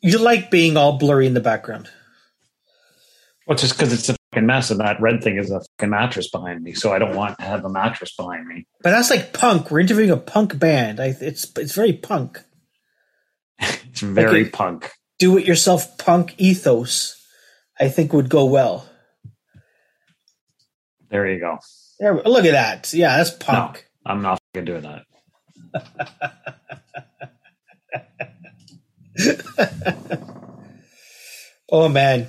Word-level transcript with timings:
You 0.00 0.18
like 0.18 0.50
being 0.50 0.76
all 0.76 0.98
blurry 0.98 1.26
in 1.26 1.34
the 1.34 1.40
background. 1.40 1.88
Well, 3.46 3.56
just 3.56 3.74
because 3.76 3.92
it's 3.92 4.08
a 4.10 4.16
fucking 4.32 4.46
mess, 4.46 4.70
and 4.70 4.78
that 4.80 5.00
red 5.00 5.22
thing 5.22 5.38
is 5.38 5.50
a 5.50 5.60
fucking 5.60 5.90
mattress 5.90 6.30
behind 6.30 6.62
me, 6.62 6.74
so 6.74 6.92
I 6.92 6.98
don't 6.98 7.16
want 7.16 7.38
to 7.38 7.44
have 7.44 7.64
a 7.64 7.68
mattress 7.70 8.14
behind 8.14 8.46
me. 8.46 8.66
But 8.82 8.90
that's 8.90 9.10
like 9.10 9.32
punk. 9.32 9.70
We're 9.70 9.80
interviewing 9.80 10.10
a 10.10 10.16
punk 10.18 10.58
band. 10.58 11.00
I, 11.00 11.16
it's 11.20 11.50
it's 11.56 11.74
very 11.74 11.92
punk. 11.94 12.42
It's 13.90 14.00
very 14.02 14.42
Okay. 14.42 14.50
punk. 14.50 14.90
Do 15.18 15.36
it 15.38 15.44
yourself 15.46 15.98
punk 15.98 16.34
ethos. 16.38 17.16
I 17.80 17.88
think 17.88 18.12
would 18.12 18.28
go 18.28 18.44
well. 18.44 18.88
There 21.10 21.26
you 21.26 21.40
go. 21.40 21.58
There, 21.98 22.14
look 22.22 22.44
at 22.44 22.52
that. 22.52 22.92
Yeah, 22.92 23.16
that's 23.16 23.30
punk. 23.30 23.88
I'm 24.06 24.22
not 24.22 24.38
fucking 24.54 24.66
doing 24.66 24.82
that. 24.82 25.04
Oh 31.70 31.88
man. 31.88 32.28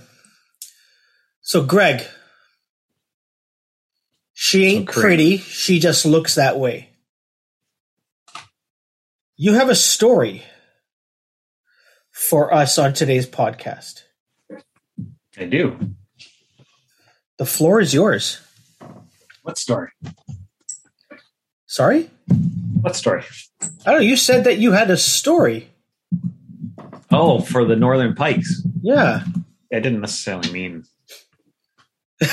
So 1.42 1.64
Greg, 1.64 2.04
she 4.34 4.66
ain't 4.66 4.90
So 4.94 5.02
pretty. 5.02 5.38
She 5.38 5.80
just 5.80 6.06
looks 6.06 6.36
that 6.36 6.60
way. 6.60 6.90
You 9.38 9.54
have 9.54 9.70
a 9.70 9.76
story 9.76 10.44
for 12.12 12.54
us 12.54 12.78
on 12.78 12.92
today's 12.94 13.26
podcast. 13.26 14.04
I 15.38 15.46
do. 15.46 15.78
The 17.38 17.46
floor 17.46 17.80
is 17.80 17.94
yours. 17.94 18.42
What 19.44 19.58
story? 19.58 19.90
Sorry? 21.66 22.10
What 22.82 22.98
story? 22.98 23.24
I 23.86 23.92
don't 23.92 24.02
know. 24.02 24.06
You 24.06 24.18
said 24.18 24.44
that 24.44 24.58
you 24.58 24.74
had 24.74 24.92
a 24.92 24.98
story. 24.98 25.70
Oh, 27.12 27.40
for 27.42 27.66
the 27.66 27.76
Northern 27.76 28.14
Pikes. 28.16 28.62
Yeah. 28.82 29.24
I 29.74 29.80
didn't 29.80 30.02
necessarily 30.02 30.52
mean 30.52 30.84
oh, 32.22 32.26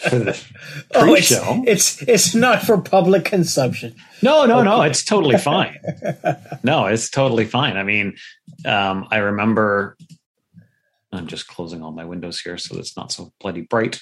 for 0.00 0.18
the 0.18 0.30
it's, 0.30 0.92
pre-show. 0.92 1.62
it's 1.66 2.02
it's 2.02 2.34
not 2.34 2.62
for 2.62 2.80
public 2.80 3.24
consumption. 3.24 3.94
No, 4.22 4.44
no, 4.46 4.62
no. 4.62 4.82
It's 4.82 5.04
totally 5.04 5.38
fine. 5.38 5.78
no, 6.62 6.86
it's 6.86 7.10
totally 7.10 7.44
fine. 7.46 7.76
I 7.76 7.82
mean, 7.84 8.16
um, 8.64 9.06
I 9.10 9.18
remember. 9.18 9.96
I'm 11.12 11.28
just 11.28 11.46
closing 11.46 11.80
all 11.80 11.92
my 11.92 12.04
windows 12.04 12.40
here, 12.40 12.58
so 12.58 12.76
it's 12.76 12.96
not 12.96 13.12
so 13.12 13.32
bloody 13.40 13.60
bright. 13.60 14.00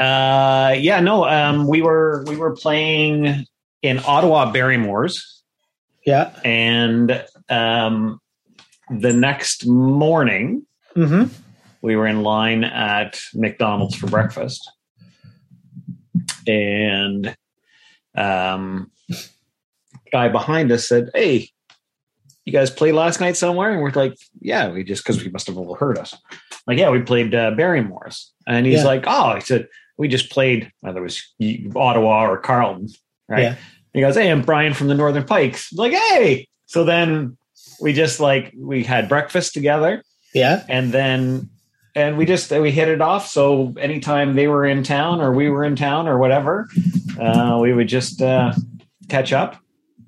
Uh, 0.00 0.74
yeah, 0.78 1.00
no. 1.00 1.26
Um, 1.26 1.66
we 1.68 1.82
were 1.82 2.24
we 2.26 2.36
were 2.36 2.56
playing 2.56 3.44
in 3.82 3.98
Ottawa 3.98 4.50
Barrymore's, 4.50 5.42
Yeah. 6.06 6.32
and 6.42 7.22
um, 7.50 8.18
the 9.00 9.12
next 9.12 9.66
morning 9.66 10.66
Mm-hmm. 10.96 11.32
we 11.80 11.96
were 11.96 12.06
in 12.06 12.22
line 12.22 12.64
at 12.64 13.18
McDonald's 13.34 13.94
for 13.96 14.06
breakfast, 14.08 14.70
and 16.46 17.34
um, 18.16 18.90
guy 20.12 20.28
behind 20.28 20.70
us 20.70 20.86
said, 20.86 21.10
"Hey, 21.14 21.48
you 22.44 22.52
guys 22.52 22.70
played 22.70 22.92
last 22.92 23.20
night 23.20 23.36
somewhere?" 23.36 23.72
And 23.72 23.80
we're 23.82 23.90
like, 23.92 24.16
"Yeah, 24.40 24.70
we 24.70 24.84
just 24.84 25.02
because 25.04 25.22
we 25.24 25.30
must 25.30 25.46
have 25.46 25.56
overheard 25.58 25.98
us." 25.98 26.14
Like, 26.66 26.78
yeah, 26.78 26.90
we 26.90 27.00
played 27.02 27.34
uh, 27.34 27.52
Barrymore's, 27.52 28.32
and 28.46 28.66
he's 28.66 28.80
Yeah. 28.80 28.84
like, 28.84 29.04
"Oh," 29.06 29.34
he 29.34 29.40
said, 29.40 29.68
"We 29.96 30.08
just 30.08 30.30
played 30.30 30.70
whether 30.80 31.00
it 31.00 31.02
was 31.02 31.22
Ottawa 31.74 32.26
or 32.28 32.38
Carleton, 32.38 32.88
right?" 33.28 33.42
Yeah. 33.42 33.56
He 33.94 34.00
goes, 34.00 34.14
"Hey, 34.16 34.30
I'm 34.30 34.42
Brian 34.42 34.74
from 34.74 34.88
the 34.88 34.94
Northern 34.94 35.24
Pikes." 35.24 35.72
like, 35.72 35.92
"Hey!" 35.92 36.48
So 36.66 36.84
then 36.84 37.36
we 37.82 37.92
just 37.92 38.20
like 38.20 38.52
we 38.56 38.84
had 38.84 39.08
breakfast 39.08 39.52
together. 39.54 40.02
Yeah. 40.34 40.64
and 40.68 40.92
then 40.92 41.50
and 41.94 42.16
we 42.16 42.24
just 42.24 42.50
we 42.50 42.70
hit 42.70 42.88
it 42.88 43.02
off. 43.02 43.26
So 43.28 43.74
anytime 43.78 44.34
they 44.34 44.48
were 44.48 44.64
in 44.64 44.82
town 44.82 45.20
or 45.20 45.32
we 45.32 45.50
were 45.50 45.62
in 45.64 45.76
town 45.76 46.08
or 46.08 46.16
whatever 46.16 46.68
uh, 47.20 47.58
we 47.60 47.74
would 47.74 47.88
just 47.88 48.22
uh, 48.22 48.52
catch 49.08 49.32
up. 49.34 49.56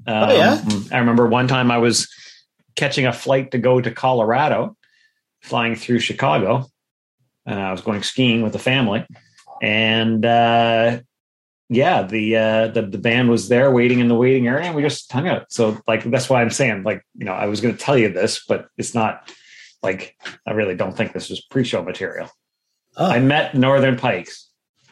Um, 0.07 0.31
Oh, 0.31 0.35
yeah? 0.37 0.63
i 0.93 0.99
remember 0.99 1.27
one 1.27 1.49
time 1.49 1.71
i 1.71 1.79
was 1.79 2.09
catching 2.77 3.07
a 3.07 3.13
flight 3.13 3.51
to 3.53 3.59
go 3.59 3.81
to 3.81 3.91
colorado 3.91 4.77
flying 5.43 5.77
through 5.77 5.99
chicago. 6.01 6.67
And 7.47 7.59
i 7.61 7.71
was 7.73 7.81
going 7.83 8.03
skiing 8.03 8.43
with 8.43 8.53
the 8.53 8.59
family. 8.59 9.07
And 9.63 10.25
uh, 10.25 11.01
yeah 11.75 12.03
the, 12.03 12.37
uh, 12.37 12.69
the 12.69 12.83
the 12.83 12.99
band 12.99 13.29
was 13.29 13.49
there 13.49 13.71
waiting 13.71 14.01
in 14.01 14.09
the 14.09 14.15
waiting 14.15 14.47
area 14.47 14.67
and 14.67 14.75
we 14.75 14.83
just 14.83 15.11
hung 15.11 15.29
out 15.29 15.51
so 15.51 15.79
like 15.87 16.05
that's 16.05 16.29
why 16.31 16.41
i'm 16.43 16.51
saying 16.51 16.83
like 16.83 17.03
you 17.17 17.25
know 17.25 17.33
i 17.33 17.47
was 17.47 17.61
going 17.61 17.75
to 17.77 17.81
tell 17.81 17.97
you 17.97 18.09
this 18.13 18.45
but 18.49 18.69
it's 18.79 18.95
not 18.95 19.31
like 19.83 20.17
I 20.47 20.53
really 20.53 20.75
don't 20.75 20.97
think 20.97 21.13
this 21.13 21.29
was 21.29 21.43
pre-show 21.43 21.83
material. 21.83 22.31
Oh, 22.97 23.05
I 23.05 23.19
met 23.19 23.55
Northern 23.55 23.97
Pikes. 23.99 24.49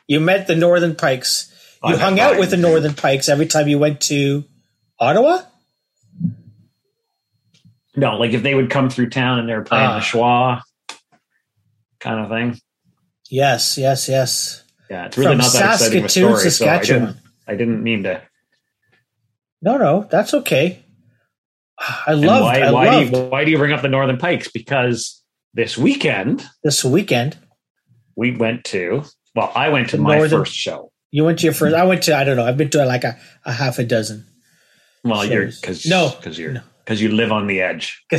you 0.07 0.21
met 0.21 0.47
the 0.47 0.55
Northern 0.55 0.95
Pikes. 0.95 1.51
You 1.83 1.97
hung 1.97 2.21
out 2.21 2.39
with 2.39 2.51
the 2.51 2.59
Northern 2.59 2.93
Pikes 2.93 3.31
every 3.31 3.47
time 3.47 3.69
you 3.69 3.79
went 3.79 4.03
to 4.03 4.45
Ottawa? 5.01 5.41
No, 7.97 8.17
like 8.19 8.33
if 8.33 8.43
they 8.43 8.55
would 8.55 8.69
come 8.69 8.91
through 8.91 9.09
town 9.09 9.39
and 9.39 9.49
they 9.49 9.55
were 9.55 9.63
playing 9.65 9.87
Ah. 9.87 9.95
the 9.99 10.01
schwa 10.05 10.61
kind 11.99 12.21
of 12.21 12.29
thing. 12.29 12.61
Yes, 13.31 13.79
yes, 13.79 14.11
yes. 14.11 14.63
Yeah, 14.93 15.07
it's 15.07 15.17
really 15.17 15.31
From 15.31 15.39
not 15.39 15.53
that 15.55 15.73
exciting 15.75 16.01
of 16.01 16.05
a 16.05 16.09
Saskatoon, 16.11 16.37
story. 16.37 16.41
So 16.41 16.47
I 16.47 16.51
Saskatchewan. 16.51 17.07
didn't, 17.07 17.17
I 17.49 17.53
didn't 17.57 17.83
mean 17.83 18.03
to. 18.03 18.21
No, 19.63 19.79
no, 19.79 20.07
that's 20.11 20.35
okay. 20.35 20.85
I 21.79 22.13
love. 22.13 22.43
why, 22.43 22.61
I 22.61 22.71
why 22.71 22.85
loved 22.85 23.13
do 23.13 23.19
you, 23.19 23.25
why 23.25 23.45
do 23.47 23.51
you 23.51 23.57
bring 23.57 23.73
up 23.73 23.81
the 23.81 23.89
Northern 23.89 24.19
Pikes? 24.19 24.49
Because 24.53 25.23
this 25.55 25.79
weekend 25.79 26.45
this 26.63 26.85
weekend. 26.85 27.39
we 28.17 28.37
went 28.37 28.65
to. 28.65 29.05
Well, 29.35 29.51
I 29.55 29.71
went 29.71 29.89
to 29.91 29.99
my 29.99 30.19
Northern- 30.19 30.41
first 30.41 30.55
show. 30.55 30.93
You 31.11 31.25
went 31.25 31.39
to 31.39 31.45
your 31.47 31.55
first. 31.55 31.75
I 31.75 31.85
went 31.85 32.03
to. 32.03 32.15
I 32.17 32.25
don't 32.25 32.37
know. 32.37 32.45
I've 32.45 32.59
been 32.59 32.69
to 32.71 32.85
like 32.85 33.05
a, 33.05 33.19
a 33.47 33.53
half 33.53 33.79
a 33.79 33.85
dozen. 33.85 34.27
Well, 35.05 35.25
you're 35.25 35.47
because 35.47 35.87
No. 35.87 36.11
because 36.15 36.39
you're 36.39 36.53
No. 36.53 36.61
because 36.85 37.01
you 37.01 37.09
live 37.13 37.33
on 37.33 37.47
the 37.47 37.63
edge. 37.63 38.03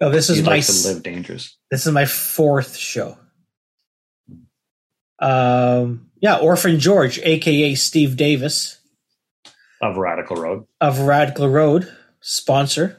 no, 0.00 0.10
this 0.10 0.30
is 0.30 0.38
You 0.38 0.44
my 0.44 0.56
like 0.56 0.66
to 0.66 0.88
live 0.88 1.02
dangerous. 1.04 1.56
this 1.70 1.86
is 1.86 1.92
my 1.92 2.06
fourth 2.06 2.76
show. 2.76 3.16
Um, 5.20 6.10
yeah, 6.20 6.36
Orphan 6.38 6.80
George, 6.80 7.18
aka 7.20 7.74
Steve 7.74 8.16
Davis 8.16 8.78
Of 9.80 9.96
Radical 9.96 10.36
Road. 10.36 10.66
of 10.80 11.00
Radical 11.00 11.48
Road, 11.48 11.90
sponsor. 12.20 12.98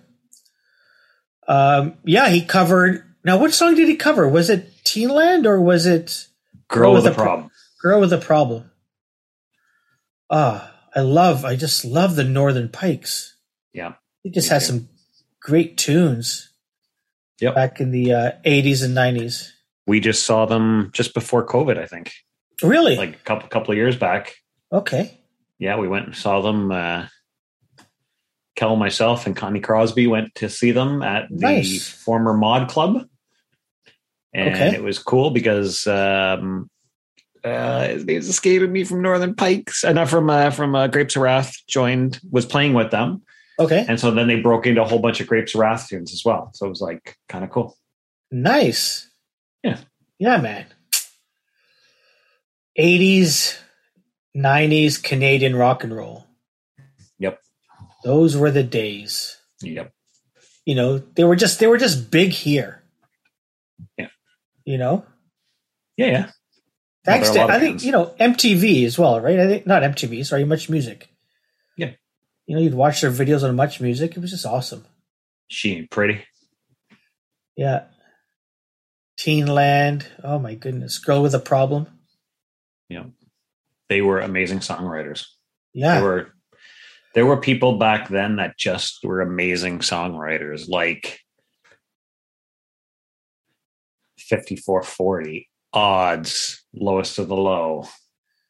Um, 1.48 1.96
yeah, 2.06 2.30
he 2.30 2.44
covered. 2.46 3.04
Now, 3.24 3.38
what 3.38 3.54
song 3.54 3.76
did 3.76 3.88
he 3.88 3.96
cover? 3.96 4.28
Was 4.28 4.50
it 4.50 4.72
Teenland 4.84 5.46
or 5.46 5.60
was 5.60 5.86
it 5.86 6.28
Girl 6.68 6.94
with 6.94 7.04
with 7.04 7.12
a 7.12 7.14
a 7.14 7.16
pro- 7.16 7.24
problem. 7.26 7.52
Girl 7.82 8.00
with 8.00 8.14
a 8.14 8.18
Problem? 8.18 8.72
Ah, 10.30 10.72
I 10.96 11.02
love. 11.02 11.44
I 11.44 11.56
just 11.56 11.84
love 11.84 12.16
the 12.16 12.24
Northern 12.24 12.70
Pikes. 12.70 13.36
Yeah. 13.74 13.94
He 14.24 14.30
just 14.30 14.50
has 14.50 14.64
too. 14.68 14.74
some 14.74 14.90
great 15.42 15.78
tunes. 15.78 16.50
Yep. 17.40 17.56
Back 17.56 17.82
in 17.82 17.92
the 17.92 18.14
uh, 18.14 18.32
80s 18.46 18.84
and 18.84 18.96
90s. 18.96 19.50
We 19.88 20.00
just 20.00 20.26
saw 20.26 20.46
them 20.46 20.90
just 20.94 21.14
before 21.14 21.46
COVID, 21.46 21.78
I 21.78 21.86
think. 21.88 22.12
Really? 22.64 22.96
like 22.96 23.16
a 23.16 23.20
couple 23.20 23.50
couple 23.50 23.72
of 23.72 23.78
years 23.78 23.96
back. 23.98 24.36
okay. 24.72 25.18
Yeah, 25.60 25.78
we 25.78 25.88
went 25.88 26.08
and 26.08 26.16
saw 26.16 26.42
them. 26.42 26.72
Uh, 26.72 27.06
Kel, 28.56 28.76
myself, 28.76 29.26
and 29.26 29.36
Connie 29.36 29.60
Crosby 29.60 30.08
went 30.08 30.36
to 30.36 30.50
see 30.50 30.72
them 30.72 31.02
at 31.02 31.30
the 31.30 31.36
Nice. 31.38 31.88
former 31.88 32.34
Mod 32.34 32.68
Club, 32.70 33.08
and 34.34 34.56
Okay. 34.56 34.76
it 34.76 34.84
was 34.84 35.00
cool 35.00 35.32
because 35.32 35.88
um, 35.88 36.70
uh, 37.44 37.94
they 37.98 38.16
escaped 38.16 38.70
me 38.70 38.84
from 38.84 39.02
Northern 39.02 39.34
Pikes, 39.36 39.84
uh, 39.84 40.06
from 40.06 40.30
uh, 40.30 40.50
from 40.52 40.76
uh, 40.76 40.88
Grapes 40.88 41.16
of 41.16 41.22
Wrath. 41.22 41.56
Joined 41.68 42.20
was 42.30 42.46
playing 42.46 42.74
with 42.74 42.92
them, 42.92 43.22
Okay. 43.60 43.86
and 43.88 44.00
so 44.00 44.12
then 44.12 44.28
they 44.28 44.40
broke 44.40 44.68
into 44.68 44.82
a 44.82 44.88
whole 44.88 45.00
bunch 45.00 45.22
of 45.22 45.28
Grapes 45.28 45.56
of 45.56 45.62
Wrath 45.62 45.88
tunes 45.90 46.12
as 46.12 46.24
well. 46.26 46.52
So 46.54 46.66
it 46.66 46.70
was 46.70 46.82
like 46.82 47.18
kind 47.30 47.44
of 47.44 47.50
cool. 47.50 47.78
Nice. 48.32 49.10
Yeah. 49.64 49.78
Yeah, 50.20 50.38
man. 50.38 50.66
80s, 52.80 53.58
90s 54.36 55.02
Canadian 55.04 55.56
rock 55.56 55.84
and 55.84 55.96
roll. 55.96 56.26
Yep. 57.20 57.40
Those 58.04 58.38
were 58.38 58.52
the 58.52 58.64
days. 58.64 59.38
Yep. 59.62 59.92
You 60.66 60.76
know, 60.76 60.98
they 61.00 61.24
were 61.24 61.36
just 61.36 61.60
they 61.60 61.68
were 61.68 61.78
just 61.78 62.12
big 62.12 62.32
here. 62.32 62.84
Yeah. 63.98 64.08
You 64.64 64.78
know? 64.78 65.06
Yeah, 65.98 66.08
yeah. 66.08 66.30
Thanks 67.04 67.32
to 67.32 67.42
I 67.42 67.60
think, 67.60 67.84
you 67.84 67.92
know, 67.92 68.14
MTV 68.20 68.86
as 68.86 68.98
well, 68.98 69.20
right? 69.20 69.40
I 69.40 69.48
think 69.48 69.66
not 69.66 69.82
MTV, 69.82 70.26
sorry, 70.26 70.46
Much 70.46 70.70
Music. 70.70 71.10
Yeah. 71.78 71.92
You 72.46 72.56
know, 72.56 72.62
you'd 72.62 72.76
watch 72.76 73.02
their 73.02 73.12
videos 73.12 73.44
on 73.44 73.56
Much 73.56 73.82
Music. 73.82 74.16
It 74.16 74.20
was 74.20 74.30
just 74.30 74.46
awesome. 74.46 74.86
She 75.48 75.76
ain't 75.76 75.90
pretty. 75.90 76.24
Yeah. 77.58 77.86
Teenland. 79.22 80.08
Oh 80.24 80.40
my 80.40 80.56
goodness. 80.56 80.98
Girl 80.98 81.22
with 81.22 81.36
a 81.36 81.40
problem. 81.40 81.88
Yeah, 82.90 83.04
they 83.88 84.02
were 84.02 84.20
amazing 84.20 84.60
songwriters. 84.60 85.26
Yeah. 85.74 86.00
They 86.00 86.04
were 86.04 86.34
there 87.14 87.26
were 87.28 87.38
people 87.40 87.78
back 87.78 88.10
then 88.10 88.38
that 88.38 88.58
just 88.58 89.00
were 89.04 89.22
amazing 89.22 89.80
songwriters, 89.80 90.68
like 90.68 91.20
5440, 94.18 95.50
odds, 95.74 96.64
lowest 96.74 97.20
of 97.20 97.28
the 97.28 97.36
low. 97.36 97.86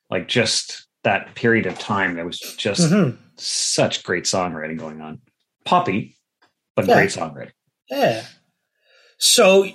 Like 0.09 0.27
just 0.27 0.88
that 1.03 1.35
period 1.35 1.65
of 1.65 1.79
time, 1.79 2.15
there 2.15 2.25
was 2.25 2.39
just 2.39 2.81
Mhm. 2.91 3.17
such 3.38 4.03
great 4.03 4.24
songwriting 4.25 4.77
going 4.77 5.01
on. 5.01 5.21
Poppy, 5.65 6.17
but 6.75 6.88
Yeah. 6.88 6.95
great 6.95 7.09
songwriting. 7.09 7.53
Yeah. 7.89 8.25
So 9.17 9.67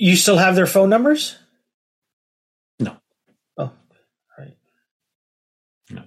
you 0.00 0.16
still 0.16 0.38
have 0.38 0.56
their 0.56 0.66
phone 0.66 0.88
numbers? 0.88 1.36
No. 2.78 2.96
Oh, 3.58 3.70
right. 4.38 4.56
No. 5.90 6.04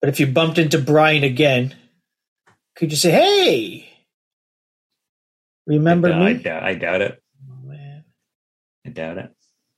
But 0.00 0.08
if 0.08 0.18
you 0.18 0.26
bumped 0.26 0.56
into 0.56 0.78
Brian 0.78 1.24
again, 1.24 1.74
could 2.74 2.90
you 2.90 2.96
say, 2.96 3.10
"Hey, 3.10 3.88
remember 5.66 6.10
I, 6.10 6.18
me?" 6.18 6.26
I, 6.26 6.32
doubt, 6.32 6.62
I 6.62 6.74
doubt 6.74 7.02
it. 7.02 7.22
Oh, 7.50 7.68
man. 7.68 8.04
I 8.86 8.88
doubt 8.88 9.18
it. 9.18 9.30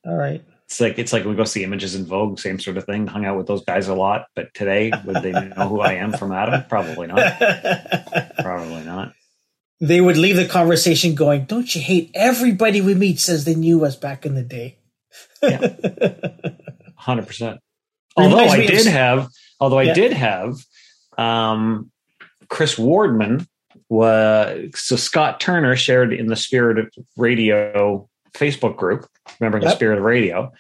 All 0.07 0.15
right. 0.15 0.45
It's 0.67 0.81
like 0.81 0.99
it's 0.99 1.13
like 1.13 1.25
we 1.25 1.35
go 1.35 1.45
see 1.45 1.65
images 1.65 1.97
in 1.97 2.07
Vogue, 2.07 2.39
same 2.39 2.61
sort 2.61 2.77
of 2.77 2.85
thing. 2.85 3.09
Hung 3.09 3.25
out 3.25 3.37
with 3.37 3.49
those 3.49 3.65
guys 3.65 3.89
a 3.89 3.95
lot, 3.95 4.27
but 4.37 4.55
today 4.55 4.93
would 5.05 5.23
they 5.23 5.33
know 5.33 5.69
who 5.69 5.81
I 5.81 5.95
am 5.95 6.13
from 6.13 6.31
Adam? 6.33 6.65
Probably 6.69 7.09
not. 7.09 7.39
Probably 8.39 8.85
not. 8.85 9.13
They 9.81 10.01
would 10.01 10.17
leave 10.17 10.37
the 10.37 10.47
conversation 10.47 11.15
going, 11.15 11.45
"Don't 11.45 11.75
you 11.75 11.81
hate 11.81 12.11
everybody 12.15 12.81
we 12.81 12.95
meet 12.95 13.21
says 13.21 13.45
they 13.45 13.55
knew 13.55 13.85
us 13.85 13.97
back 13.97 14.25
in 14.27 14.35
the 14.35 14.43
day?" 14.43 14.79
yeah. 15.43 15.75
Hundred 16.97 17.27
percent. 17.27 17.61
Although 18.17 18.39
I 18.39 18.57
of- 18.57 18.67
did 18.67 18.87
have, 18.87 19.29
although 19.61 19.79
I 19.79 19.85
Yeah. 19.85 19.95
did 19.95 20.13
have, 20.13 20.55
um, 21.19 21.91
Chris 22.49 22.77
Wardman 22.77 23.47
was 23.89 24.71
so 24.75 24.97
Scott 24.97 25.41
Turner 25.41 25.77
shared 25.77 26.13
in 26.13 26.27
the 26.27 26.37
Spirit 26.37 26.79
of 26.79 26.89
Radio 27.17 28.09
Facebook 28.35 28.77
group. 28.77 29.07
Remember 29.41 29.61
the 29.61 29.71
Spirit 29.71 29.99
of 29.99 30.05
Radio. 30.05 30.53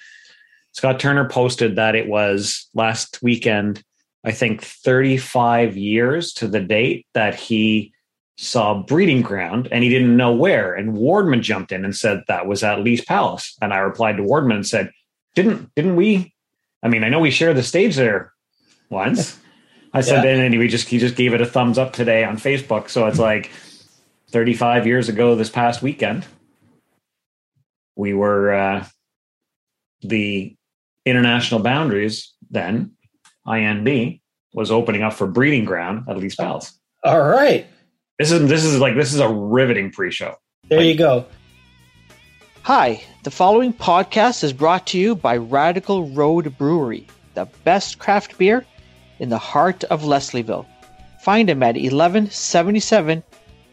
Scott 0.72 1.00
Turner 1.00 1.28
posted 1.28 1.76
that 1.76 1.94
it 1.94 2.06
was 2.06 2.68
last 2.74 3.18
weekend. 3.22 3.82
I 4.24 4.32
think 4.32 4.62
35 4.62 5.76
years 5.76 6.32
to 6.34 6.48
the 6.48 6.60
date 6.60 7.06
that 7.14 7.34
he 7.34 7.92
saw 8.36 8.82
breeding 8.82 9.22
ground 9.22 9.68
and 9.72 9.82
he 9.82 9.90
didn't 9.90 10.16
know 10.16 10.32
where. 10.32 10.74
And 10.74 10.94
Wardman 10.94 11.40
jumped 11.40 11.72
in 11.72 11.84
and 11.84 11.96
said 11.96 12.22
that 12.28 12.46
was 12.46 12.62
at 12.62 12.80
Lee's 12.80 13.04
Palace. 13.04 13.56
And 13.62 13.72
I 13.72 13.78
replied 13.78 14.16
to 14.18 14.22
Wardman 14.22 14.56
and 14.56 14.66
said, 14.66 14.90
Didn't 15.34 15.74
didn't 15.74 15.96
we? 15.96 16.34
I 16.82 16.88
mean, 16.88 17.02
I 17.04 17.08
know 17.08 17.20
we 17.20 17.30
shared 17.30 17.56
the 17.56 17.62
stage 17.62 17.96
there 17.96 18.32
once. 18.90 19.38
I 19.92 20.02
said, 20.02 20.24
Yeah. 20.24 20.44
and 20.44 20.54
he 20.54 20.68
just 20.68 20.88
he 20.88 20.98
just 20.98 21.16
gave 21.16 21.32
it 21.32 21.40
a 21.40 21.46
thumbs 21.46 21.78
up 21.78 21.92
today 21.92 22.24
on 22.24 22.36
Facebook. 22.36 22.90
So 22.90 23.06
it's 23.06 23.18
like 23.18 23.50
35 24.30 24.86
years 24.86 25.08
ago 25.08 25.34
this 25.34 25.50
past 25.50 25.82
weekend. 25.82 26.26
We 27.96 28.12
were 28.12 28.52
uh, 28.52 28.86
the 30.02 30.54
international 31.06 31.60
boundaries 31.60 32.34
then, 32.50 32.92
INB, 33.46 34.20
was 34.52 34.70
opening 34.70 35.02
up 35.02 35.14
for 35.14 35.26
breeding 35.26 35.64
ground 35.64 36.04
at 36.08 36.18
Lee's 36.18 36.36
Palace. 36.36 36.78
All 37.04 37.22
right. 37.22 37.66
This 38.18 38.30
is 38.30 38.48
this 38.48 38.64
is 38.64 38.78
like 38.78 38.94
this 38.94 39.12
is 39.12 39.20
a 39.20 39.28
riveting 39.28 39.90
pre-show. 39.90 40.36
There 40.70 40.80
you 40.80 40.96
go. 40.96 41.26
Hi, 42.62 43.04
the 43.24 43.30
following 43.30 43.74
podcast 43.74 44.42
is 44.42 44.54
brought 44.54 44.86
to 44.86 44.98
you 44.98 45.14
by 45.14 45.36
Radical 45.36 46.08
Road 46.08 46.56
Brewery, 46.56 47.06
the 47.34 47.44
best 47.64 47.98
craft 47.98 48.38
beer 48.38 48.64
in 49.18 49.28
the 49.28 49.36
heart 49.36 49.84
of 49.84 50.00
Leslieville. 50.00 50.64
Find 51.20 51.46
them 51.46 51.62
at 51.62 51.74
1177 51.74 53.22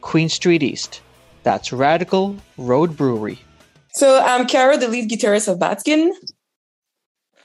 Queen 0.02 0.28
Street 0.28 0.62
East. 0.62 1.00
That's 1.44 1.72
Radical 1.72 2.36
Road 2.58 2.98
Brewery. 2.98 3.40
So 3.94 4.22
I'm 4.26 4.46
Kara, 4.46 4.76
the 4.76 4.90
lead 4.90 5.10
guitarist 5.10 5.48
of 5.48 5.58
Bad 5.58 5.80
Skin. 5.80 6.14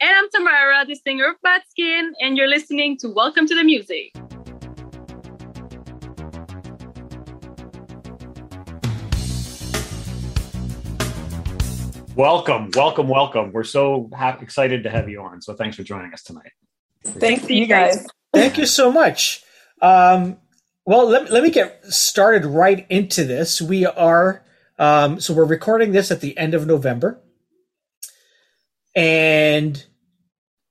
And 0.00 0.10
I'm 0.16 0.28
Tamara, 0.30 0.84
the 0.84 0.96
singer 0.96 1.28
of 1.28 1.36
Bad 1.42 1.62
Skin, 1.70 2.12
and 2.20 2.36
you're 2.36 2.48
listening 2.48 2.96
to 2.98 3.08
Welcome 3.08 3.46
to 3.46 3.54
the 3.54 3.62
Music. 3.62 4.12
Welcome, 12.18 12.70
welcome, 12.74 13.06
welcome. 13.06 13.52
We're 13.52 13.62
so 13.62 14.10
happy, 14.12 14.42
excited 14.42 14.82
to 14.82 14.90
have 14.90 15.08
you 15.08 15.22
on. 15.22 15.40
So 15.40 15.54
thanks 15.54 15.76
for 15.76 15.84
joining 15.84 16.12
us 16.12 16.24
tonight. 16.24 16.50
Thanks 17.04 17.46
to 17.46 17.54
you 17.54 17.68
guys. 17.68 18.04
Thank 18.34 18.58
you 18.58 18.66
so 18.66 18.90
much. 18.90 19.44
Um, 19.80 20.36
well, 20.84 21.06
let, 21.06 21.30
let 21.30 21.44
me 21.44 21.50
get 21.50 21.84
started 21.84 22.44
right 22.44 22.84
into 22.90 23.22
this. 23.22 23.62
We 23.62 23.86
are, 23.86 24.44
um, 24.80 25.20
so 25.20 25.32
we're 25.32 25.44
recording 25.44 25.92
this 25.92 26.10
at 26.10 26.20
the 26.20 26.36
end 26.36 26.54
of 26.54 26.66
November. 26.66 27.22
And, 28.96 29.80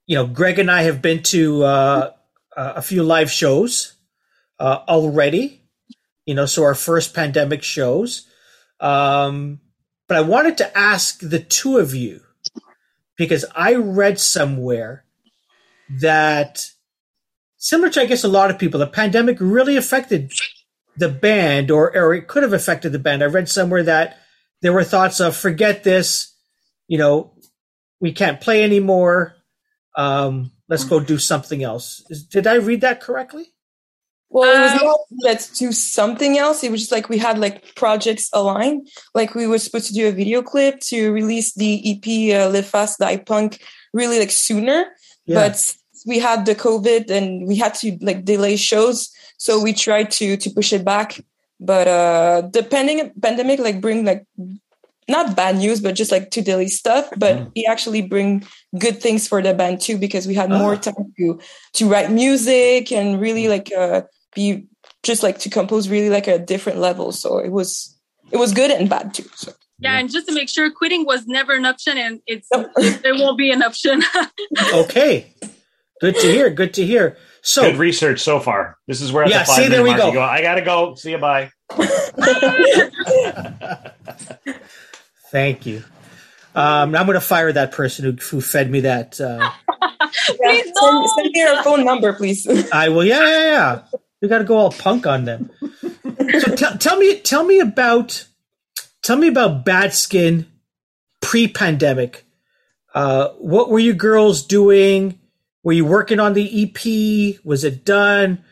you 0.05 0.15
know, 0.15 0.27
Greg 0.27 0.59
and 0.59 0.69
I 0.69 0.81
have 0.81 1.01
been 1.01 1.23
to 1.23 1.63
uh, 1.63 2.11
a 2.57 2.81
few 2.81 3.03
live 3.03 3.31
shows 3.31 3.93
uh, 4.59 4.79
already, 4.89 5.63
you 6.25 6.35
know, 6.35 6.45
so 6.45 6.63
our 6.63 6.75
first 6.75 7.13
pandemic 7.13 7.63
shows. 7.63 8.27
Um, 8.81 9.61
but 10.07 10.17
I 10.17 10.21
wanted 10.21 10.57
to 10.57 10.77
ask 10.77 11.19
the 11.19 11.39
two 11.39 11.77
of 11.77 11.93
you, 11.93 12.21
because 13.17 13.45
I 13.55 13.75
read 13.75 14.19
somewhere 14.19 15.03
that 16.01 16.71
similar 17.57 17.89
to 17.89 18.01
I 18.01 18.05
guess 18.05 18.23
a 18.23 18.27
lot 18.27 18.51
of 18.51 18.59
people, 18.59 18.79
the 18.79 18.87
pandemic 18.87 19.37
really 19.39 19.77
affected 19.77 20.31
the 20.95 21.09
band, 21.09 21.71
or 21.71 21.95
or 21.95 22.13
it 22.13 22.27
could 22.27 22.43
have 22.43 22.53
affected 22.53 22.91
the 22.91 22.99
band. 22.99 23.23
I 23.23 23.27
read 23.27 23.49
somewhere 23.49 23.83
that 23.83 24.17
there 24.61 24.73
were 24.73 24.83
thoughts 24.83 25.19
of 25.19 25.35
forget 25.35 25.83
this, 25.83 26.33
you 26.87 26.97
know, 26.97 27.33
we 27.99 28.11
can't 28.11 28.41
play 28.41 28.63
anymore. 28.63 29.35
Um, 29.95 30.51
let's 30.69 30.83
go 30.83 30.99
do 30.99 31.17
something 31.17 31.63
else. 31.63 32.03
Did 32.29 32.47
I 32.47 32.55
read 32.55 32.81
that 32.81 33.01
correctly? 33.01 33.53
Well, 34.29 34.43
it 34.55 34.61
was 34.61 34.81
Um, 34.81 34.87
not 34.87 34.99
let's 35.23 35.47
do 35.57 35.71
something 35.71 36.37
else. 36.37 36.63
It 36.63 36.71
was 36.71 36.81
just 36.81 36.91
like 36.91 37.07
we 37.09 37.17
had 37.17 37.39
like 37.39 37.75
projects 37.75 38.29
aligned. 38.33 38.87
Like 39.15 39.33
we 39.35 39.47
were 39.47 39.57
supposed 39.57 39.87
to 39.87 39.93
do 39.93 40.07
a 40.07 40.11
video 40.11 40.41
clip 40.41 40.79
to 40.91 41.11
release 41.11 41.53
the 41.53 41.71
EP 41.91 42.05
uh, 42.39 42.49
Live 42.49 42.67
Fast 42.67 42.99
Die 42.99 43.17
Punk 43.17 43.59
really 43.93 44.19
like 44.19 44.31
sooner, 44.31 44.85
Yeah. 45.25 45.35
but 45.47 45.75
we 46.05 46.19
had 46.19 46.45
the 46.45 46.55
COVID 46.55 47.09
and 47.09 47.47
we 47.47 47.55
had 47.55 47.73
to 47.75 47.97
like 48.01 48.25
delay 48.25 48.57
shows. 48.57 49.09
So 49.37 49.61
we 49.61 49.71
tried 49.73 50.11
to 50.19 50.35
to 50.37 50.49
push 50.49 50.73
it 50.73 50.83
back. 50.83 51.21
But 51.59 51.87
uh 51.87 52.41
the 52.51 52.63
pandemic 52.63 53.13
pandemic 53.21 53.59
like 53.59 53.79
bring 53.81 54.05
like 54.05 54.25
not 55.09 55.35
bad 55.37 55.55
news, 55.55 55.79
but 55.79 55.95
just 55.95 56.11
like 56.11 56.31
to 56.31 56.41
delay 56.41 56.67
stuff. 56.67 57.09
But 57.17 57.35
Mm. 57.37 57.51
it 57.55 57.65
actually 57.69 58.01
bring 58.01 58.43
good 58.77 59.01
things 59.01 59.25
for 59.27 59.41
the 59.41 59.53
band 59.53 59.79
too 59.81 59.97
because 59.97 60.27
we 60.27 60.35
had 60.35 60.49
more 60.49 60.73
Ah. 60.75 60.83
time 60.91 61.13
to 61.17 61.39
to 61.77 61.83
write 61.89 62.11
music 62.11 62.91
and 62.91 63.19
really 63.21 63.47
like 63.47 63.71
uh 63.75 64.01
be 64.37 64.67
just 65.03 65.23
like 65.23 65.39
to 65.39 65.49
compose 65.49 65.89
really 65.89 66.09
like 66.09 66.27
a 66.27 66.37
different 66.39 66.77
level. 66.79 67.11
So 67.11 67.39
it 67.39 67.51
was 67.51 67.97
it 68.31 68.37
was 68.37 68.53
good 68.53 68.71
and 68.71 68.87
bad 68.89 69.13
too. 69.13 69.25
So 69.35 69.51
Yeah, 69.79 69.97
and 69.99 70.09
just 70.11 70.27
to 70.27 70.33
make 70.33 70.47
sure, 70.49 70.69
quitting 70.71 71.05
was 71.05 71.25
never 71.27 71.53
an 71.53 71.65
option, 71.65 71.97
and 71.97 72.21
it's 72.25 72.47
Nope. 72.53 72.71
there 73.03 73.15
won't 73.15 73.37
be 73.37 73.51
an 73.51 73.61
option. 73.63 74.03
Okay. 74.73 75.33
Good 75.99 76.15
to 76.15 76.27
hear. 76.31 76.49
Good 76.51 76.73
to 76.75 76.85
hear. 76.85 77.17
So 77.41 77.63
Good 77.71 77.77
research 77.79 78.19
so 78.21 78.39
far. 78.39 78.77
This 78.87 79.01
is 79.01 79.11
where 79.11 79.27
Yeah, 79.27 79.39
the 79.43 79.45
see, 79.45 79.67
there 79.67 79.81
we 79.83 79.89
mark 79.89 80.13
go. 80.13 80.21
I 80.21 80.41
gotta 80.41 80.61
go. 80.61 80.93
See 80.95 81.11
you. 81.11 81.17
Bye. 81.17 81.49
thank 85.31 85.65
you. 85.65 85.83
Um, 86.55 86.95
I'm 86.95 87.05
going 87.05 87.13
to 87.13 87.21
fire 87.21 87.51
that 87.51 87.71
person 87.71 88.05
who, 88.05 88.11
who 88.13 88.41
fed 88.41 88.71
me 88.71 88.79
that. 88.81 89.21
Uh, 89.21 89.51
Please 90.25 90.63
send, 90.63 90.73
don't. 90.73 91.09
send 91.15 91.31
me 91.31 91.39
your 91.39 91.61
phone 91.63 91.85
number, 91.85 92.13
please. 92.13 92.47
I 92.71 92.89
will. 92.89 93.03
Yeah, 93.05 93.21
yeah, 93.21 93.43
yeah. 93.43 93.81
We 94.21 94.27
got 94.27 94.39
to 94.39 94.43
go 94.43 94.57
all 94.57 94.71
punk 94.71 95.05
on 95.07 95.25
them. 95.25 95.51
So 96.39 96.53
tell 96.55 96.77
tell 96.77 96.97
me, 96.97 97.19
tell 97.21 97.45
me 97.45 97.61
about, 97.61 98.27
tell 99.01 99.15
me 99.15 99.29
about 99.29 99.63
Bad 99.63 99.93
Skin 99.93 100.45
pre-pandemic. 101.21 102.25
Uh, 102.93 103.29
what 103.37 103.69
were 103.69 103.79
you 103.79 103.93
girls 103.93 104.45
doing? 104.45 105.19
Were 105.63 105.71
you 105.71 105.85
working 105.85 106.19
on 106.19 106.33
the 106.33 106.63
EP? 106.63 107.39
Was 107.45 107.63
it 107.63 107.85
done? 107.85 108.43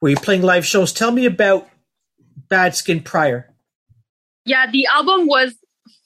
Were 0.00 0.08
you 0.08 0.16
playing 0.16 0.42
live 0.42 0.66
shows? 0.66 0.92
Tell 0.92 1.12
me 1.12 1.26
about 1.26 1.68
Bad 2.48 2.74
Skin 2.74 3.00
prior. 3.00 3.54
Yeah, 4.44 4.70
the 4.70 4.86
album 4.86 5.26
was 5.26 5.54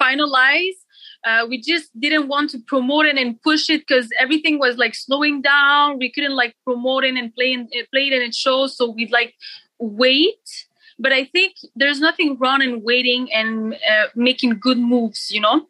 finalized. 0.00 0.84
Uh, 1.25 1.47
we 1.49 1.61
just 1.61 1.88
didn't 1.99 2.28
want 2.28 2.50
to 2.50 2.59
promote 2.66 3.07
it 3.07 3.16
and 3.16 3.40
push 3.43 3.71
it 3.71 3.81
because 3.87 4.11
everything 4.19 4.59
was 4.59 4.76
like 4.76 4.95
slowing 4.95 5.40
down. 5.40 5.99
We 5.99 6.11
couldn't 6.11 6.37
like 6.37 6.54
promote 6.64 7.04
it 7.04 7.14
and 7.14 7.35
play 7.35 7.57
play 7.93 8.09
it 8.09 8.23
in 8.23 8.33
shows, 8.33 8.76
so 8.76 8.90
we'd 8.90 9.11
like 9.11 9.35
wait. 9.78 10.66
But 10.99 11.12
I 11.12 11.25
think 11.25 11.54
there's 11.75 12.00
nothing 12.00 12.37
wrong 12.38 12.62
in 12.62 12.83
waiting 12.83 13.33
and 13.33 13.75
uh, 13.75 14.07
making 14.14 14.59
good 14.59 14.78
moves. 14.78 15.31
You 15.31 15.40
know, 15.40 15.66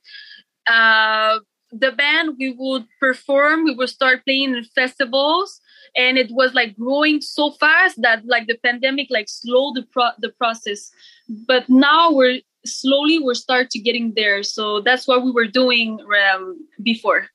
uh, 0.67 1.39
the 1.71 1.93
band 1.93 2.37
we 2.39 2.55
would 2.59 2.87
perform. 2.99 3.65
We 3.65 3.75
would 3.75 3.89
start 3.89 4.25
playing 4.25 4.55
in 4.57 4.65
festivals, 4.65 5.61
and 5.97 6.19
it 6.19 6.33
was 6.33 6.53
like 6.53 6.77
growing 6.77 7.21
so 7.21 7.53
fast 7.53 8.03
that 8.03 8.27
like 8.27 8.49
the 8.49 8.59
pandemic 8.63 9.07
like 9.11 9.29
slowed 9.29 9.77
the 9.77 9.83
pro- 9.83 10.19
the 10.19 10.31
process. 10.31 10.91
But 11.29 11.69
now 11.69 12.11
we're 12.13 12.41
slowly 12.65 13.19
we're 13.19 13.35
start 13.35 13.71
to 13.71 13.79
getting 13.79 14.13
there. 14.17 14.43
So 14.43 14.81
that's 14.81 15.07
what 15.07 15.25
we 15.25 15.31
were 15.31 15.47
doing 15.47 15.99
um, 16.35 16.59
before. 16.83 17.29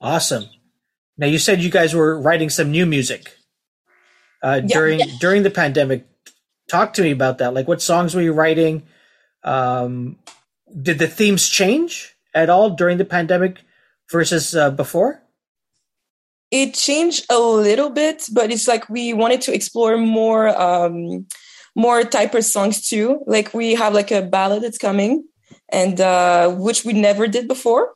Awesome. 0.00 0.46
Now 1.16 1.26
you 1.26 1.38
said 1.38 1.62
you 1.62 1.70
guys 1.70 1.94
were 1.94 2.20
writing 2.20 2.50
some 2.50 2.70
new 2.70 2.86
music 2.86 3.36
uh, 4.42 4.60
Yeah, 4.64 4.74
during 4.74 4.98
yeah. 5.00 5.06
during 5.20 5.42
the 5.42 5.50
pandemic. 5.50 6.06
Talk 6.68 6.92
to 6.94 7.02
me 7.02 7.12
about 7.12 7.38
that. 7.38 7.54
Like, 7.54 7.68
what 7.68 7.80
songs 7.80 8.14
were 8.14 8.22
you 8.22 8.32
writing? 8.32 8.82
Um, 9.44 10.18
did 10.82 10.98
the 10.98 11.06
themes 11.06 11.48
change 11.48 12.16
at 12.34 12.50
all 12.50 12.70
during 12.70 12.98
the 12.98 13.04
pandemic 13.04 13.62
versus 14.10 14.54
uh, 14.54 14.70
before? 14.70 15.22
it 16.50 16.74
changed 16.74 17.26
a 17.30 17.38
little 17.38 17.90
bit, 17.90 18.28
but 18.32 18.52
it's 18.52 18.68
like 18.68 18.88
we 18.88 19.12
wanted 19.12 19.40
to 19.42 19.52
explore 19.52 19.98
more 19.98 20.48
um 20.48 21.26
more 21.76 22.02
type 22.02 22.34
of 22.34 22.44
songs 22.44 22.88
too. 22.88 23.22
Like 23.26 23.54
we 23.54 23.74
have 23.74 23.94
like 23.94 24.10
a 24.10 24.22
ballad 24.22 24.62
that's 24.62 24.78
coming 24.78 25.28
and 25.68 26.00
uh 26.00 26.50
which 26.50 26.84
we 26.84 26.92
never 26.92 27.28
did 27.28 27.46
before. 27.46 27.94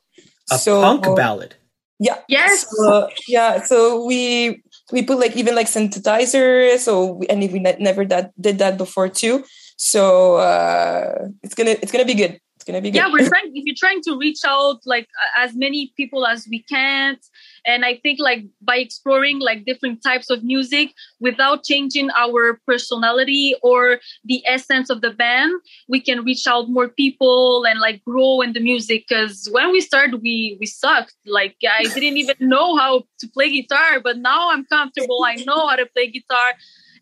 A 0.51 0.57
punk 0.81 1.05
ballad. 1.15 1.55
Yeah. 1.99 2.17
Yes. 2.27 2.65
So, 2.69 3.09
yeah. 3.27 3.61
So 3.63 4.05
we 4.05 4.63
we 4.91 5.03
put 5.03 5.19
like 5.19 5.35
even 5.35 5.55
like 5.55 5.67
synthesizer. 5.67 6.77
So 6.77 7.13
we, 7.13 7.27
and 7.27 7.39
we 7.39 7.59
ne- 7.59 7.77
never 7.79 8.05
that 8.05 8.31
did 8.39 8.59
that 8.59 8.77
before 8.77 9.09
too. 9.09 9.43
So 9.77 10.35
uh 10.35 11.27
it's 11.43 11.55
gonna 11.55 11.75
it's 11.81 11.91
gonna 11.91 12.05
be 12.05 12.15
good. 12.15 12.39
It's 12.55 12.65
gonna 12.65 12.81
be 12.81 12.91
good. 12.91 12.97
yeah 12.99 13.11
we're 13.11 13.27
trying 13.27 13.51
if 13.55 13.65
you're 13.65 13.75
trying 13.75 14.01
to 14.03 14.17
reach 14.17 14.41
out 14.45 14.85
like 14.85 15.07
as 15.35 15.55
many 15.55 15.91
people 15.97 16.27
as 16.27 16.47
we 16.47 16.61
can 16.61 17.17
and 17.65 17.85
i 17.85 17.95
think 18.03 18.19
like 18.19 18.43
by 18.61 18.77
exploring 18.77 19.39
like 19.39 19.65
different 19.65 20.01
types 20.03 20.29
of 20.29 20.43
music 20.43 20.93
without 21.19 21.63
changing 21.63 22.09
our 22.11 22.59
personality 22.67 23.55
or 23.61 23.99
the 24.25 24.43
essence 24.47 24.89
of 24.89 25.01
the 25.01 25.11
band 25.11 25.51
we 25.87 25.99
can 25.99 26.23
reach 26.23 26.47
out 26.47 26.69
more 26.69 26.87
people 26.87 27.65
and 27.65 27.79
like 27.79 28.03
grow 28.03 28.41
in 28.41 28.53
the 28.53 28.59
music. 28.59 29.05
Because 29.07 29.49
when 29.51 29.71
we 29.71 29.81
started 29.81 30.21
we 30.21 30.57
we 30.59 30.65
sucked. 30.65 31.15
Like 31.25 31.55
i 31.67 31.83
didn't 31.95 32.17
even 32.17 32.35
know 32.39 32.75
how 32.77 33.03
to 33.19 33.27
play 33.27 33.49
guitar 33.51 33.99
but 34.03 34.17
now 34.17 34.51
i'm 34.51 34.65
comfortable. 34.65 35.23
I 35.25 35.35
know 35.45 35.67
how 35.67 35.75
to 35.75 35.85
play 35.85 36.07
guitar. 36.07 36.53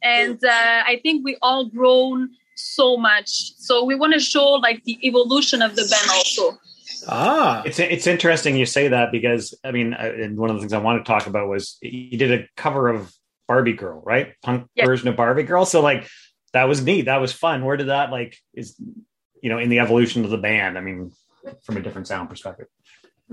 And 0.02 0.40
uh, 0.44 0.84
i 0.92 1.00
think 1.04 1.26
we 1.26 1.38
all 1.42 1.66
grown 1.70 2.30
so 2.56 2.98
much. 2.98 3.30
So 3.58 3.86
we 3.86 3.96
want 3.96 4.14
to 4.14 4.20
show 4.20 4.46
like 4.68 4.84
the 4.84 4.98
evolution 5.08 5.62
of 5.62 5.76
the 5.76 5.86
band 5.92 6.10
also 6.12 6.58
Ah, 7.08 7.64
It's 7.66 7.80
it's 7.80 8.08
interesting 8.08 8.56
you 8.56 8.66
say 8.66 8.90
that 8.90 9.12
because 9.12 9.58
I 9.64 9.72
mean, 9.72 9.94
uh, 9.94 10.12
and 10.22 10.38
one 10.38 10.50
of 10.50 10.56
the 10.56 10.60
things 10.62 10.74
I 10.74 10.80
wanted 10.80 11.00
to 11.00 11.06
talk 11.06 11.28
about 11.28 11.48
was 11.48 11.78
you 11.82 12.18
did 12.18 12.32
a 12.32 12.48
cover 12.58 12.88
of 12.90 13.14
Barbie 13.48 13.74
Girl, 13.74 14.02
right? 14.06 14.34
Punk 14.44 14.68
Yeah. 14.76 14.86
version 14.86 15.08
of 15.08 15.16
Barbie 15.16 15.44
Girl. 15.44 15.66
So 15.66 15.82
like 15.82 16.08
that 16.54 16.66
was 16.66 16.84
neat. 16.84 17.04
That 17.06 17.22
was 17.22 17.32
fun. 17.32 17.64
Where 17.66 17.78
did 17.78 17.88
that 17.88 18.12
like 18.12 18.38
is 18.54 18.76
you 19.42 19.50
know 19.50 19.58
in 19.60 19.70
the 19.70 19.80
evolution 19.80 20.26
of 20.26 20.32
the 20.32 20.38
band? 20.38 20.78
I 20.78 20.82
mean, 20.82 21.12
from 21.64 21.78
a 21.78 21.82
different 21.82 22.08
sound 22.08 22.30
perspective. 22.30 22.68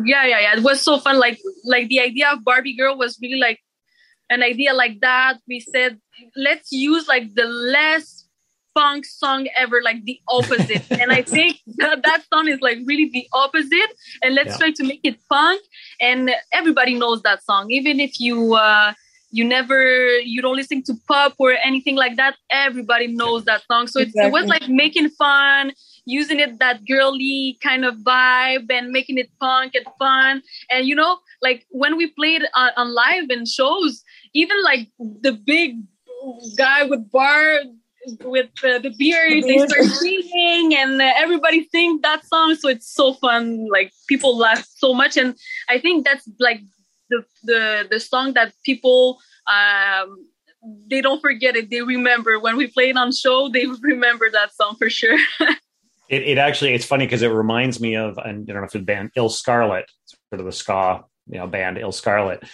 yeah 0.04 0.24
yeah 0.26 0.40
yeah 0.40 0.56
it 0.56 0.62
was 0.62 0.80
so 0.80 0.98
fun 0.98 1.18
like 1.18 1.38
like 1.64 1.88
the 1.88 2.00
idea 2.00 2.28
of 2.30 2.44
barbie 2.44 2.76
girl 2.76 2.94
was 2.98 3.18
really 3.22 3.40
like 3.40 3.58
an 4.28 4.42
idea 4.42 4.74
like 4.74 5.00
that 5.00 5.38
we 5.48 5.58
said 5.58 5.98
let's 6.36 6.68
use 6.70 7.08
like 7.08 7.32
the 7.34 7.44
less 7.46 8.15
punk 8.76 9.04
song 9.06 9.46
ever 9.56 9.78
like 9.88 10.00
the 10.10 10.18
opposite. 10.38 10.84
And 11.00 11.08
i 11.18 11.22
think 11.34 11.52
that, 11.82 11.96
that 12.08 12.20
song 12.32 12.46
is 12.54 12.60
like 12.68 12.78
really 12.90 13.08
the 13.18 13.24
opposite. 13.44 13.90
And 14.22 14.30
let's 14.38 14.52
Yeah. 14.52 14.60
try 14.60 14.70
to 14.80 14.84
make 14.92 15.02
it 15.10 15.16
punk. 15.34 15.60
And 16.08 16.20
everybody 16.60 16.94
knows 17.02 17.20
that 17.28 17.40
song. 17.48 17.64
Even 17.78 17.94
if 18.06 18.12
you 18.26 18.36
uh 18.54 18.92
you 19.38 19.44
never 19.44 19.80
you 20.32 20.40
don't 20.44 20.58
listen 20.62 20.82
to 20.88 20.94
pop 21.08 21.32
or 21.44 21.50
anything 21.70 21.96
like 21.96 22.14
that 22.22 22.34
everybody 22.50 23.08
knows 23.20 23.40
that 23.50 23.62
song. 23.70 23.84
So 23.92 23.98
it, 24.04 24.10
it 24.26 24.30
was 24.36 24.46
like 24.54 24.66
making 24.68 25.08
fun 25.22 25.72
using 26.18 26.38
it 26.44 26.52
that 26.64 26.76
girly 26.92 27.58
kind 27.68 27.82
of 27.88 27.94
vibe 28.12 28.66
and 28.76 28.84
making 28.98 29.16
it 29.22 29.28
punk 29.40 29.74
and 29.74 29.86
fun. 29.98 30.42
And 30.70 30.86
you 30.88 30.94
know 30.94 31.12
like 31.42 31.60
when 31.70 31.92
we 32.00 32.06
played 32.20 32.42
on, 32.54 32.70
on 32.76 32.88
live 32.94 33.26
and 33.30 33.46
shows 33.58 33.92
even 34.42 34.56
like 34.70 34.82
the 35.26 35.32
big 35.32 35.70
guy 36.56 36.80
with 36.84 37.02
bar 37.10 37.58
with 38.24 38.50
uh, 38.64 38.78
the 38.78 38.94
beard 38.98 39.42
they 39.42 39.56
beard. 39.56 39.70
start 39.70 39.84
singing 39.86 40.74
and 40.76 41.00
uh, 41.00 41.12
everybody 41.16 41.68
sings 41.68 42.00
that 42.02 42.24
song. 42.26 42.54
So 42.54 42.68
it's 42.68 42.92
so 42.92 43.14
fun. 43.14 43.68
Like 43.70 43.92
people 44.08 44.36
laugh 44.36 44.66
so 44.76 44.94
much. 44.94 45.16
And 45.16 45.34
i 45.68 45.78
think 45.78 46.04
that's 46.04 46.28
like 46.38 46.60
the 47.10 47.24
the 47.44 47.86
the 47.90 48.00
song 48.00 48.34
that 48.34 48.52
people 48.64 49.18
um 49.46 50.26
they 50.90 51.00
don't 51.00 51.20
forget 51.20 51.54
it. 51.54 51.70
They 51.70 51.82
remember. 51.82 52.40
When 52.40 52.56
we 52.56 52.66
play 52.66 52.90
it 52.90 52.96
on 52.96 53.12
show 53.12 53.48
they 53.48 53.66
remember 53.80 54.30
that 54.30 54.54
song 54.54 54.76
for 54.78 54.90
sure. 54.90 55.18
It, 56.08 56.22
it 56.22 56.38
actually 56.38 56.72
it's 56.72 56.84
funny 56.84 57.04
because 57.04 57.22
it 57.22 57.28
reminds 57.28 57.80
me 57.80 57.96
of 57.96 58.16
and 58.18 58.48
I 58.48 58.52
don't 58.52 58.62
know 58.62 58.66
if 58.66 58.70
the 58.70 58.78
band 58.78 59.10
Ill 59.16 59.28
Scarlet, 59.28 59.90
sort 60.06 60.38
of 60.38 60.46
the 60.46 60.52
ska 60.52 61.04
you 61.26 61.38
know 61.38 61.48
band 61.48 61.78
Ill 61.78 61.90
Scarlet, 61.90 62.44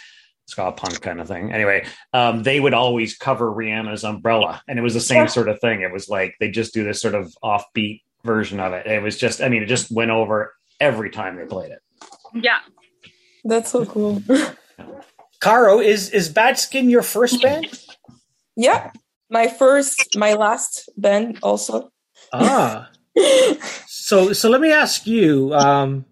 ska 0.53 0.71
punk 0.73 1.01
kind 1.01 1.21
of 1.21 1.27
thing. 1.29 1.53
Anyway, 1.53 1.85
um, 2.13 2.43
they 2.45 2.61
would 2.61 2.75
always 2.75 3.17
cover 3.17 3.51
Rihanna's 3.51 4.05
Umbrella, 4.05 4.63
and 4.69 4.79
it 4.79 4.83
was 4.83 4.95
the 4.95 5.01
same 5.01 5.23
Yeah. 5.23 5.27
sort 5.27 5.49
of 5.49 5.59
thing. 5.61 5.83
It 5.83 5.93
was 5.93 6.09
like 6.09 6.35
they 6.41 6.51
just 6.51 6.73
do 6.73 6.85
this 6.85 7.01
sort 7.01 7.15
of 7.15 7.35
offbeat 7.43 8.03
version 8.25 8.61
of 8.61 8.73
it. 8.73 8.87
It 8.87 9.03
was 9.03 9.19
just 9.19 9.41
I 9.43 9.49
mean 9.49 9.63
it 9.63 9.67
just 9.67 9.91
went 9.91 10.11
over 10.13 10.55
every 10.81 11.11
time 11.11 11.37
they 11.37 11.45
played 11.45 11.73
it. 11.73 11.81
yeah 12.35 12.61
That's 13.45 13.71
so 13.73 13.85
cool. 13.85 14.23
Caro, 15.41 15.81
is 15.81 16.11
is 16.11 16.29
Bad 16.29 16.59
Skin 16.59 16.89
your 16.89 17.03
first 17.03 17.43
band? 17.43 17.67
yeah. 18.57 18.93
My 19.29 19.49
first, 19.49 20.15
my 20.17 20.35
last 20.35 20.89
band 20.97 21.39
also. 21.43 21.91
Ah, 22.33 22.91
so 23.89 24.33
so 24.33 24.49
let 24.51 24.61
me 24.61 24.71
ask 24.71 25.07
you, 25.07 25.53
um, 25.55 26.05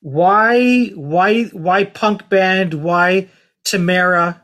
why 0.00 0.86
why 0.94 1.44
why 1.52 1.84
punk 1.84 2.28
band? 2.28 2.74
Why 2.74 3.28
Tamara? 3.64 4.42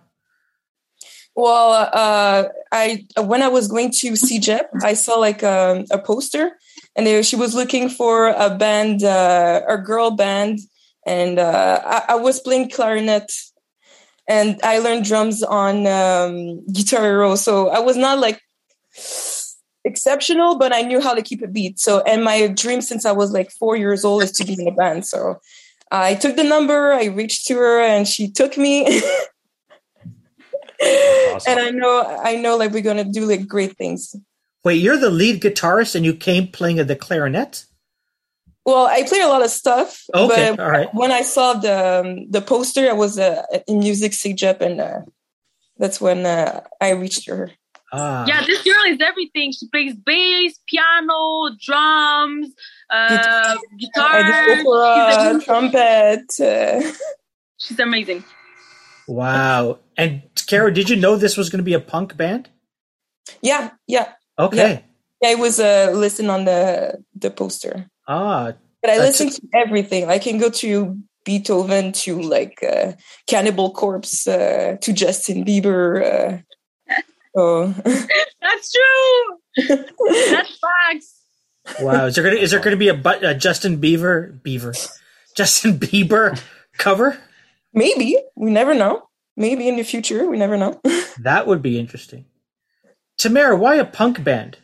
Well, 1.37 1.89
uh, 1.93 2.49
I 2.73 3.07
when 3.17 3.43
I 3.43 3.49
was 3.49 3.69
going 3.69 3.93
to 3.93 4.13
CEGEP, 4.13 4.65
I 4.83 4.95
saw 4.95 5.15
like 5.15 5.43
um, 5.43 5.85
a 5.91 5.99
poster, 5.99 6.59
and 6.97 7.07
there, 7.07 7.23
she 7.23 7.37
was 7.37 7.55
looking 7.55 7.89
for 7.89 8.29
a 8.29 8.51
band, 8.51 9.05
uh, 9.05 9.63
a 9.69 9.79
girl 9.79 10.11
band, 10.11 10.59
and 11.07 11.39
uh, 11.39 11.81
I, 11.85 12.15
I 12.15 12.15
was 12.17 12.41
playing 12.41 12.71
clarinet, 12.71 13.33
and 14.29 14.59
I 14.63 14.79
learned 14.79 15.05
drums 15.05 15.43
on 15.43 15.87
um, 15.87 16.67
Guitar 16.67 17.03
Hero, 17.03 17.37
so 17.37 17.69
I 17.69 17.79
was 17.79 17.97
not 17.97 18.19
like 18.19 18.41
exceptional, 19.85 20.59
but 20.59 20.75
I 20.75 20.83
knew 20.83 21.01
how 21.01 21.15
to 21.15 21.23
keep 21.23 21.43
a 21.43 21.49
beat. 21.49 21.79
So, 21.79 22.01
and 22.01 22.25
my 22.25 22.49
dream 22.49 22.81
since 22.81 23.07
I 23.07 23.13
was 23.13 23.33
like 23.33 23.51
four 23.51 23.77
years 23.77 24.05
old 24.05 24.23
is 24.23 24.33
to 24.33 24.45
be 24.45 24.55
in 24.55 24.69
a 24.69 24.73
band. 24.73 25.07
So, 25.07 25.41
I 25.91 26.15
took 26.15 26.37
the 26.37 26.45
number, 26.45 26.93
I 26.93 27.07
reached 27.07 27.47
to 27.49 27.55
her, 27.57 27.81
and 27.81 28.07
she 28.07 28.31
took 28.31 28.57
me. 28.57 29.03
Awesome. 30.83 31.41
and 31.49 31.61
I 31.61 31.71
know 31.71 32.21
I 32.23 32.37
know 32.37 32.57
like 32.57 32.73
we're 32.73 32.83
gonna 32.83 33.05
do 33.05 33.27
like 33.27 33.47
great 33.47 33.77
things. 33.77 34.15
Wait, 34.65 34.77
you're 34.77 34.97
the 34.97 35.11
lead 35.11 35.43
guitarist 35.43 35.95
and 35.95 36.05
you 36.05 36.15
came 36.15 36.47
playing 36.47 36.77
the 36.77 36.97
clarinet? 36.97 37.65
Well, 38.67 38.87
I 38.87 39.05
play 39.05 39.21
a 39.21 39.27
lot 39.27 39.43
of 39.43 39.51
stuff. 39.51 40.05
Okay, 40.15 40.51
but 40.51 40.61
all 40.61 40.71
right. 40.71 40.89
when 40.95 41.11
I 41.11 41.23
saw 41.23 41.55
the 41.55 42.01
um, 42.01 42.31
the 42.31 42.41
poster, 42.41 42.89
I 42.89 42.93
was 42.93 43.19
uh, 43.19 43.43
in 43.67 43.81
music 43.81 44.13
CEGEP, 44.13 44.61
and 44.61 44.81
uh, 44.81 45.01
that's 45.79 46.01
when 46.01 46.27
uh, 46.27 46.61
I 46.81 46.91
reached 46.91 47.27
her. 47.27 47.51
Ah, 47.93 48.25
yeah 48.25 48.47
this 48.47 48.63
girl 48.63 48.85
is 48.87 49.01
everything 49.01 49.51
she 49.51 49.67
plays 49.69 49.95
bass 49.95 50.61
piano 50.69 51.51
drums 51.61 52.55
uh 52.91 53.57
guitar 53.79 54.21
opera, 54.21 55.35
she's, 55.35 55.45
trumpet. 55.45 56.41
Uh, 56.41 56.93
she's 57.59 57.79
amazing 57.81 58.25
wow. 59.07 59.79
And 59.97 60.23
Caro, 60.49 60.71
did 60.71 60.89
you 60.89 60.97
know 60.97 61.17
this 61.17 61.37
was 61.37 61.51
going 61.51 61.59
to 61.59 61.65
be 61.65 61.75
a 61.75 61.81
punk 61.81 62.17
band? 62.17 62.49
yeah, 63.43 63.71
yeah, 63.87 64.13
Okay. 64.39 64.85
yeah. 65.23 65.31
I 65.31 65.35
was 65.35 65.61
uh, 65.61 65.91
listening 65.95 66.31
on 66.31 66.45
the 66.47 67.03
the 67.15 67.31
poster, 67.31 67.87
Ah, 68.09 68.53
but 68.81 68.91
I 68.91 68.97
That's- 68.99 69.21
listen 69.21 69.31
to 69.31 69.59
everything. 69.59 70.09
I 70.09 70.19
can 70.19 70.39
go 70.39 70.49
to 70.49 70.97
Beethoven 71.25 71.93
to 71.93 72.21
like 72.23 72.63
uh, 72.63 72.93
Cannibal 73.27 73.73
Corpse 73.73 74.27
uh, 74.27 74.77
to 74.81 74.93
Justin 74.93 75.45
Bieber. 75.45 76.01
Uh, 76.03 76.39
so 77.37 77.67
that's 78.41 78.73
true 78.73 79.37
that's 80.31 80.59
facts 80.59 81.20
wow. 81.81 82.07
Is 82.07 82.15
there 82.15 82.25
gonna 82.25 82.37
is 82.37 82.51
there 82.51 82.61
going 82.61 82.73
to 82.73 82.77
be 82.77 82.89
a, 82.89 83.31
a 83.31 83.35
Justin 83.35 83.81
Bieber 83.81 84.43
Beaver 84.43 84.75
Justin 85.37 85.79
Bieber 85.79 86.41
cover? 86.79 87.19
maybe 87.73 88.17
we 88.35 88.51
never 88.51 88.75
know. 88.75 89.09
Maybe 89.37 89.69
in 89.69 89.77
the 89.77 89.85
future, 89.85 90.29
we 90.29 90.37
never 90.37 90.57
know. 90.57 90.81
That 91.23 91.47
would 91.47 91.61
be 91.61 91.79
interesting. 91.79 92.25
Tamara, 93.19 93.55
why 93.57 93.75
a 93.75 93.85
punk 93.85 94.25
band? 94.25 94.57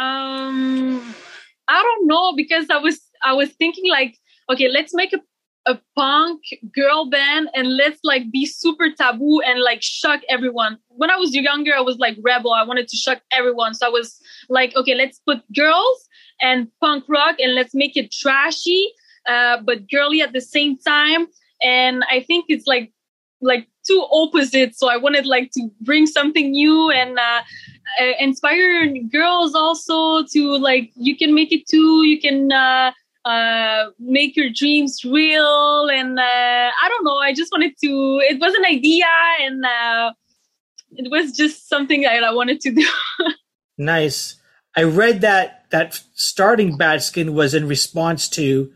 um 0.00 1.14
i 1.68 1.82
don't 1.82 2.06
know 2.06 2.32
because 2.34 2.66
i 2.70 2.78
was 2.78 3.00
i 3.22 3.34
was 3.34 3.50
thinking 3.50 3.90
like 3.90 4.16
okay 4.50 4.68
let's 4.68 4.94
make 4.94 5.12
a 5.12 5.18
a 5.66 5.78
punk 5.94 6.40
girl 6.74 7.10
band 7.10 7.48
and 7.54 7.76
let's 7.76 8.00
like 8.02 8.30
be 8.30 8.46
super 8.46 8.90
taboo 8.90 9.40
and 9.40 9.60
like 9.60 9.82
shock 9.82 10.20
everyone. 10.28 10.78
When 10.88 11.10
I 11.10 11.16
was 11.16 11.34
younger, 11.34 11.72
I 11.76 11.80
was 11.80 11.98
like 11.98 12.16
rebel. 12.22 12.52
I 12.52 12.64
wanted 12.64 12.88
to 12.88 12.96
shock 12.96 13.20
everyone. 13.32 13.74
So 13.74 13.86
I 13.86 13.90
was 13.90 14.20
like, 14.48 14.74
okay, 14.74 14.94
let's 14.94 15.20
put 15.26 15.40
girls 15.54 16.08
and 16.40 16.68
punk 16.80 17.04
rock 17.08 17.36
and 17.38 17.54
let's 17.54 17.74
make 17.74 17.96
it 17.96 18.10
trashy, 18.10 18.90
uh, 19.28 19.58
but 19.62 19.90
girly 19.90 20.22
at 20.22 20.32
the 20.32 20.40
same 20.40 20.78
time. 20.78 21.26
And 21.62 22.04
I 22.10 22.20
think 22.22 22.46
it's 22.48 22.66
like 22.66 22.92
like 23.42 23.68
two 23.86 24.06
opposites. 24.12 24.78
So 24.78 24.88
I 24.90 24.96
wanted 24.96 25.26
like 25.26 25.50
to 25.52 25.68
bring 25.80 26.06
something 26.06 26.50
new 26.50 26.90
and 26.90 27.18
uh, 27.18 27.42
uh, 28.00 28.12
inspire 28.18 28.92
girls 29.10 29.54
also 29.54 30.24
to 30.32 30.56
like 30.58 30.90
you 30.96 31.16
can 31.16 31.34
make 31.34 31.52
it 31.52 31.66
too. 31.66 32.04
You 32.06 32.20
can 32.20 32.52
uh, 32.52 32.92
uh, 33.24 33.86
make 33.98 34.36
your 34.36 34.50
dreams 34.54 35.04
real. 35.04 35.88
And 35.88 36.18
uh, 36.18 36.22
I 36.22 36.88
don't 36.88 37.04
know. 37.04 37.16
I 37.16 37.32
just 37.34 37.52
wanted 37.52 37.72
to. 37.82 38.20
It 38.28 38.40
was 38.40 38.54
an 38.54 38.64
idea, 38.64 39.06
and 39.40 39.64
uh, 39.64 40.12
it 40.92 41.10
was 41.10 41.32
just 41.32 41.68
something 41.68 42.02
that 42.02 42.24
I 42.24 42.32
wanted 42.32 42.60
to 42.60 42.72
do. 42.72 42.86
nice. 43.78 44.36
I 44.76 44.84
read 44.84 45.22
that 45.22 45.66
that 45.70 46.00
starting 46.14 46.76
Bad 46.76 47.02
Skin 47.02 47.34
was 47.34 47.54
in 47.54 47.66
response 47.66 48.28
to 48.30 48.72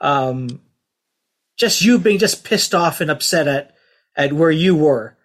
um, 0.00 0.60
just 1.58 1.82
you 1.82 1.98
being 1.98 2.18
just 2.18 2.44
pissed 2.44 2.74
off 2.74 3.00
and 3.00 3.10
upset 3.10 3.46
at 3.46 3.74
at 4.16 4.32
where 4.32 4.50
you 4.50 4.74
were. 4.74 5.16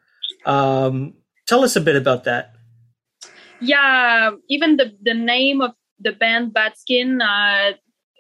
Um, 0.45 1.15
tell 1.47 1.63
us 1.63 1.75
a 1.75 1.81
bit 1.81 1.95
about 1.95 2.25
that. 2.25 2.53
Yeah, 3.61 4.31
even 4.49 4.77
the 4.77 4.95
the 5.01 5.13
name 5.13 5.61
of 5.61 5.71
the 5.99 6.11
band 6.11 6.53
Bad 6.53 6.77
Skin, 6.77 7.21
uh, 7.21 7.73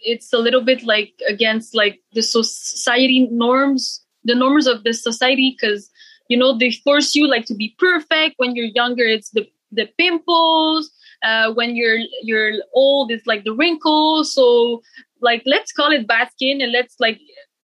it's 0.05 0.31
a 0.31 0.37
little 0.37 0.61
bit 0.61 0.83
like 0.83 1.13
against 1.27 1.75
like 1.75 1.99
the 2.13 2.21
society 2.21 3.27
norms, 3.31 4.05
the 4.23 4.35
norms 4.35 4.67
of 4.67 4.83
the 4.83 4.93
society, 4.93 5.55
because 5.59 5.89
you 6.29 6.37
know 6.37 6.57
they 6.57 6.71
force 6.71 7.15
you 7.15 7.27
like 7.27 7.45
to 7.45 7.55
be 7.55 7.75
perfect 7.77 8.35
when 8.37 8.55
you're 8.55 8.73
younger. 8.73 9.03
It's 9.03 9.31
the 9.31 9.47
the 9.71 9.89
pimples. 9.97 10.91
Uh, 11.23 11.53
when 11.53 11.75
you're 11.75 11.99
you're 12.21 12.53
old, 12.73 13.11
it's 13.11 13.25
like 13.25 13.43
the 13.43 13.53
wrinkles. 13.53 14.33
So 14.33 14.81
like 15.21 15.43
let's 15.45 15.71
call 15.71 15.91
it 15.91 16.07
bad 16.07 16.29
skin 16.31 16.61
and 16.61 16.71
let's 16.71 16.95
like 16.99 17.19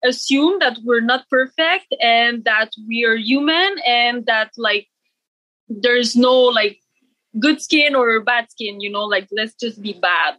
assume 0.04 0.60
that 0.60 0.78
we're 0.84 1.02
not 1.02 1.30
perfect 1.30 1.96
and 2.02 2.44
that 2.44 2.72
we 2.88 3.06
are 3.06 3.16
human 3.16 3.76
and 3.88 4.26
that 4.26 4.52
like 4.58 4.88
there's 5.70 6.16
no 6.16 6.34
like 6.34 6.80
good 7.40 7.62
skin 7.62 7.96
or 7.96 8.20
bad 8.22 8.52
skin 8.52 8.82
you 8.82 8.92
know 8.92 9.06
like 9.06 9.28
let's 9.32 9.56
just 9.56 9.82
be 9.82 9.94
bad 9.94 10.36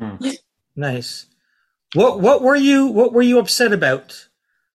mm. 0.00 0.36
nice 0.76 1.26
what 1.94 2.20
what 2.20 2.42
were 2.42 2.56
you 2.56 2.86
what 2.86 3.12
were 3.12 3.22
you 3.22 3.38
upset 3.38 3.72
about 3.72 4.28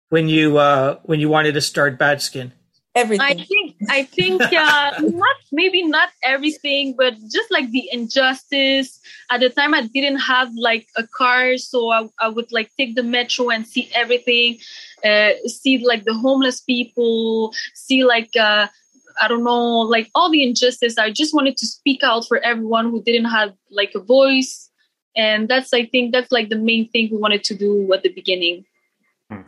when 0.08 0.28
you 0.28 0.58
uh 0.58 0.98
when 1.04 1.20
you 1.20 1.28
wanted 1.28 1.52
to 1.52 1.60
start 1.60 1.98
bad 1.98 2.20
skin 2.20 2.52
everything. 2.96 3.40
I 3.40 3.44
think 3.44 3.76
I 3.90 4.02
think 4.04 4.42
uh, 4.42 4.90
not 5.00 5.36
maybe 5.52 5.86
not 5.86 6.08
everything, 6.24 6.94
but 6.96 7.14
just 7.30 7.50
like 7.50 7.70
the 7.70 7.88
injustice. 7.92 8.98
At 9.30 9.40
the 9.40 9.50
time, 9.50 9.74
I 9.74 9.82
didn't 9.82 10.18
have 10.18 10.50
like 10.56 10.88
a 10.96 11.06
car, 11.06 11.58
so 11.58 11.90
I, 11.90 12.08
I 12.18 12.28
would 12.28 12.50
like 12.50 12.70
take 12.76 12.96
the 12.96 13.02
metro 13.02 13.50
and 13.50 13.66
see 13.66 13.90
everything, 13.94 14.58
uh, 15.04 15.32
see 15.46 15.78
like 15.78 16.04
the 16.04 16.14
homeless 16.14 16.60
people, 16.60 17.52
see 17.74 18.04
like. 18.04 18.34
Uh, 18.34 18.66
I 19.18 19.28
don't 19.28 19.44
know, 19.44 19.78
like 19.78 20.10
all 20.14 20.30
the 20.30 20.42
injustice. 20.42 20.98
I 20.98 21.10
just 21.10 21.34
wanted 21.34 21.56
to 21.56 21.64
speak 21.64 22.02
out 22.02 22.26
for 22.28 22.36
everyone 22.36 22.90
who 22.90 23.02
didn't 23.02 23.30
have 23.30 23.54
like 23.70 23.92
a 23.94 23.98
voice. 23.98 24.65
And 25.16 25.48
that's, 25.48 25.72
I 25.72 25.86
think, 25.86 26.12
that's 26.12 26.30
like 26.30 26.50
the 26.50 26.58
main 26.58 26.90
thing 26.90 27.08
we 27.10 27.16
wanted 27.16 27.42
to 27.44 27.54
do 27.54 27.92
at 27.92 28.02
the 28.02 28.12
beginning. 28.12 28.64
Hmm. 29.30 29.42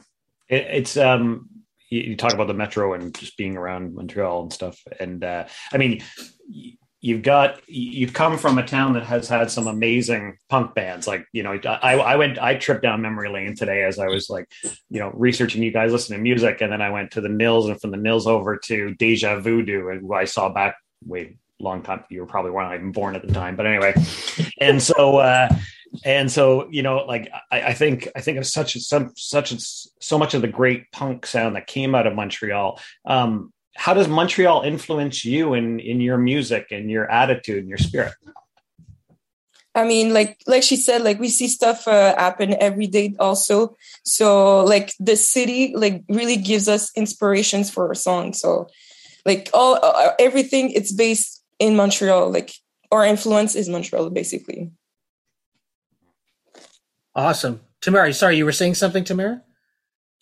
It's 0.48 0.96
um, 0.96 1.48
you, 1.90 2.16
talk 2.16 2.32
about 2.32 2.46
the 2.46 2.54
metro 2.54 2.94
and 2.94 3.14
just 3.14 3.36
being 3.36 3.56
around 3.56 3.94
Montreal 3.94 4.42
and 4.42 4.52
stuff. 4.52 4.80
And 4.98 5.22
uh, 5.22 5.46
I 5.72 5.76
mean, 5.76 6.02
you've 7.00 7.22
got 7.22 7.60
you've 7.68 8.12
come 8.12 8.38
from 8.38 8.58
a 8.58 8.66
town 8.66 8.94
that 8.94 9.04
has 9.04 9.28
had 9.28 9.50
some 9.50 9.66
amazing 9.66 10.36
punk 10.48 10.74
bands. 10.74 11.06
Like 11.06 11.26
you 11.32 11.42
know, 11.42 11.58
I, 11.64 11.96
I 11.98 12.16
went 12.16 12.38
I 12.38 12.54
tripped 12.56 12.82
down 12.82 13.02
memory 13.02 13.28
lane 13.28 13.54
today 13.54 13.84
as 13.84 13.98
I 13.98 14.06
was 14.06 14.28
like 14.28 14.48
you 14.90 15.00
know 15.00 15.10
researching 15.14 15.62
you 15.62 15.70
guys 15.70 15.92
listening 15.92 16.18
to 16.18 16.22
music, 16.22 16.60
and 16.60 16.72
then 16.72 16.82
I 16.82 16.90
went 16.90 17.12
to 17.12 17.20
the 17.20 17.28
Nils 17.28 17.68
and 17.68 17.80
from 17.80 17.90
the 17.90 17.96
Nils 17.96 18.26
over 18.26 18.56
to 18.64 18.94
Deja 18.94 19.40
Voodoo, 19.40 19.88
and 19.88 20.00
who 20.00 20.14
I 20.14 20.24
saw 20.24 20.48
back 20.48 20.76
way 21.04 21.36
long 21.60 21.82
time. 21.82 22.04
You 22.08 22.20
were 22.20 22.26
probably 22.26 22.50
weren't 22.50 22.74
even 22.74 22.92
born 22.92 23.16
at 23.16 23.26
the 23.26 23.32
time, 23.32 23.56
but 23.56 23.66
anyway. 23.66 23.94
And 24.60 24.82
so 24.82 25.18
uh, 25.18 25.48
and 26.04 26.30
so 26.30 26.68
you 26.70 26.82
know 26.82 26.98
like 27.06 27.30
I, 27.50 27.62
I, 27.62 27.72
think 27.74 28.08
i 28.16 28.20
think 28.20 28.38
of 28.38 28.46
such 28.46 28.74
some 28.74 29.12
such 29.16 29.54
so 29.58 30.18
much 30.18 30.34
of 30.34 30.42
the 30.42 30.48
great 30.48 30.90
punk 30.92 31.26
sound 31.26 31.56
that 31.56 31.66
came 31.66 31.94
out 31.94 32.06
of 32.06 32.14
montreal 32.14 32.80
um 33.04 33.52
how 33.76 33.94
does 33.94 34.08
montreal 34.08 34.62
influence 34.62 35.24
you 35.24 35.54
in 35.54 35.80
in 35.80 36.00
your 36.00 36.18
music 36.18 36.68
and 36.70 36.90
your 36.90 37.10
attitude 37.10 37.58
and 37.58 37.68
your 37.68 37.78
spirit 37.78 38.14
I 39.74 39.84
mean, 39.84 40.12
like 40.12 40.42
like 40.48 40.64
she 40.64 40.74
said, 40.74 41.02
like 41.02 41.20
we 41.20 41.28
see 41.28 41.46
stuff 41.46 41.86
uh, 41.86 42.16
happen 42.16 42.56
every 42.60 42.88
day 42.88 43.14
also. 43.20 43.76
So 44.04 44.64
like 44.64 44.92
the 44.98 45.14
city 45.14 45.72
like 45.76 46.02
really 46.08 46.36
gives 46.36 46.66
us 46.66 46.90
inspirations 46.96 47.70
for 47.70 47.86
our 47.86 47.94
song. 47.94 48.32
So 48.32 48.66
like 49.24 49.50
all 49.54 49.78
uh, 49.80 50.14
everything 50.18 50.72
it's 50.72 50.90
based 50.90 51.37
in 51.58 51.76
Montreal. 51.76 52.30
Like 52.30 52.52
our 52.90 53.04
influence 53.04 53.54
is 53.54 53.68
Montreal 53.68 54.10
basically. 54.10 54.72
Awesome. 57.14 57.60
Tamara, 57.80 58.12
sorry, 58.12 58.36
you 58.36 58.44
were 58.44 58.52
saying 58.52 58.74
something, 58.74 59.04
Tamara? 59.04 59.42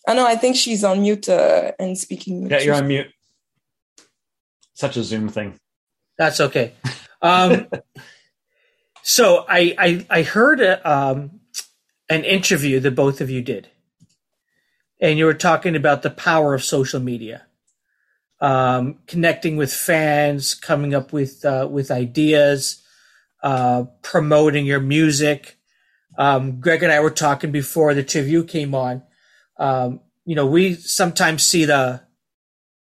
I 0.07 0.15
know, 0.15 0.27
I 0.27 0.37
think 0.37 0.57
she's 0.57 0.85
on 0.85 1.03
mute 1.03 1.29
uh, 1.29 1.73
and 1.79 1.99
speaking. 1.99 2.49
Yeah, 2.49 2.61
you're 2.61 2.75
on 2.75 2.87
mute. 2.87 3.09
Such 4.75 4.97
a 4.97 5.03
Zoom 5.03 5.29
thing. 5.29 5.59
That's 6.17 6.41
okay. 6.41 6.73
Um, 7.21 7.67
so 9.03 9.45
I, 9.49 9.75
I, 9.79 10.07
I 10.09 10.23
heard 10.23 10.61
a, 10.61 10.91
um, 10.91 11.41
an 12.09 12.25
interview 12.25 12.79
that 12.81 12.95
both 12.95 13.21
of 13.21 13.31
you 13.31 13.43
did, 13.43 13.69
and 15.01 15.19
you 15.19 15.25
were 15.25 15.35
talking 15.35 15.77
about 15.77 16.03
the 16.03 16.11
power 16.11 16.55
of 16.55 16.63
social 16.63 17.01
media, 17.01 17.47
um, 18.41 18.99
connecting 19.07 19.57
with 19.57 19.73
fans, 19.73 20.55
coming 20.55 20.95
up 20.95 21.13
with 21.13 21.45
uh, 21.45 21.69
with 21.71 21.91
ideas, 21.91 22.83
uh, 23.43 23.85
promoting 24.03 24.67
your 24.67 24.81
music. 24.81 25.59
Um, 26.19 26.61
Greg 26.61 26.83
and 26.83 26.93
I 26.93 27.01
were 27.01 27.11
talking 27.11 27.53
before 27.53 27.95
the 27.95 28.03
two 28.03 28.21
of 28.21 28.29
you 28.29 28.45
came 28.45 28.75
on. 28.75 29.03
Um, 29.59 30.01
you 30.25 30.35
know, 30.35 30.47
we 30.47 30.75
sometimes 30.75 31.43
see 31.43 31.65
the 31.65 32.03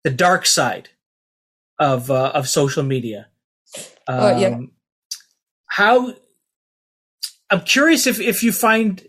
the 0.05 0.11
dark 0.11 0.47
side 0.47 0.91
of 1.79 2.11
uh, 2.11 2.33
of 2.35 2.49
social 2.49 2.83
media. 2.83 3.29
Um, 4.07 4.21
uh, 4.21 4.39
yeah. 4.39 4.61
How 5.67 6.15
I'm 7.51 7.63
curious 7.63 8.07
if 8.07 8.21
if 8.21 8.43
you 8.43 8.53
find 8.53 9.05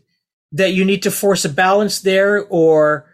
that 0.51 0.73
you 0.73 0.85
need 0.85 1.03
to 1.03 1.11
force 1.11 1.45
a 1.45 1.49
balance 1.49 2.01
there, 2.01 2.45
or 2.45 3.09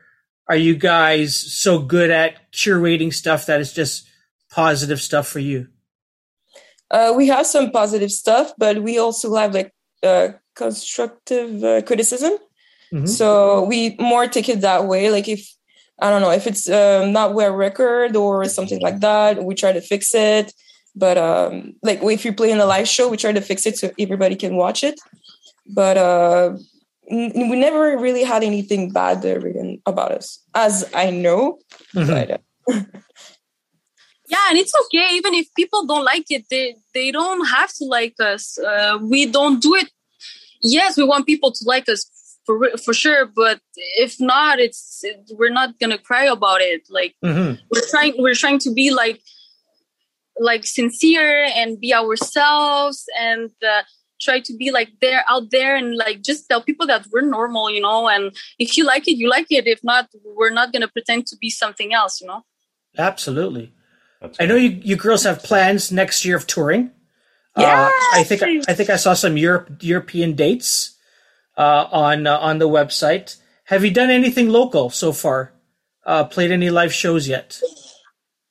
are 0.50 0.58
you 0.58 0.76
guys 0.76 1.38
so 1.38 1.80
good 1.80 2.10
at 2.10 2.52
curating 2.52 3.14
stuff 3.14 3.46
that 3.46 3.62
it's 3.62 3.72
just 3.72 4.10
positive 4.50 5.00
stuff 5.00 5.28
for 5.28 5.40
you? 5.40 5.68
Uh, 6.90 7.14
we 7.16 7.28
have 7.28 7.46
some 7.46 7.70
positive 7.70 8.12
stuff, 8.12 8.52
but 8.58 8.82
we 8.82 8.98
also 8.98 9.36
have 9.36 9.54
like 9.54 9.72
uh, 10.02 10.30
constructive 10.56 11.64
uh, 11.64 11.82
criticism. 11.84 12.34
Mm-hmm. 12.92 13.06
So 13.06 13.64
we 13.66 13.96
more 14.00 14.28
take 14.28 14.50
it 14.50 14.62
that 14.62 14.86
way. 14.86 15.12
Like 15.12 15.28
if 15.28 15.48
I 16.02 16.10
don't 16.10 16.22
know 16.22 16.32
if 16.32 16.48
it's 16.48 16.68
um, 16.68 17.12
not 17.12 17.36
well 17.36 17.54
record 17.54 18.16
or 18.16 18.46
something 18.46 18.82
like 18.82 19.02
that, 19.02 19.44
we 19.44 19.54
try 19.54 19.72
to 19.72 19.82
fix 19.82 20.16
it. 20.16 20.52
But 20.96 21.20
um, 21.20 21.76
like 21.84 22.02
if 22.02 22.26
you 22.26 22.34
play 22.34 22.50
in 22.50 22.60
a 22.60 22.66
live 22.66 22.88
show, 22.88 23.08
we 23.08 23.18
try 23.18 23.32
to 23.32 23.42
fix 23.42 23.68
it 23.68 23.78
so 23.78 23.92
everybody 24.00 24.36
can 24.36 24.56
watch 24.56 24.84
it. 24.84 25.00
But 25.68 25.98
uh, 25.98 26.58
we 27.10 27.56
never 27.56 27.98
really 27.98 28.24
had 28.24 28.44
anything 28.44 28.92
bad 28.92 29.24
written 29.24 29.82
about 29.86 30.12
us, 30.12 30.40
as 30.54 30.90
I 30.94 31.10
know. 31.10 31.60
Mm-hmm. 31.96 32.12
But, 32.12 32.32
uh, 32.32 32.84
yeah 34.30 34.50
and 34.50 34.60
it's 34.60 34.74
okay 34.86 35.08
even 35.14 35.34
if 35.34 35.48
people 35.56 35.88
don't 35.88 36.06
like 36.06 36.26
it 36.30 36.46
they 36.52 36.76
they 36.94 37.10
don't 37.10 37.48
have 37.48 37.74
to 37.74 37.84
like 37.86 38.14
us 38.20 38.60
uh, 38.60 39.00
we 39.02 39.26
don't 39.26 39.60
do 39.60 39.74
it 39.74 39.90
yes, 40.62 40.98
we 40.98 41.04
want 41.04 41.26
people 41.26 41.52
to 41.52 41.64
like 41.66 41.88
us 41.90 42.10
for 42.46 42.70
for 42.78 42.94
sure, 42.94 43.26
but 43.26 43.62
if 43.98 44.20
not, 44.20 44.60
it's 44.60 45.04
it, 45.04 45.32
we're 45.38 45.52
not 45.52 45.80
gonna 45.80 45.98
cry 45.98 46.26
about 46.26 46.62
it. 46.62 46.84
Like 46.90 47.16
mm-hmm. 47.24 47.62
we're 47.72 47.88
trying, 47.90 48.14
we're 48.18 48.36
trying 48.36 48.60
to 48.60 48.74
be 48.74 48.92
like 48.92 49.22
like 50.40 50.66
sincere 50.66 51.50
and 51.56 51.80
be 51.80 51.94
ourselves 51.94 53.06
and 53.20 53.52
uh, 53.64 53.84
try 54.20 54.40
to 54.40 54.56
be 54.58 54.72
like 54.72 54.90
there 55.02 55.24
out 55.30 55.52
there 55.52 55.76
and 55.76 55.96
like 55.96 56.22
just 56.22 56.48
tell 56.50 56.62
people 56.62 56.88
that 56.88 57.08
we're 57.12 57.22
normal, 57.22 57.70
you 57.70 57.82
know. 57.82 58.08
And 58.08 58.36
if 58.58 58.78
you 58.78 58.86
like 58.86 59.08
it, 59.08 59.18
you 59.18 59.30
like 59.30 59.48
it. 59.50 59.68
If 59.68 59.84
not, 59.84 60.10
we're 60.36 60.52
not 60.52 60.74
gonna 60.74 60.88
pretend 60.88 61.28
to 61.28 61.38
be 61.38 61.50
something 61.50 61.94
else, 61.94 62.22
you 62.22 62.28
know. 62.28 62.44
Absolutely. 62.98 63.74
I 64.40 64.46
know 64.46 64.56
you, 64.56 64.70
you 64.84 64.96
girls 64.96 65.24
have 65.24 65.44
plans 65.44 65.92
next 65.92 66.26
year 66.26 66.36
of 66.36 66.46
touring. 66.46 66.92
Yeah, 67.58 67.86
uh, 67.88 67.90
I 68.14 68.24
think 68.24 68.42
I 68.68 68.74
think 68.74 68.90
I 68.90 68.96
saw 68.96 69.14
some 69.14 69.38
Europe, 69.38 69.78
European 69.82 70.34
dates 70.34 70.98
uh, 71.58 71.88
on 71.92 72.28
uh, 72.28 72.38
on 72.38 72.60
the 72.60 72.70
website. 72.70 73.38
have 73.66 73.84
you 73.84 73.92
done 73.92 74.10
anything 74.10 74.50
local 74.50 74.90
so 74.90 75.12
far? 75.12 75.54
Uh, 76.06 76.24
played 76.24 76.52
any 76.52 76.70
live 76.70 76.94
shows 76.94 77.28
yet? 77.28 77.62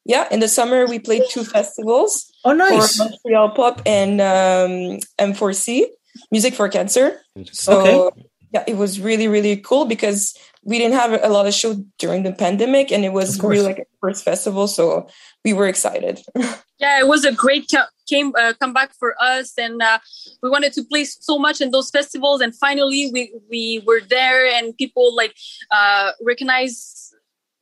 Yeah, 0.05 0.29
in 0.31 0.41
the 0.41 0.49
summer 0.49 0.87
we 0.87 0.99
played 0.99 1.25
two 1.31 1.45
festivals 1.45 2.28
Oh, 2.45 2.53
nice. 2.53 2.97
for 2.97 3.05
Montreal 3.05 3.51
Pop 3.51 3.83
and 3.85 4.21
um, 4.21 4.99
M4C, 5.19 5.87
Music 6.31 6.55
for 6.55 6.69
Cancer. 6.69 7.21
So 7.53 7.81
Okay. 7.81 8.11
yeah, 8.53 8.65
it 8.67 8.77
was 8.77 9.01
really 9.01 9.29
really 9.29 9.57
cool 9.57 9.85
because 9.85 10.37
we 10.63 10.79
didn't 10.79 10.95
have 10.95 11.13
a 11.23 11.29
lot 11.29 11.47
of 11.47 11.55
shows 11.55 11.77
during 11.99 12.23
the 12.23 12.33
pandemic, 12.33 12.91
and 12.93 13.05
it 13.05 13.13
was 13.13 13.43
really 13.43 13.63
like 13.63 13.79
a 13.79 13.85
first 14.01 14.25
festival, 14.25 14.69
so 14.69 15.09
we 15.45 15.53
were 15.53 15.67
excited. 15.67 16.21
yeah, 16.79 17.01
it 17.01 17.07
was 17.09 17.25
a 17.25 17.33
great 17.33 17.71
co- 17.71 17.91
came 18.09 18.33
uh, 18.39 18.53
comeback 18.61 18.93
for 18.99 19.15
us, 19.21 19.53
and 19.59 19.83
uh, 19.83 19.99
we 20.43 20.51
wanted 20.51 20.73
to 20.75 20.85
play 20.85 21.05
so 21.05 21.39
much 21.39 21.61
in 21.61 21.71
those 21.71 21.91
festivals, 21.91 22.41
and 22.41 22.55
finally 22.57 23.11
we 23.13 23.33
we 23.51 23.83
were 23.87 24.01
there, 24.01 24.47
and 24.47 24.77
people 24.77 25.15
like 25.15 25.35
uh, 25.71 26.13
recognize 26.25 27.13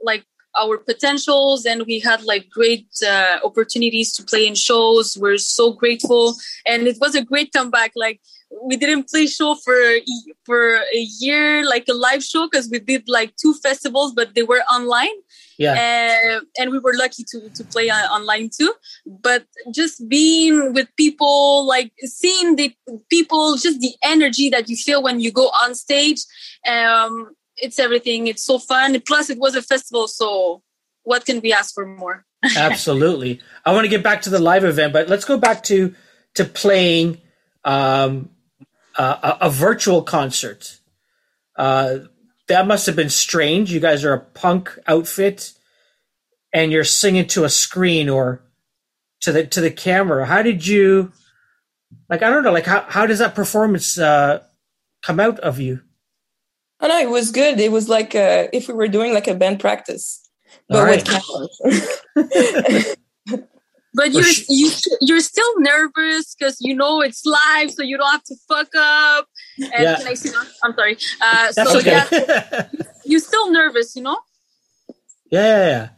like 0.00 0.24
our 0.60 0.78
potentials, 0.78 1.64
and 1.66 1.84
we 1.86 2.00
had 2.00 2.22
like 2.24 2.48
great 2.50 2.86
uh, 3.06 3.38
opportunities 3.44 4.12
to 4.14 4.24
play 4.24 4.46
in 4.46 4.54
shows. 4.54 5.16
We're 5.20 5.38
so 5.38 5.72
grateful, 5.72 6.34
and 6.66 6.86
it 6.86 6.96
was 7.00 7.14
a 7.14 7.24
great 7.24 7.52
comeback. 7.52 7.92
Like 7.96 8.20
we 8.62 8.76
didn't 8.76 9.08
play 9.08 9.26
show 9.26 9.54
for 9.56 9.78
for 10.44 10.76
a 10.76 11.06
year, 11.20 11.64
like 11.68 11.84
a 11.88 11.94
live 11.94 12.22
show, 12.22 12.46
because 12.48 12.68
we 12.70 12.78
did 12.78 13.02
like 13.08 13.34
two 13.36 13.54
festivals, 13.54 14.12
but 14.14 14.34
they 14.34 14.42
were 14.44 14.62
online 14.72 15.16
Yeah. 15.58 15.74
uh, 15.74 16.40
and 16.60 16.70
we 16.70 16.78
were 16.78 16.94
lucky 16.94 17.24
to 17.32 17.38
to 17.56 17.64
play 17.64 17.88
uh, 17.90 18.06
online 18.16 18.50
too. 18.58 18.72
But 19.06 19.44
just 19.72 20.06
being 20.08 20.72
with 20.74 20.88
people, 20.96 21.66
like 21.66 21.92
seeing 22.04 22.56
the 22.56 22.68
people, 23.10 23.56
just 23.56 23.80
the 23.80 23.94
energy 24.04 24.50
that 24.50 24.68
you 24.68 24.76
feel 24.76 25.02
when 25.02 25.18
you 25.20 25.32
go 25.32 25.46
on 25.62 25.74
stage, 25.74 26.20
um, 26.68 27.34
it's 27.56 27.78
everything. 27.78 28.26
It's 28.26 28.44
so 28.44 28.58
fun. 28.58 29.00
Plus, 29.00 29.30
it 29.30 29.38
was 29.38 29.54
a 29.54 29.62
festival, 29.62 30.08
so 30.08 30.62
what 31.02 31.24
can 31.24 31.40
we 31.40 31.52
ask 31.52 31.74
for 31.74 31.86
more? 31.86 32.24
Absolutely. 32.56 33.40
I 33.64 33.72
want 33.72 33.84
to 33.84 33.88
get 33.88 34.02
back 34.02 34.22
to 34.22 34.30
the 34.30 34.38
live 34.38 34.64
event, 34.64 34.92
but 34.92 35.08
let's 35.08 35.24
go 35.24 35.38
back 35.38 35.62
to 35.64 35.94
to 36.34 36.44
playing 36.44 37.18
um, 37.64 38.30
uh, 38.96 39.36
a, 39.40 39.46
a 39.46 39.50
virtual 39.50 40.02
concert. 40.02 40.80
Uh, 41.56 41.98
that 42.48 42.66
must 42.66 42.86
have 42.86 42.96
been 42.96 43.10
strange. 43.10 43.72
You 43.72 43.80
guys 43.80 44.04
are 44.04 44.12
a 44.12 44.20
punk 44.20 44.78
outfit, 44.86 45.52
and 46.52 46.70
you're 46.70 46.84
singing 46.84 47.26
to 47.28 47.44
a 47.44 47.48
screen 47.48 48.08
or 48.08 48.42
to 49.22 49.32
the 49.32 49.46
to 49.46 49.60
the 49.60 49.70
camera. 49.70 50.26
How 50.26 50.42
did 50.42 50.66
you? 50.66 51.12
Like 52.08 52.22
I 52.22 52.30
don't 52.30 52.42
know. 52.44 52.52
Like 52.52 52.66
how 52.66 52.82
how 52.82 53.06
does 53.06 53.18
that 53.18 53.34
performance 53.34 53.98
uh, 53.98 54.42
come 55.02 55.20
out 55.20 55.40
of 55.40 55.58
you? 55.58 55.80
Oh 56.80 56.88
no, 56.88 56.98
it 57.00 57.08
was 57.08 57.30
good. 57.30 57.58
It 57.58 57.72
was 57.72 57.88
like 57.88 58.14
uh, 58.14 58.48
if 58.52 58.68
we 58.68 58.74
were 58.74 58.88
doing 58.88 59.14
like 59.14 59.28
a 59.28 59.34
band 59.34 59.60
practice, 59.60 60.20
but 60.68 60.78
All 60.80 60.86
with 60.86 61.04
cameras. 61.04 62.96
But 63.94 64.12
you're 64.12 64.24
sh- 64.24 64.44
you 64.50 64.70
you're 65.00 65.20
still 65.20 65.58
nervous 65.60 66.34
because 66.34 66.58
you 66.60 66.74
know 66.74 67.00
it's 67.00 67.24
live, 67.24 67.70
so 67.70 67.82
you 67.82 67.96
don't 67.96 68.10
have 68.10 68.22
to 68.24 68.36
fuck 68.46 68.68
up. 68.76 69.26
And 69.58 69.72
Yeah. 69.82 69.96
can 69.96 70.06
I 70.06 70.12
see? 70.14 70.30
I'm 70.62 70.74
sorry. 70.74 70.98
Uh, 71.22 71.52
That's 71.56 71.70
so 71.72 71.78
okay. 71.78 71.92
yeah, 72.28 72.68
you're 73.06 73.20
still 73.20 73.50
nervous, 73.50 73.96
you 73.96 74.02
know. 74.02 74.18
Yeah, 75.30 75.46
yeah, 75.46 75.66
yeah. 75.66 75.88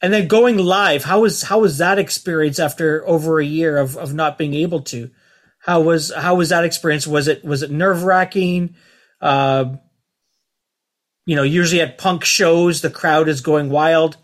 And 0.00 0.12
then 0.12 0.28
going 0.28 0.58
live, 0.58 1.02
how 1.02 1.22
was 1.22 1.42
how 1.42 1.58
was 1.58 1.78
that 1.78 1.98
experience 1.98 2.60
after 2.60 3.04
over 3.08 3.40
a 3.40 3.44
year 3.44 3.76
of, 3.76 3.96
of 3.96 4.14
not 4.14 4.38
being 4.38 4.54
able 4.54 4.82
to? 4.82 5.10
How 5.58 5.80
was 5.80 6.12
how 6.14 6.36
was 6.36 6.50
that 6.50 6.64
experience? 6.64 7.08
Was 7.08 7.26
it 7.26 7.44
was 7.44 7.62
it 7.64 7.72
nerve 7.72 8.04
wracking? 8.04 8.76
Uh, 9.20 9.78
you 11.28 11.36
know, 11.36 11.42
usually 11.42 11.82
at 11.82 11.98
punk 11.98 12.24
shows, 12.24 12.80
the 12.80 12.90
crowd 12.90 13.28
is 13.28 13.42
going 13.42 13.68
wild. 13.68 14.16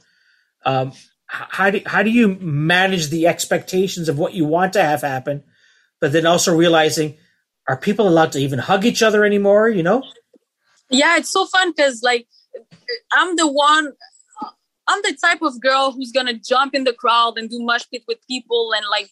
Um, 0.64 0.92
how 1.26 1.70
do 1.70 1.80
how 1.84 2.02
do 2.02 2.10
you 2.10 2.36
manage 2.40 3.10
the 3.10 3.26
expectations 3.26 4.08
of 4.08 4.18
what 4.18 4.34
you 4.34 4.44
want 4.44 4.72
to 4.72 4.82
have 4.82 5.02
happen, 5.02 5.42
but 6.00 6.12
then 6.12 6.26
also 6.26 6.56
realizing 6.56 7.18
are 7.68 7.76
people 7.76 8.08
allowed 8.08 8.32
to 8.32 8.38
even 8.38 8.58
hug 8.58 8.84
each 8.84 9.02
other 9.02 9.24
anymore? 9.24 9.68
You 9.68 9.82
know, 9.82 10.02
yeah 10.90 11.16
it's 11.16 11.30
so 11.30 11.46
fun 11.46 11.72
because 11.72 12.02
like 12.02 12.26
i'm 13.12 13.36
the 13.36 13.50
one 13.50 13.92
i'm 14.86 15.00
the 15.02 15.16
type 15.20 15.42
of 15.42 15.60
girl 15.60 15.92
who's 15.92 16.12
gonna 16.12 16.34
jump 16.34 16.74
in 16.74 16.84
the 16.84 16.92
crowd 16.92 17.36
and 17.36 17.50
do 17.50 17.60
mush 17.60 17.88
pit 17.90 18.02
with 18.06 18.18
people 18.28 18.72
and 18.74 18.84
like 18.90 19.10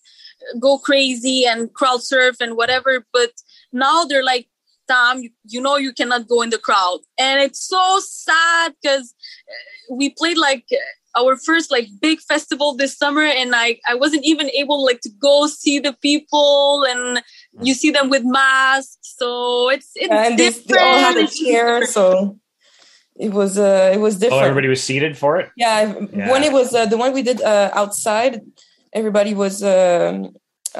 go 0.61 0.78
crazy 0.78 1.44
and 1.46 1.72
crowd 1.72 2.02
surf 2.02 2.37
and 2.40 2.57
whatever 2.57 3.07
but 3.12 3.31
now 3.72 4.05
they're 4.05 4.24
like 4.24 4.48
tom 4.92 5.14
you, 5.24 5.31
you 5.55 5.61
know 5.66 5.76
you 5.87 5.92
cannot 6.00 6.22
go 6.33 6.38
in 6.44 6.50
the 6.55 6.62
crowd 6.66 7.00
and 7.24 7.37
it's 7.46 7.62
so 7.74 7.85
sad 8.26 8.68
because 8.81 9.07
we 9.98 10.07
played 10.20 10.38
like 10.48 10.64
our 11.20 11.33
first 11.48 11.66
like 11.76 11.87
big 12.07 12.18
festival 12.33 12.68
this 12.83 12.92
summer 13.02 13.26
and 13.40 13.50
I, 13.64 13.68
I 13.92 13.94
wasn't 14.02 14.24
even 14.33 14.46
able 14.62 14.78
like 14.88 15.00
to 15.07 15.11
go 15.28 15.35
see 15.62 15.76
the 15.87 15.94
people 16.09 16.85
and 16.90 17.02
you 17.66 17.74
see 17.81 17.90
them 17.96 18.07
with 18.14 18.24
masks 18.40 19.09
so 19.20 19.28
it's 19.74 19.90
it's 20.02 20.11
and 20.24 20.33
they, 20.38 20.48
different. 20.48 20.68
they 20.68 20.78
all 20.88 21.00
had 21.09 21.16
a 21.26 21.28
chair, 21.40 21.70
so 21.96 22.02
it 23.26 23.33
was 23.40 23.52
uh, 23.59 23.90
it 23.96 24.00
was 24.07 24.14
Oh, 24.16 24.20
different. 24.24 24.42
everybody 24.50 24.68
was 24.74 24.83
seated 24.88 25.12
for 25.22 25.33
it. 25.40 25.46
Yeah, 25.64 25.76
Yeah. 26.18 26.31
when 26.33 26.42
it 26.48 26.52
was 26.59 26.68
uh, 26.78 26.87
the 26.92 26.96
one 27.05 27.11
we 27.18 27.22
did 27.31 27.38
uh, 27.52 27.70
outside, 27.81 28.33
everybody 29.00 29.33
was 29.44 29.55
um, 29.62 30.14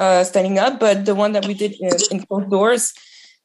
uh, 0.03 0.21
standing 0.31 0.57
up, 0.65 0.73
but 0.85 0.95
the 1.09 1.15
one 1.23 1.31
that 1.35 1.45
we 1.49 1.53
did 1.63 1.71
in, 1.79 1.93
in 2.11 2.17
closed 2.25 2.49
doors, 2.49 2.83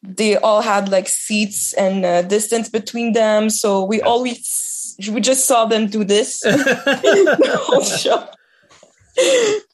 they 0.02 0.36
all 0.36 0.60
had 0.62 0.88
like 0.88 1.08
seats 1.08 1.72
and 1.74 2.04
uh, 2.04 2.22
distance 2.22 2.68
between 2.68 3.12
them, 3.12 3.50
so 3.50 3.84
we 3.84 4.00
always 4.00 4.96
we 5.10 5.20
just 5.20 5.46
saw 5.46 5.64
them 5.64 5.86
do 5.86 6.04
this 6.04 6.40
the 6.40 7.60
whole 7.62 7.82
show. 7.82 8.28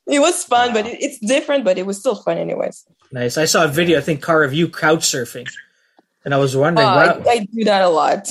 It 0.06 0.20
was 0.20 0.44
fun, 0.44 0.72
but 0.72 0.87
it, 0.87 1.02
it's 1.02 1.18
different, 1.18 1.64
but 1.64 1.78
it 1.78 1.87
was 1.87 1.98
still 1.98 2.16
fun 2.16 2.38
anyways. 2.38 2.87
nice. 3.12 3.37
I 3.37 3.44
saw 3.44 3.64
a 3.64 3.68
video. 3.68 3.98
I 3.98 4.00
think 4.00 4.22
car 4.22 4.42
of 4.42 4.54
you 4.54 4.68
couch 4.68 5.00
surfing, 5.00 5.48
and 6.24 6.34
I 6.34 6.38
was 6.38 6.56
wondering. 6.56 6.87
Uh, 6.87 7.20
wow. 7.20 7.22
I, 7.26 7.30
I 7.30 7.38
do 7.40 7.64
that 7.64 7.82
a 7.82 7.88
lot. 7.88 8.30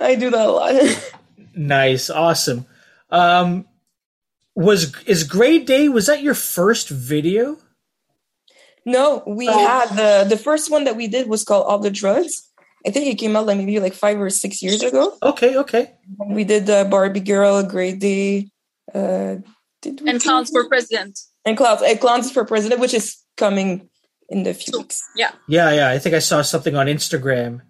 I 0.00 0.16
do 0.16 0.30
that 0.30 0.46
a 0.46 0.50
lot. 0.50 1.12
Nice, 1.54 2.08
awesome. 2.10 2.66
Um, 3.10 3.66
was 4.54 4.96
is 5.04 5.24
Grey 5.24 5.58
Day? 5.58 5.88
Was 5.88 6.06
that 6.06 6.22
your 6.22 6.34
first 6.34 6.88
video? 6.88 7.58
No, 8.84 9.22
we 9.26 9.46
had 9.46 9.88
the 9.90 10.26
the 10.28 10.36
first 10.36 10.70
one 10.70 10.84
that 10.84 10.96
we 10.96 11.06
did 11.06 11.28
was 11.28 11.44
called 11.44 11.66
All 11.66 11.78
the 11.78 11.90
Drugs. 11.90 12.48
I 12.86 12.90
think 12.90 13.06
it 13.06 13.14
came 13.14 13.36
out 13.36 13.46
like 13.46 13.58
maybe 13.58 13.78
like 13.78 13.94
five 13.94 14.20
or 14.20 14.28
six 14.30 14.60
years 14.62 14.82
ago. 14.82 15.16
Okay, 15.22 15.56
okay. 15.56 15.92
We 16.26 16.42
did 16.42 16.66
the 16.66 16.86
Barbie 16.90 17.20
Girl, 17.20 17.62
Great 17.62 18.00
Day, 18.00 18.50
uh, 18.92 19.36
did 19.82 20.00
we 20.02 20.10
and 20.10 20.18
do- 20.18 20.26
clowns 20.28 20.50
for 20.50 20.66
president. 20.68 21.18
and 21.44 21.56
clowns, 21.56 21.82
and 21.82 22.00
clowns 22.00 22.32
for 22.32 22.44
president, 22.44 22.80
which 22.80 22.92
is 22.94 23.18
coming 23.36 23.88
in 24.28 24.42
the 24.42 24.52
few 24.54 24.78
weeks. 24.78 25.00
Yeah. 25.16 25.30
Yeah, 25.48 25.70
yeah. 25.70 25.90
I 25.90 25.98
think 26.00 26.14
I 26.14 26.18
saw 26.18 26.42
something 26.42 26.74
on 26.74 26.86
Instagram. 26.86 27.60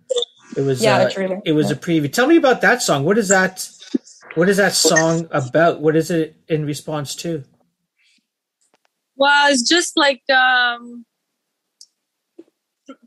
It 0.56 0.62
was 0.62 0.82
Yeah, 0.82 0.98
uh, 0.98 1.06
a 1.06 1.10
trailer. 1.10 1.40
it 1.44 1.52
was 1.52 1.70
a 1.70 1.76
preview. 1.76 2.10
Tell 2.12 2.26
me 2.26 2.36
about 2.36 2.60
that 2.62 2.80
song. 2.82 3.04
What 3.04 3.18
is 3.18 3.28
that? 3.28 3.68
What 4.34 4.48
is 4.48 4.56
that 4.56 4.72
song 4.72 5.28
about? 5.30 5.80
What 5.82 5.94
is 5.96 6.10
it 6.10 6.36
in 6.48 6.64
response 6.64 7.14
to? 7.16 7.44
It's 9.18 9.68
just 9.68 9.96
like 9.96 10.22
um 10.30 11.04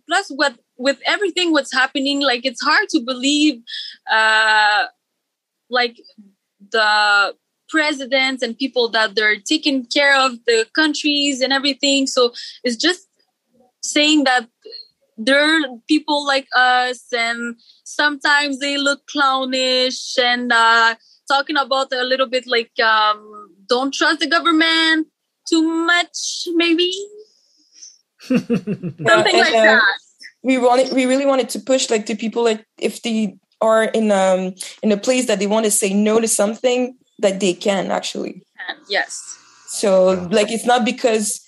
plus 0.08 0.30
what 0.30 0.58
with 0.78 1.00
everything 1.06 1.52
what's 1.52 1.74
happening, 1.74 2.22
like 2.22 2.46
it's 2.46 2.62
hard 2.62 2.90
to 2.90 3.00
believe 3.00 3.62
uh 4.12 4.86
like 5.70 5.98
the 6.72 7.36
presidents 7.70 8.44
and 8.44 8.58
people 8.58 8.90
that 8.90 9.16
they're 9.16 9.40
taking 9.40 9.86
care 9.88 10.16
of 10.20 10.34
the 10.46 10.68
countries 10.76 11.42
and 11.42 11.52
everything. 11.52 12.08
So 12.08 12.34
it's 12.64 12.76
just 12.76 13.08
saying 13.82 14.24
that 14.26 14.48
there 15.18 15.42
are 15.42 15.62
people 15.88 16.26
like 16.26 16.48
us 16.56 17.06
and 17.14 17.56
sometimes 17.84 18.60
they 18.60 18.78
look 18.78 19.08
clownish 19.08 20.18
and 20.20 20.52
uh 20.52 20.96
talking 21.28 21.58
about 21.58 21.92
a 21.94 22.04
little 22.04 22.28
bit 22.28 22.46
like 22.46 22.78
um 22.80 23.50
don't 23.68 23.94
trust 23.94 24.20
the 24.20 24.28
government 24.28 25.08
too 25.46 25.62
much 25.64 26.48
maybe 26.56 26.92
something 28.28 29.06
and, 29.06 29.24
like 29.24 29.54
uh, 29.54 29.64
that 29.64 29.82
We 30.44 30.60
wanted, 30.60 30.94
we 30.94 31.06
really 31.06 31.26
wanted 31.26 31.50
to 31.50 31.60
push 31.60 31.90
like 31.90 32.06
to 32.06 32.16
people 32.16 32.44
like 32.44 32.66
if 32.78 33.02
they 33.02 33.38
are 33.62 33.84
in 33.84 34.12
um 34.12 34.54
in 34.84 34.92
a 34.92 34.98
place 34.98 35.26
that 35.28 35.40
they 35.40 35.48
want 35.48 35.66
to 35.66 35.72
say 35.72 35.94
no 35.94 36.20
to 36.20 36.28
something 36.28 36.98
that 37.20 37.40
they 37.40 37.54
can 37.54 37.90
actually. 37.92 38.44
And 38.70 38.78
yes 38.88 39.38
So 39.68 40.28
like 40.32 40.52
it's 40.52 40.66
not 40.66 40.86
because 40.86 41.42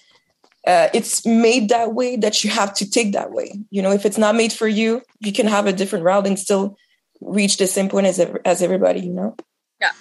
uh, 0.65 0.89
it's 0.93 1.25
made 1.25 1.69
that 1.69 1.93
way 1.93 2.17
that 2.17 2.43
you 2.43 2.49
have 2.49 2.73
to 2.73 2.89
take 2.89 3.13
that 3.13 3.31
way. 3.31 3.53
You 3.69 3.81
know, 3.81 3.91
if 3.91 4.05
it's 4.05 4.17
not 4.17 4.35
made 4.35 4.51
for 4.51 4.67
you, 4.67 5.01
you 5.21 5.31
can 5.31 5.47
have 5.47 5.65
a 5.65 5.71
different 5.71 6.03
route 6.03 6.27
and 6.27 6.37
still 6.37 6.75
reach 7.21 7.55
the 7.57 7.67
same 7.67 7.87
point 7.87 8.07
as 8.07 8.19
as 8.43 8.61
everybody. 8.61 8.99
You 8.99 9.13
know. 9.13 9.35
Yeah. 9.79 9.91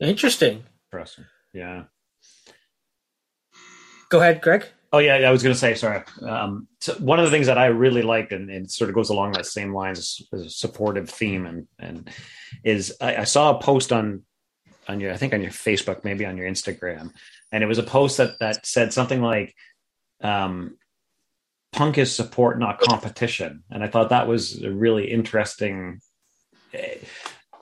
Interesting. 0.00 0.64
Interesting. 0.90 1.26
Yeah. 1.52 1.84
Go 4.08 4.20
ahead, 4.20 4.40
Greg. 4.40 4.66
Oh 4.90 4.98
yeah, 4.98 5.16
I 5.16 5.30
was 5.30 5.42
going 5.42 5.54
to 5.54 5.58
say 5.58 5.74
sorry. 5.74 6.02
Um, 6.22 6.66
so 6.80 6.94
one 6.94 7.18
of 7.18 7.26
the 7.26 7.30
things 7.30 7.46
that 7.46 7.58
I 7.58 7.66
really 7.66 8.00
liked, 8.02 8.32
and, 8.32 8.50
and 8.50 8.70
sort 8.70 8.88
of 8.88 8.94
goes 8.94 9.10
along 9.10 9.32
that 9.32 9.44
same 9.44 9.74
lines 9.74 9.98
as, 9.98 10.22
as 10.32 10.46
a 10.46 10.50
supportive 10.50 11.10
theme, 11.10 11.44
and 11.44 11.66
and 11.78 12.10
is 12.64 12.96
I, 13.00 13.16
I, 13.16 13.24
saw 13.24 13.56
a 13.56 13.60
post 13.60 13.92
on 13.92 14.22
on 14.88 14.98
your 14.98 15.12
I 15.12 15.18
think 15.18 15.34
on 15.34 15.42
your 15.42 15.50
Facebook, 15.50 16.04
maybe 16.04 16.24
on 16.24 16.38
your 16.38 16.48
Instagram, 16.48 17.12
and 17.52 17.62
it 17.62 17.66
was 17.66 17.76
a 17.76 17.82
post 17.82 18.16
that 18.16 18.38
that 18.38 18.66
said 18.66 18.94
something 18.94 19.20
like, 19.20 19.54
um, 20.22 20.78
"Punk 21.72 21.98
is 21.98 22.14
support, 22.14 22.58
not 22.58 22.80
competition," 22.80 23.64
and 23.70 23.84
I 23.84 23.88
thought 23.88 24.08
that 24.08 24.26
was 24.26 24.62
a 24.62 24.70
really 24.70 25.10
interesting. 25.10 26.00
Eh, 26.72 26.96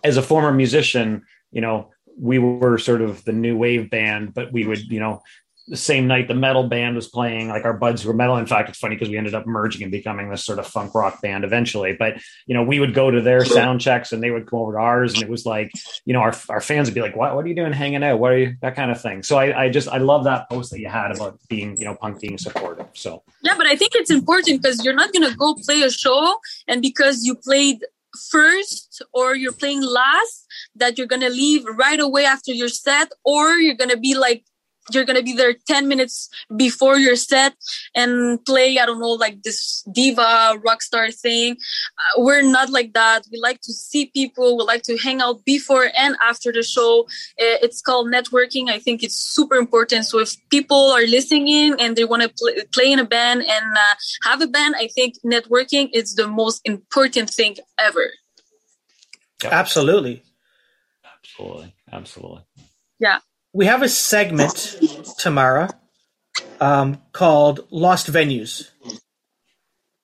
as 0.05 0.17
a 0.17 0.23
former 0.23 0.53
musician, 0.53 1.25
you 1.51 1.61
know, 1.61 1.91
we 2.17 2.39
were 2.39 2.79
sort 2.79 3.03
of 3.03 3.25
the 3.25 3.33
new 3.33 3.57
wave 3.57 3.91
band, 3.91 4.33
but 4.33 4.53
we 4.53 4.65
would, 4.65 4.79
you 4.89 5.01
know, 5.01 5.21
the 5.69 5.77
same 5.77 6.07
night 6.07 6.29
the 6.29 6.35
metal 6.35 6.69
band 6.69 6.95
was 6.95 7.09
playing 7.09 7.49
like 7.49 7.65
our 7.65 7.73
buds 7.73 8.05
were 8.05 8.13
metal. 8.13 8.37
In 8.37 8.47
fact 8.47 8.69
it's 8.69 8.79
funny 8.79 8.95
because 8.95 9.09
we 9.09 9.17
ended 9.17 9.35
up 9.35 9.47
merging 9.47 9.83
and 9.83 9.91
becoming 9.91 10.31
this 10.31 10.45
sort 10.45 10.59
of 10.59 10.67
funk 10.67 10.95
rock 10.95 11.21
band 11.21 11.45
eventually. 11.45 11.95
But 11.99 12.15
you 12.47 12.55
know 12.55 12.63
we 12.63 12.81
would 12.81 12.95
go 12.95 13.11
to 13.11 13.21
their 13.21 13.45
sound 13.45 13.81
checks 13.81 14.13
and 14.13 14.23
they 14.23 14.31
would 14.31 14.47
come 14.47 14.61
over 14.61 14.73
to 14.73 14.79
ours 14.79 15.15
and 15.15 15.23
it 15.23 15.29
was 15.29 15.45
like 15.45 15.73
you 16.05 16.13
know 16.13 16.21
our, 16.21 16.35
our 16.49 16.61
fans 16.61 16.89
would 16.89 16.95
be 16.95 17.01
like 17.01 17.17
what, 17.17 17.35
what 17.35 17.45
are 17.45 17.49
you 17.49 17.55
doing 17.55 17.73
hanging 17.73 18.05
out? 18.05 18.19
What 18.19 18.33
are 18.33 18.39
you 18.39 18.57
that 18.63 18.77
kind 18.77 18.91
of 18.91 19.01
thing. 19.01 19.23
So 19.23 19.39
I, 19.39 19.65
I 19.65 19.69
just 19.69 19.89
i 19.89 19.99
love 19.99 20.25
that 20.25 20.49
post 20.49 20.71
that 20.71 20.81
you 20.81 20.89
had 20.89 21.15
about 21.15 21.39
being 21.49 21.77
you 21.79 21.85
know 21.85 21.95
punk 21.95 22.21
being 22.21 22.39
supportive 22.39 22.89
so. 22.95 23.23
Yeah 23.43 23.55
but 23.57 23.67
i 23.67 23.77
think 23.77 23.93
it's 23.95 24.11
important 24.11 24.63
because 24.63 24.85
you're 24.85 24.95
not 24.95 25.13
going 25.13 25.29
to 25.29 25.37
go 25.37 25.55
play 25.55 25.83
a 25.83 25.91
show 25.91 26.39
and 26.69 26.83
because 26.83 27.25
you 27.25 27.35
played 27.35 27.79
first 28.31 29.03
or 29.13 29.35
you're 29.35 29.53
playing 29.53 29.83
last 29.83 30.47
that 30.75 30.97
you're 30.97 31.07
going 31.07 31.21
to 31.21 31.31
leave 31.31 31.65
right 31.77 32.01
away 32.01 32.25
after 32.25 32.53
your 32.53 32.69
set 32.69 33.11
or 33.25 33.57
you're 33.57 33.75
going 33.75 33.91
to 33.91 33.97
be 33.97 34.15
like 34.15 34.45
you're 34.93 35.05
gonna 35.05 35.23
be 35.23 35.35
there 35.35 35.55
10 35.67 35.89
minutes 35.89 36.29
before 36.57 36.97
your 36.97 37.17
set 37.17 37.55
and 37.95 38.45
play 38.45 38.79
i 38.79 38.87
don't 38.87 39.01
know 39.01 39.13
like 39.13 39.43
this 39.43 39.83
diva 39.93 40.59
rock 40.65 40.83
star 40.83 41.11
thing. 41.11 41.53
Uh, 41.99 42.23
we're 42.23 42.43
not 42.43 42.71
like 42.71 42.93
that. 42.95 43.25
We 43.31 43.39
like 43.41 43.61
to 43.63 43.73
see 43.73 44.07
people. 44.07 44.57
We 44.57 44.65
like 44.65 44.83
to 44.85 44.97
hang 44.99 45.21
out 45.21 45.45
before 45.45 45.89
and 45.97 46.17
after 46.23 46.53
the 46.53 46.63
show. 46.63 47.03
Uh, 47.41 47.59
it's 47.65 47.81
called 47.81 48.09
networking. 48.09 48.69
I 48.69 48.79
think 48.79 49.03
it's 49.03 49.17
super 49.17 49.57
important. 49.57 50.07
So 50.07 50.19
if 50.19 50.37
people 50.51 50.91
are 50.91 51.07
listening 51.07 51.75
and 51.81 51.97
they 51.97 52.05
want 52.05 52.23
to 52.23 52.29
play, 52.29 52.55
play 52.73 52.93
in 52.93 52.99
a 52.99 53.05
band 53.05 53.43
and 53.43 53.77
uh, 53.77 53.95
have 54.25 54.41
a 54.41 54.47
band 54.47 54.75
i 54.79 54.89
think 54.89 55.15
networking 55.25 55.89
is 55.93 56.15
the 56.15 56.27
most 56.27 56.61
important 56.65 57.31
thing 57.31 57.57
ever. 57.79 58.07
Absolutely. 59.45 60.23
Absolutely. 61.05 61.75
Absolutely. 61.93 62.43
Yeah 62.99 63.19
we 63.57 63.65
have 63.65 63.81
a 63.81 63.89
segment, 63.89 64.79
Tamara, 65.19 65.71
um, 66.61 67.01
called 67.13 67.67
Lost 67.71 68.07
Venues, 68.13 68.69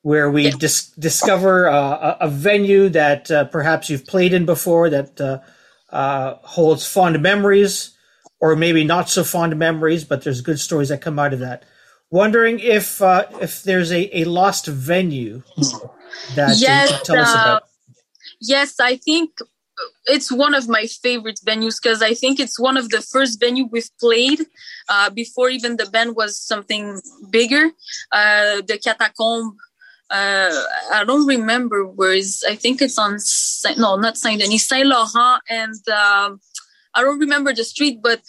where 0.00 0.30
we 0.30 0.50
dis- 0.52 0.90
discover 0.92 1.68
uh, 1.68 2.16
a, 2.18 2.30
venue 2.30 2.88
that 2.88 3.30
uh, 3.30 3.44
perhaps 3.44 3.90
you've 3.90 4.06
played 4.06 4.32
in 4.32 4.46
before 4.46 4.88
that 4.88 5.20
uh, 5.20 5.40
uh, 5.94 6.36
holds 6.42 6.86
fond 6.86 7.20
memories, 7.20 7.94
or 8.40 8.56
maybe 8.56 8.84
not 8.84 9.10
so 9.10 9.22
fond 9.22 9.58
memories, 9.58 10.02
but 10.02 10.24
there's 10.24 10.40
good 10.40 10.58
stories 10.58 10.88
that 10.88 11.02
come 11.02 11.18
out 11.18 11.34
of 11.34 11.40
that. 11.40 11.64
Wondering 12.10 12.58
if 12.58 13.02
uh, 13.02 13.26
if 13.42 13.62
there's 13.64 13.92
a, 13.92 14.20
a 14.20 14.24
lost 14.24 14.66
venue 14.66 15.42
that 16.36 16.56
yes, 16.56 16.90
you 16.90 16.96
can 16.96 17.04
tell 17.04 17.18
us 17.18 17.34
uh, 17.34 17.38
about. 17.38 17.62
Yes, 18.40 18.80
I 18.80 18.96
think 18.96 19.40
it's 20.06 20.30
one 20.30 20.54
of 20.54 20.68
my 20.68 20.86
favorite 20.86 21.40
venues 21.46 21.76
because 21.82 22.02
I 22.02 22.14
think 22.14 22.40
it's 22.40 22.58
one 22.58 22.76
of 22.76 22.90
the 22.90 23.00
first 23.00 23.40
venue 23.40 23.66
we've 23.70 23.90
played 24.00 24.40
uh, 24.88 25.10
before 25.10 25.48
even 25.48 25.76
the 25.76 25.86
band 25.86 26.16
was 26.16 26.38
something 26.38 27.00
bigger. 27.30 27.70
Uh, 28.10 28.62
the 28.66 28.78
Catacomb. 28.82 29.56
Uh, 30.10 30.64
I 30.92 31.04
don't 31.06 31.26
remember 31.26 31.86
where 31.86 32.12
is. 32.12 32.44
I 32.46 32.54
think 32.54 32.82
it's 32.82 32.98
on 32.98 33.18
Saint, 33.18 33.78
no, 33.78 33.96
not 33.96 34.18
Saint 34.18 34.42
Denis, 34.42 34.68
Saint 34.68 34.86
Laurent, 34.86 35.40
and 35.48 35.88
um, 35.88 36.38
I 36.94 37.00
don't 37.00 37.18
remember 37.18 37.54
the 37.54 37.64
street, 37.64 38.00
but 38.02 38.20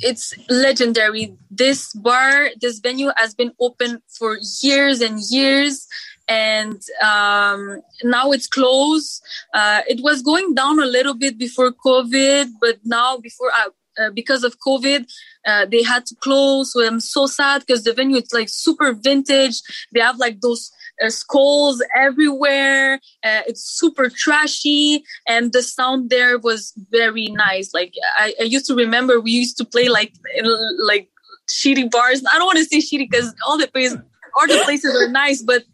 it's 0.00 0.32
legendary. 0.48 1.36
This 1.50 1.92
bar, 1.92 2.48
this 2.58 2.78
venue 2.78 3.10
has 3.16 3.34
been 3.34 3.52
open 3.60 4.02
for 4.08 4.38
years 4.62 5.02
and 5.02 5.20
years 5.30 5.86
and 6.30 6.80
um, 7.02 7.82
now 8.04 8.30
it's 8.30 8.46
closed. 8.46 9.20
Uh, 9.52 9.80
it 9.88 10.00
was 10.00 10.22
going 10.22 10.54
down 10.54 10.80
a 10.80 10.86
little 10.86 11.14
bit 11.14 11.36
before 11.36 11.72
COVID, 11.72 12.52
but 12.60 12.78
now 12.84 13.18
before 13.18 13.50
uh, 13.50 13.70
uh, 14.00 14.10
because 14.10 14.44
of 14.44 14.56
COVID, 14.66 15.10
uh, 15.46 15.66
they 15.66 15.82
had 15.82 16.06
to 16.06 16.14
close. 16.14 16.72
So 16.72 16.86
I'm 16.86 17.00
so 17.00 17.26
sad 17.26 17.66
because 17.66 17.82
the 17.82 17.92
venue 17.92 18.18
is 18.18 18.32
like 18.32 18.48
super 18.48 18.92
vintage. 18.92 19.60
They 19.92 20.00
have 20.00 20.18
like 20.18 20.40
those 20.40 20.70
uh, 21.04 21.10
skulls 21.10 21.82
everywhere. 21.96 22.94
Uh, 23.24 23.42
it's 23.48 23.64
super 23.64 24.08
trashy, 24.08 25.02
and 25.26 25.52
the 25.52 25.62
sound 25.62 26.10
there 26.10 26.38
was 26.38 26.72
very 26.90 27.26
nice. 27.26 27.74
Like 27.74 27.94
I, 28.16 28.34
I 28.40 28.44
used 28.44 28.66
to 28.66 28.76
remember, 28.76 29.20
we 29.20 29.32
used 29.32 29.58
to 29.58 29.64
play 29.64 29.88
like 29.88 30.12
in, 30.36 30.46
like 30.78 31.08
shitty 31.48 31.90
bars. 31.90 32.22
I 32.32 32.38
don't 32.38 32.46
want 32.46 32.58
to 32.58 32.64
say 32.64 32.78
shitty 32.78 33.10
because 33.10 33.34
all 33.46 33.58
the 33.58 33.66
places, 33.66 33.98
all 34.36 34.46
the 34.46 34.60
places 34.64 34.94
are 34.94 35.08
nice, 35.08 35.42
but 35.42 35.64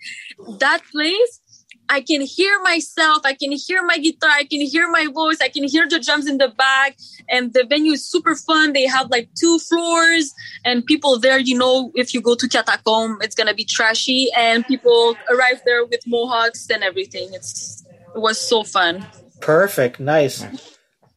that 0.58 0.82
place 0.92 1.40
I 1.88 2.00
can 2.00 2.20
hear 2.20 2.60
myself, 2.62 3.22
I 3.24 3.34
can 3.34 3.52
hear 3.52 3.84
my 3.84 3.98
guitar, 3.98 4.30
I 4.30 4.44
can 4.44 4.60
hear 4.60 4.90
my 4.90 5.06
voice, 5.12 5.38
I 5.40 5.48
can 5.48 5.64
hear 5.64 5.88
the 5.88 6.00
drums 6.00 6.26
in 6.26 6.38
the 6.38 6.48
back, 6.48 6.96
and 7.28 7.52
the 7.52 7.64
venue 7.64 7.92
is 7.92 8.08
super 8.08 8.34
fun. 8.34 8.72
They 8.72 8.86
have 8.86 9.10
like 9.10 9.28
two 9.38 9.58
floors, 9.60 10.32
and 10.64 10.84
people 10.84 11.18
there, 11.18 11.38
you 11.38 11.56
know, 11.56 11.92
if 11.94 12.12
you 12.12 12.20
go 12.20 12.34
to 12.34 12.48
Catacomb, 12.48 13.18
it's 13.20 13.34
gonna 13.34 13.54
be 13.54 13.64
trashy, 13.64 14.28
and 14.36 14.66
people 14.66 15.16
arrive 15.30 15.60
there 15.64 15.84
with 15.84 16.00
mohawks 16.06 16.68
and 16.70 16.82
everything. 16.82 17.32
It's 17.32 17.84
it 18.14 18.20
was 18.20 18.40
so 18.40 18.64
fun. 18.64 19.06
Perfect, 19.40 20.00
nice. 20.00 20.44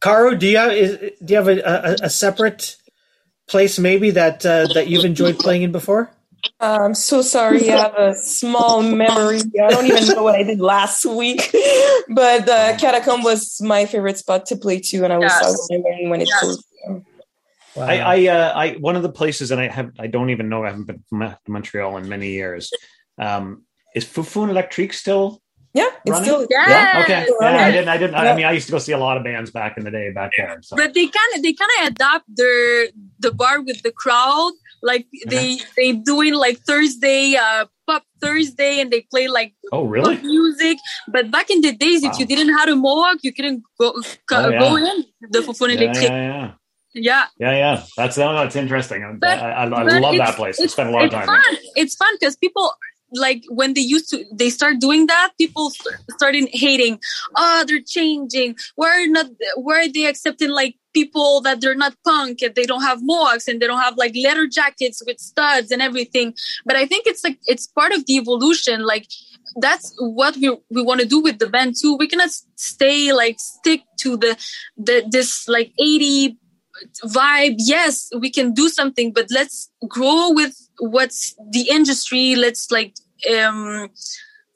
Caro, 0.00 0.34
do 0.34 0.46
you 0.46 0.56
have 0.56 0.72
is, 0.72 0.98
do 1.24 1.32
you 1.32 1.36
have 1.36 1.48
a, 1.48 1.60
a, 1.60 1.96
a 2.04 2.10
separate 2.10 2.76
place 3.48 3.78
maybe 3.78 4.10
that 4.12 4.46
uh, 4.46 4.68
that 4.74 4.88
you've 4.88 5.04
enjoyed 5.04 5.38
playing 5.38 5.62
in 5.62 5.72
before? 5.72 6.10
I'm 6.60 6.94
so 6.94 7.22
sorry. 7.22 7.70
I 7.70 7.76
have 7.76 7.94
a 7.94 8.14
small 8.14 8.82
memory. 8.82 9.40
I 9.62 9.68
don't 9.68 9.86
even 9.86 10.06
know 10.08 10.22
what 10.22 10.34
I 10.34 10.42
did 10.42 10.60
last 10.60 11.04
week, 11.04 11.54
but 12.08 12.48
uh, 12.48 12.76
Catacomb 12.78 13.22
was 13.22 13.60
my 13.60 13.86
favorite 13.86 14.18
spot 14.18 14.46
to 14.46 14.56
play 14.56 14.80
to, 14.80 15.04
and 15.04 15.12
I 15.12 15.18
was 15.18 15.32
yes. 15.32 15.66
when, 15.70 16.10
when 16.10 16.20
it 16.20 16.28
yes. 16.28 16.40
closed. 16.40 16.64
Wow. 17.76 17.84
I, 17.86 17.98
I, 17.98 18.26
uh, 18.26 18.52
I, 18.54 18.72
one 18.74 18.96
of 18.96 19.02
the 19.02 19.12
places, 19.12 19.50
and 19.50 19.60
I 19.60 19.68
have, 19.68 19.92
I 19.98 20.08
don't 20.08 20.30
even 20.30 20.48
know. 20.48 20.64
I 20.64 20.70
haven't 20.70 20.86
been 20.86 21.04
to 21.12 21.38
Montreal 21.48 21.96
in 21.98 22.08
many 22.08 22.30
years. 22.30 22.70
Um, 23.16 23.64
is 23.94 24.04
Foufounes 24.04 24.50
Électriques 24.50 24.94
still? 24.94 25.40
Yeah, 25.72 25.86
it's 26.04 26.10
running? 26.10 26.24
still 26.24 26.46
yes. 26.50 26.68
yeah. 26.68 27.02
Okay, 27.04 27.26
yeah, 27.40 27.46
I 27.46 27.70
didn't. 27.70 27.88
I 27.88 27.96
didn't. 27.96 28.14
Yeah. 28.14 28.32
I 28.32 28.34
mean, 28.34 28.44
I 28.44 28.50
used 28.50 28.66
to 28.66 28.72
go 28.72 28.78
see 28.78 28.90
a 28.90 28.98
lot 28.98 29.16
of 29.16 29.22
bands 29.22 29.52
back 29.52 29.78
in 29.78 29.84
the 29.84 29.90
day 29.92 30.10
back 30.12 30.32
there. 30.36 30.58
So. 30.62 30.74
But 30.74 30.94
they 30.94 31.06
kind 31.06 31.34
of, 31.36 31.42
they 31.42 31.52
kind 31.52 31.70
of 31.80 31.88
adapt 31.92 32.24
their 32.34 32.88
the 33.20 33.30
bar 33.30 33.60
with 33.60 33.80
the 33.82 33.92
crowd 33.92 34.52
like 34.82 35.06
they 35.26 35.58
they 35.76 35.92
doing 35.92 36.34
like 36.34 36.58
Thursday 36.60 37.36
uh 37.36 37.66
pop 37.86 38.04
Thursday 38.20 38.80
and 38.80 38.90
they 38.90 39.06
play 39.10 39.28
like 39.28 39.54
oh 39.72 39.84
really 39.84 40.16
music. 40.22 40.78
But 41.08 41.30
back 41.30 41.50
in 41.50 41.60
the 41.60 41.72
days, 41.72 42.02
wow. 42.02 42.10
if 42.10 42.18
you 42.18 42.26
didn't 42.26 42.56
have 42.56 42.68
a 42.68 42.76
mohawk, 42.76 43.18
you 43.22 43.32
couldn't 43.32 43.62
go 43.78 43.92
oh, 43.94 44.48
yeah. 44.48 44.58
go 44.58 44.76
in 44.76 45.04
the 45.30 45.40
Foufounes 45.40 45.74
yeah, 45.74 45.80
Électriques. 45.80 46.02
Yeah, 46.02 46.40
yeah. 46.40 46.52
Yeah. 46.92 47.26
Yeah, 47.38 47.52
yeah. 47.52 47.82
That's 47.96 48.16
that's 48.16 48.56
interesting. 48.56 49.18
But, 49.20 49.38
I, 49.38 49.50
I, 49.50 49.64
I 49.64 49.98
love 50.00 50.16
that 50.16 50.34
place. 50.34 50.60
I 50.60 50.66
spent 50.66 50.88
a 50.88 50.92
lot 50.92 51.04
of 51.04 51.10
time. 51.12 51.26
Fun. 51.26 51.56
It's 51.76 51.94
fun 51.94 52.12
because 52.18 52.36
people 52.36 52.72
like 53.12 53.44
when 53.48 53.74
they 53.74 53.80
used 53.80 54.10
to 54.10 54.24
they 54.32 54.50
start 54.50 54.78
doing 54.78 55.06
that 55.06 55.32
people 55.38 55.72
started 56.10 56.48
hating 56.52 56.98
oh 57.36 57.64
they're 57.66 57.82
changing 57.84 58.56
why 58.76 59.02
are 59.02 59.06
not 59.08 59.26
why 59.56 59.84
are 59.84 59.92
they 59.92 60.06
accepting 60.06 60.50
like 60.50 60.76
people 60.92 61.40
that 61.42 61.60
they're 61.60 61.74
not 61.74 61.94
punk 62.04 62.42
and 62.42 62.54
they 62.54 62.64
don't 62.64 62.82
have 62.82 62.98
mohawks 63.02 63.48
and 63.48 63.60
they 63.60 63.66
don't 63.66 63.80
have 63.80 63.96
like 63.96 64.14
leather 64.22 64.46
jackets 64.46 65.02
with 65.06 65.18
studs 65.18 65.70
and 65.70 65.82
everything. 65.82 66.34
But 66.64 66.76
i 66.76 66.86
think 66.86 67.06
it's 67.06 67.24
like 67.24 67.38
it's 67.46 67.66
part 67.66 67.92
of 67.92 68.06
the 68.06 68.16
evolution. 68.16 68.84
Like 68.84 69.06
that's 69.56 69.94
what 69.98 70.36
we 70.36 70.56
we 70.70 70.82
want 70.82 71.00
to 71.00 71.06
do 71.06 71.20
with 71.20 71.38
the 71.38 71.48
band 71.48 71.74
too. 71.80 71.96
We 71.96 72.06
cannot 72.06 72.30
stay 72.56 73.12
like 73.12 73.38
stick 73.38 73.82
to 73.98 74.16
the 74.16 74.36
the 74.76 75.04
this 75.10 75.48
like 75.48 75.72
80 75.78 76.36
vibe. 77.04 77.56
Yes 77.58 78.10
we 78.18 78.30
can 78.30 78.52
do 78.52 78.68
something 78.68 79.12
but 79.12 79.26
let's 79.30 79.70
grow 79.88 80.30
with 80.32 80.54
what's 80.78 81.34
the 81.50 81.68
industry. 81.70 82.36
Let's 82.36 82.70
like 82.70 82.94
um 83.32 83.88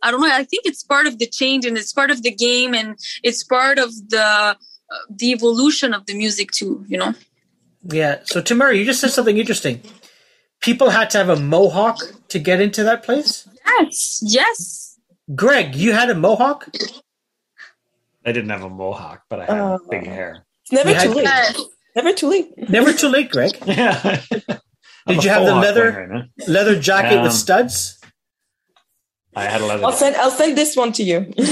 i 0.03 0.11
don't 0.11 0.21
know. 0.21 0.31
I 0.31 0.45
think 0.45 0.67
it's 0.67 0.83
part 0.83 1.07
of 1.07 1.19
the 1.19 1.27
change 1.27 1.65
and 1.65 1.77
it's 1.79 1.93
part 1.93 2.11
of 2.11 2.23
the 2.23 2.31
game 2.31 2.75
and 2.75 2.99
it's 3.23 3.43
part 3.43 3.79
of 3.79 3.91
the 4.09 4.57
the 5.11 5.33
evolution 5.33 5.93
of 5.95 6.07
the 6.07 6.15
music 6.15 6.51
too 6.51 6.85
you 6.89 6.99
know? 6.99 7.15
Yeah 7.85 8.21
so 8.25 8.41
tamara 8.41 8.77
you 8.77 8.85
just 8.85 9.01
said 9.01 9.11
something 9.11 9.39
interesting. 9.39 9.81
People 10.61 10.91
had 10.91 11.11
to 11.11 11.19
have 11.19 11.29
a 11.29 11.37
mohawk 11.37 11.99
to 12.29 12.39
get 12.39 12.61
into 12.61 12.83
that 12.85 13.03
place? 13.03 13.49
Yes 13.67 14.21
yes. 14.23 14.99
Greg 15.35 15.75
you 15.75 15.93
had 15.93 16.11
a 16.11 16.15
mohawk? 16.15 16.69
I 18.27 18.33
didn't 18.33 18.51
have 18.51 18.63
a 18.63 18.71
mohawk 18.71 19.23
but 19.29 19.41
i 19.41 19.45
had 19.45 19.59
uh, 19.61 19.79
big 19.91 20.07
hair. 20.07 20.47
Never 20.73 20.95
too 20.95 21.13
late. 21.13 21.29
Never 21.97 22.13
too 22.13 22.29
late. 22.29 22.69
Never 22.71 22.93
too 22.93 23.09
late 23.09 23.31
greg. 23.31 23.53
Yeah. 23.67 24.21
Did 25.07 25.23
you 25.23 25.29
have 25.31 25.45
the 25.45 25.55
leather 25.55 26.09
right 26.11 26.49
leather 26.49 26.81
jacket 26.81 27.21
with 27.21 27.33
Um, 27.33 27.37
studs? 27.45 28.01
I 29.37 29.45
had 29.45 29.61
a 29.61 29.67
leather. 29.67 29.85
I'll 29.85 29.93
send 29.93 30.17
I'll 30.17 30.31
send 30.31 30.57
this 30.57 30.77
one 30.77 30.93
to 30.93 31.03
you. 31.03 31.19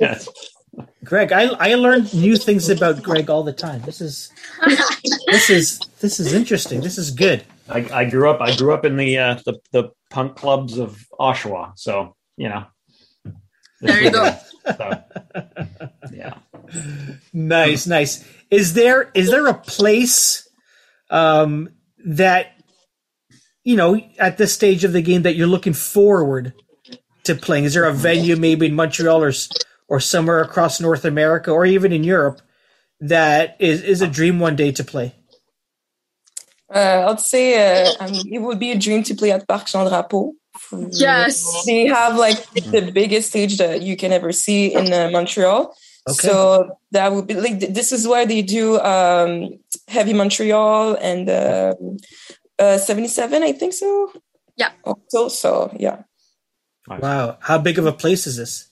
Yes. 0.00 0.28
Greg, 1.04 1.32
I 1.32 1.44
I 1.58 1.74
learn 1.74 2.06
new 2.12 2.36
things 2.36 2.68
about 2.68 3.02
Greg 3.02 3.30
all 3.30 3.42
the 3.42 3.52
time. 3.52 3.82
This 3.82 4.00
is 4.00 4.32
this 5.26 5.50
is 5.50 5.78
this 6.00 6.18
is 6.18 6.32
interesting. 6.32 6.80
This 6.80 6.98
is 6.98 7.10
good. 7.10 7.44
I, 7.68 7.86
I 7.92 8.04
grew 8.04 8.30
up. 8.30 8.40
I 8.40 8.54
grew 8.56 8.72
up 8.74 8.84
in 8.84 8.96
the 8.96 9.18
uh, 9.18 9.38
the 9.44 9.60
the 9.72 9.90
punk 10.10 10.36
clubs 10.36 10.78
of 10.78 11.06
Oshawa. 11.18 11.72
So 11.76 12.16
you 12.36 12.48
know. 12.48 12.64
There 13.80 14.02
you 14.02 14.10
go. 14.10 14.34
So, 14.64 15.02
yeah. 16.12 16.34
Nice, 17.34 17.86
nice. 17.86 18.24
Is 18.50 18.72
there 18.72 19.10
is 19.14 19.30
there 19.30 19.46
a 19.46 19.54
place 19.54 20.48
um, 21.10 21.68
that 22.06 22.52
you 23.62 23.76
know 23.76 24.00
at 24.18 24.38
this 24.38 24.54
stage 24.54 24.84
of 24.84 24.92
the 24.92 25.02
game 25.02 25.22
that 25.22 25.34
you're 25.34 25.46
looking 25.46 25.74
forward 25.74 26.54
to 27.24 27.34
playing? 27.34 27.64
Is 27.64 27.74
there 27.74 27.84
a 27.84 27.92
venue 27.92 28.36
maybe 28.36 28.66
in 28.66 28.74
Montreal 28.74 29.22
or 29.22 29.28
s- 29.28 29.50
or 29.88 30.00
somewhere 30.00 30.40
across 30.40 30.80
North 30.80 31.04
America 31.04 31.50
or 31.50 31.66
even 31.66 31.92
in 31.92 32.04
Europe 32.04 32.40
that 33.00 33.56
is 33.58 33.82
is 33.82 34.00
a 34.02 34.06
dream 34.06 34.40
one 34.40 34.56
day 34.56 34.72
to 34.72 34.84
play? 34.84 35.14
Uh, 36.72 37.06
I'd 37.10 37.20
say 37.20 37.84
uh, 37.84 37.92
um, 38.00 38.12
it 38.30 38.40
would 38.40 38.58
be 38.58 38.72
a 38.72 38.78
dream 38.78 39.02
to 39.04 39.14
play 39.14 39.30
at 39.30 39.46
Parc 39.46 39.66
Jean 39.66 39.86
Drapeau. 39.86 40.32
yes. 40.90 41.64
They 41.66 41.86
have 41.86 42.16
like 42.16 42.50
the 42.52 42.90
biggest 42.92 43.28
stage 43.28 43.58
that 43.58 43.82
you 43.82 43.96
can 43.96 44.12
ever 44.12 44.32
see 44.32 44.74
in 44.74 44.92
uh, 44.92 45.10
Montreal. 45.10 45.74
Okay. 46.08 46.28
So 46.28 46.78
that 46.90 47.12
would 47.12 47.26
be 47.26 47.34
like 47.34 47.60
this 47.60 47.92
is 47.92 48.06
where 48.06 48.26
they 48.26 48.42
do 48.42 48.78
um, 48.80 49.58
Heavy 49.88 50.12
Montreal 50.12 50.96
and 51.00 51.28
uh, 51.28 51.74
uh, 52.58 52.78
77, 52.78 53.42
I 53.42 53.52
think 53.52 53.72
so. 53.72 54.12
Yeah. 54.56 54.70
Also, 54.84 55.28
so 55.28 55.74
yeah. 55.78 56.02
Wow, 56.86 57.38
how 57.40 57.58
big 57.58 57.78
of 57.78 57.86
a 57.86 57.92
place 57.92 58.26
is 58.26 58.36
this? 58.36 58.68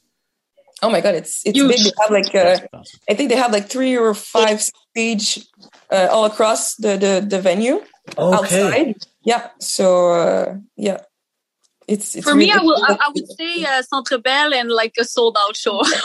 Oh 0.83 0.91
my 0.91 1.01
god, 1.01 1.15
it's 1.15 1.47
it's 1.47 1.57
Huge. 1.57 1.71
big. 1.77 1.85
They 1.85 1.93
have 2.03 2.11
like 2.11 2.35
uh, 2.35 2.83
I 3.09 3.15
think 3.15 3.31
they 3.31 3.37
have 3.37 3.53
like 3.53 3.69
three 3.69 3.97
or 3.97 4.15
five 4.15 4.61
stage 4.61 5.47
uh, 5.91 6.09
all 6.11 6.25
across 6.25 6.75
the 6.75 6.97
the, 6.97 7.25
the 7.27 7.41
venue 7.41 7.83
Okay, 8.19 8.63
outside. 8.63 8.97
Yeah. 9.25 9.51
So 9.61 10.13
uh, 10.13 10.57
yeah, 10.77 10.99
it's, 11.87 12.17
it's 12.17 12.29
For 12.29 12.35
me, 12.35 12.51
I 12.51 12.59
will. 12.59 12.83
I, 12.83 12.97
I 13.01 13.11
would 13.15 13.29
say 13.39 13.65
uh, 13.65 13.83
Centre 13.83 14.19
Bell 14.19 14.53
and 14.53 14.71
like 14.71 14.95
a 14.99 15.05
sold 15.05 15.37
out 15.39 15.57
show. 15.57 15.81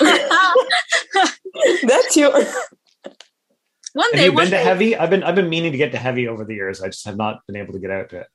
that's 1.84 2.16
your. 2.16 2.32
one 3.94 4.10
Have 4.12 4.14
day, 4.14 4.26
you 4.26 4.34
one 4.34 4.46
been 4.46 4.52
to. 4.52 4.58
Heavy? 4.60 4.96
I've 4.96 5.10
been 5.10 5.24
I've 5.24 5.36
been 5.36 5.50
meaning 5.50 5.72
to 5.72 5.78
get 5.78 5.92
to 5.94 5.98
Heavy 5.98 6.28
over 6.28 6.46
the 6.46 6.54
years. 6.54 6.82
I 6.82 6.88
just 6.88 7.06
have 7.06 7.18
not 7.18 7.40
been 7.48 7.56
able 7.56 7.74
to 7.74 7.80
get 7.80 7.90
out 7.90 8.10
to 8.10 8.20
it. 8.22 8.28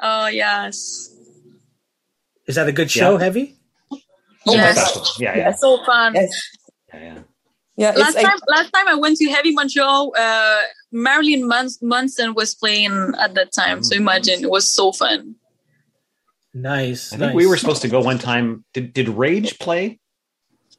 Oh 0.00 0.28
yes, 0.28 1.14
is 2.46 2.54
that 2.54 2.68
a 2.68 2.72
good 2.72 2.90
show? 2.90 3.18
Yeah. 3.18 3.24
Heavy. 3.24 3.58
Oh 4.46 4.56
my 4.56 4.62
yes, 4.62 4.76
Festival. 4.76 5.08
Yeah, 5.18 5.36
yeah, 5.36 5.52
so 5.52 5.84
fun. 5.84 6.14
Yes. 6.14 6.30
yeah, 6.92 7.00
yeah. 7.00 7.18
Yeah. 7.76 7.90
Last 7.92 8.14
like, 8.16 8.26
time, 8.26 8.38
last 8.48 8.70
time 8.70 8.86
I 8.86 8.94
went 8.94 9.16
to 9.18 9.28
Heavy 9.30 9.52
Montreal, 9.52 10.12
uh, 10.16 10.60
Marilyn 10.92 11.48
Mons- 11.48 11.80
Manson 11.80 12.34
was 12.34 12.54
playing 12.54 13.14
at 13.18 13.34
that 13.34 13.52
time. 13.52 13.82
So 13.82 13.96
imagine 13.96 14.42
it 14.44 14.50
was 14.50 14.70
so 14.70 14.92
fun. 14.92 15.36
Nice. 16.54 17.12
I 17.12 17.16
think 17.16 17.34
we 17.34 17.46
were 17.46 17.56
supposed 17.56 17.82
to 17.82 17.88
go 17.88 18.00
one 18.00 18.18
time. 18.18 18.64
Did 18.74 18.92
did 18.92 19.08
Rage 19.08 19.58
play? 19.58 19.98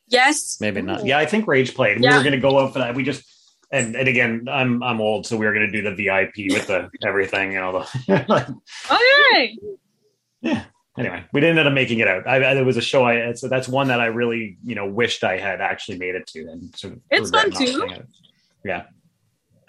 Yes, 0.07 0.59
Maybe 0.61 0.81
not. 0.81 1.05
Yeah, 1.05 1.17
I 1.17 1.25
think 1.25 1.47
Rage 1.47 1.73
played. 1.73 1.99
We 1.99 2.07
were 2.07 2.19
going 2.19 2.33
to 2.33 2.39
go 2.39 2.57
up 2.57 2.73
for 2.73 2.79
that. 2.79 2.93
We 2.93 3.03
just 3.03 3.23
and 3.71 3.95
and 3.95 4.07
again, 4.07 4.47
I'm 4.49 4.83
I'm 4.83 5.01
old, 5.01 5.25
so 5.25 5.35
we 5.35 5.47
were 5.47 5.53
going 5.53 5.65
to 5.65 5.71
do 5.71 5.81
the 5.81 5.95
VIP 5.95 6.53
with 6.53 6.67
the 6.67 6.91
everything. 7.03 7.53
You 7.53 7.59
know, 7.59 7.85
the 8.07 8.55
okay. 8.91 9.57
yeah. 10.41 10.65
Anyway, 10.97 11.23
we 11.33 11.41
didn't 11.41 11.57
end 11.57 11.67
up 11.67 11.73
making 11.73 11.99
it 11.99 12.07
out. 12.07 12.27
I, 12.27 12.35
I, 12.51 12.53
there 12.53 12.63
was 12.65 12.77
a 12.77 12.81
show. 12.81 13.03
I 13.03 13.33
so 13.33 13.47
that's 13.47 13.67
one 13.67 13.87
that 13.87 13.99
I 13.99 14.05
really 14.07 14.57
you 14.63 14.75
know 14.75 14.85
wished 14.87 15.23
I 15.23 15.37
had 15.37 15.59
actually 15.59 15.97
made 15.97 16.13
it 16.15 16.27
to, 16.27 16.41
and 16.47 16.75
sort 16.75 16.93
of 16.93 16.99
It's 17.09 17.31
fun 17.31 17.49
too. 17.51 17.87
it. 17.89 18.05
Yeah, 18.63 18.83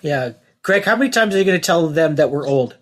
Yeah, 0.02 0.32
Greg. 0.62 0.84
How 0.84 0.96
many 0.96 1.10
times 1.10 1.34
are 1.34 1.38
you 1.38 1.44
going 1.44 1.58
to 1.60 1.64
tell 1.64 1.88
them 1.88 2.16
that 2.16 2.30
we're 2.30 2.46
old? 2.46 2.76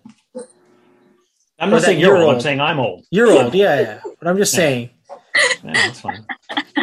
I'm 1.59 1.69
not 1.69 1.83
saying 1.83 1.99
you're 1.99 2.17
you're 2.17 2.23
old. 2.25 2.35
I'm 2.35 2.41
saying 2.41 2.59
I'm 2.59 2.79
old. 2.79 3.05
You're 3.11 3.31
old. 3.31 3.53
Yeah, 3.55 3.79
yeah. 3.79 3.99
But 4.19 4.27
I'm 4.27 4.37
just 4.37 4.53
Yeah. 4.53 4.57
saying. 4.57 4.89
Yeah, 5.63 5.73
that's 5.73 6.01
fine. 6.01 6.25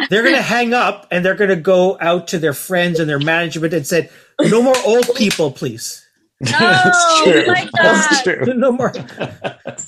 they're 0.09 0.23
going 0.23 0.35
to 0.35 0.41
hang 0.41 0.73
up 0.73 1.07
and 1.11 1.23
they're 1.23 1.35
going 1.35 1.51
to 1.51 1.55
go 1.55 1.97
out 2.01 2.27
to 2.29 2.39
their 2.39 2.53
friends 2.53 2.99
and 2.99 3.07
their 3.09 3.19
management 3.19 3.73
and 3.73 3.85
said, 3.85 4.09
"No 4.41 4.61
more 4.63 4.75
old 4.85 5.13
people, 5.15 5.51
please. 5.51 6.05
Oh, 6.47 7.23
we 7.25 7.45
like 7.47 7.69
That's 7.73 8.23
that. 8.23 8.43
true. 8.43 8.53
No 8.53 8.71
more. 8.71 8.91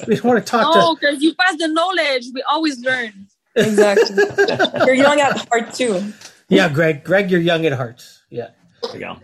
We 0.07 0.15
don't 0.15 0.23
want 0.25 0.45
to 0.45 0.49
talk 0.49 0.75
No, 0.75 0.95
because 0.95 1.21
you 1.21 1.33
pass 1.35 1.57
the 1.57 1.67
knowledge. 1.67 2.25
We 2.33 2.43
always 2.49 2.79
learn. 2.83 3.27
exactly. 3.55 4.15
You're 4.85 4.95
young 4.95 5.19
at 5.19 5.47
heart 5.49 5.73
too. 5.73 5.93
to." 5.99 6.13
Yeah, 6.49 6.69
Greg. 6.69 7.03
Greg, 7.03 7.31
you're 7.31 7.39
young 7.41 7.65
at 7.65 7.73
heart. 7.73 8.03
Yeah, 8.29 8.49
There 8.83 8.93
we 8.93 8.99
go. 8.99 9.17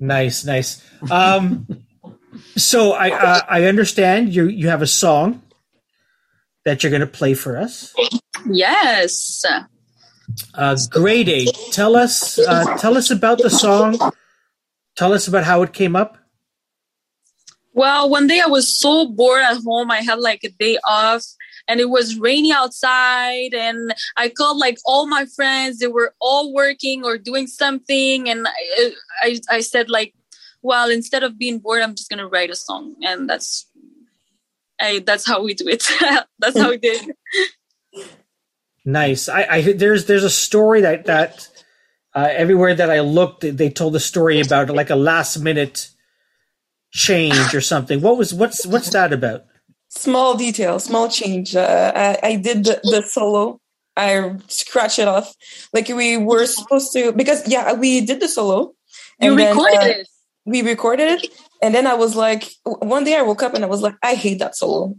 nice, 0.00 0.44
nice. 0.44 0.82
Um, 1.10 1.66
so 2.56 2.92
I 2.92 3.10
uh, 3.10 3.40
I 3.48 3.64
understand 3.66 4.34
you 4.34 4.46
you 4.48 4.68
have 4.68 4.82
a 4.82 4.86
song 4.86 5.42
that 6.64 6.82
you're 6.82 6.90
going 6.90 7.00
to 7.00 7.06
play 7.06 7.34
for 7.34 7.56
us. 7.56 7.94
Yes. 8.50 9.44
Uh, 10.54 10.76
Gray 10.90 11.22
Day. 11.24 11.46
Tell 11.72 11.94
us 11.94 12.38
uh, 12.38 12.76
tell 12.78 12.96
us 12.96 13.10
about 13.10 13.38
the 13.38 13.50
song. 13.50 13.98
Tell 14.96 15.12
us 15.12 15.28
about 15.28 15.44
how 15.44 15.62
it 15.62 15.72
came 15.72 15.94
up. 15.94 16.16
Well, 17.74 18.10
one 18.10 18.26
day 18.26 18.40
I 18.44 18.48
was 18.48 18.74
so 18.74 19.08
bored 19.08 19.42
at 19.42 19.62
home. 19.62 19.90
I 19.90 19.98
had 20.02 20.18
like 20.18 20.44
a 20.44 20.50
day 20.50 20.78
off 20.86 21.24
and 21.68 21.80
it 21.80 21.88
was 21.88 22.18
rainy 22.18 22.52
outside 22.52 23.54
and 23.54 23.94
I 24.16 24.28
called 24.28 24.58
like 24.58 24.78
all 24.84 25.06
my 25.06 25.24
friends. 25.24 25.78
They 25.78 25.86
were 25.86 26.14
all 26.20 26.52
working 26.52 27.04
or 27.04 27.16
doing 27.16 27.46
something. 27.46 28.28
And 28.28 28.46
I, 28.46 28.92
I, 29.22 29.40
I 29.50 29.60
said 29.60 29.88
like, 29.88 30.14
well, 30.60 30.90
instead 30.90 31.22
of 31.22 31.38
being 31.38 31.58
bored, 31.58 31.82
I'm 31.82 31.94
just 31.94 32.10
going 32.10 32.18
to 32.18 32.28
write 32.28 32.50
a 32.50 32.56
song. 32.56 32.94
And 33.02 33.28
that's, 33.28 33.66
I, 34.78 35.02
that's 35.04 35.26
how 35.26 35.42
we 35.42 35.54
do 35.54 35.66
it. 35.68 35.86
that's 36.38 36.58
how 36.58 36.70
we 36.70 36.76
did. 36.76 37.12
Nice. 38.84 39.28
I, 39.28 39.46
I 39.48 39.72
there's 39.72 40.06
there's 40.06 40.24
a 40.24 40.30
story 40.30 40.80
that 40.80 41.04
that 41.04 41.48
uh, 42.14 42.28
everywhere 42.30 42.74
that 42.74 42.90
I 42.90 43.00
looked, 43.00 43.42
they 43.42 43.70
told 43.70 43.92
the 43.92 44.00
story 44.00 44.40
about 44.40 44.70
like 44.70 44.90
a 44.90 44.96
last 44.96 45.38
minute 45.38 45.88
change 46.92 47.54
or 47.54 47.60
something. 47.60 48.00
What 48.00 48.16
was 48.16 48.32
what's 48.32 48.66
what's 48.66 48.90
that 48.90 49.12
about? 49.12 49.44
Small 49.88 50.36
detail, 50.36 50.78
small 50.78 51.08
change. 51.08 51.54
Uh, 51.54 51.92
I, 51.94 52.18
I 52.22 52.36
did 52.36 52.64
the, 52.64 52.80
the 52.84 53.02
solo. 53.02 53.60
I 53.96 54.36
scratched 54.48 54.98
it 54.98 55.06
off. 55.08 55.34
Like 55.74 55.88
we 55.88 56.16
were 56.16 56.46
supposed 56.46 56.92
to, 56.94 57.12
because 57.12 57.46
yeah, 57.46 57.74
we 57.74 58.00
did 58.00 58.20
the 58.20 58.28
solo. 58.28 58.72
You 59.20 59.36
then, 59.36 59.54
recorded 59.54 59.78
uh, 59.78 60.00
it. 60.00 60.08
we 60.46 60.62
recorded 60.62 61.08
it 61.22 61.26
and 61.62 61.74
then 61.74 61.86
i 61.86 61.94
was 61.94 62.16
like 62.16 62.50
one 62.64 63.04
day 63.04 63.16
i 63.16 63.22
woke 63.22 63.42
up 63.42 63.54
and 63.54 63.64
i 63.64 63.68
was 63.68 63.80
like 63.80 63.94
i 64.02 64.14
hate 64.14 64.40
that 64.40 64.56
solo 64.56 64.94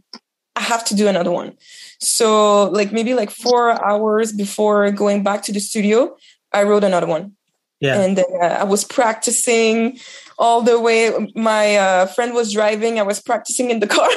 i 0.55 0.61
have 0.61 0.83
to 0.85 0.95
do 0.95 1.07
another 1.07 1.29
one 1.31 1.53
so 1.99 2.69
like 2.69 2.93
maybe 2.93 3.13
like 3.13 3.29
four 3.29 3.71
hours 3.85 4.31
before 4.31 4.89
going 4.91 5.21
back 5.23 5.43
to 5.43 5.51
the 5.51 5.59
studio 5.59 6.15
i 6.53 6.63
wrote 6.63 6.83
another 6.85 7.07
one 7.07 7.35
Yeah. 7.81 7.99
and 7.99 8.17
then 8.17 8.25
uh, 8.41 8.45
i 8.61 8.63
was 8.63 8.85
practicing 8.85 9.99
all 10.39 10.61
the 10.61 10.79
way 10.79 11.11
my 11.35 11.75
uh, 11.75 12.05
friend 12.07 12.33
was 12.33 12.51
driving 12.53 12.99
i 12.99 13.03
was 13.03 13.21
practicing 13.21 13.69
in 13.69 13.79
the 13.79 13.87
car 13.97 14.09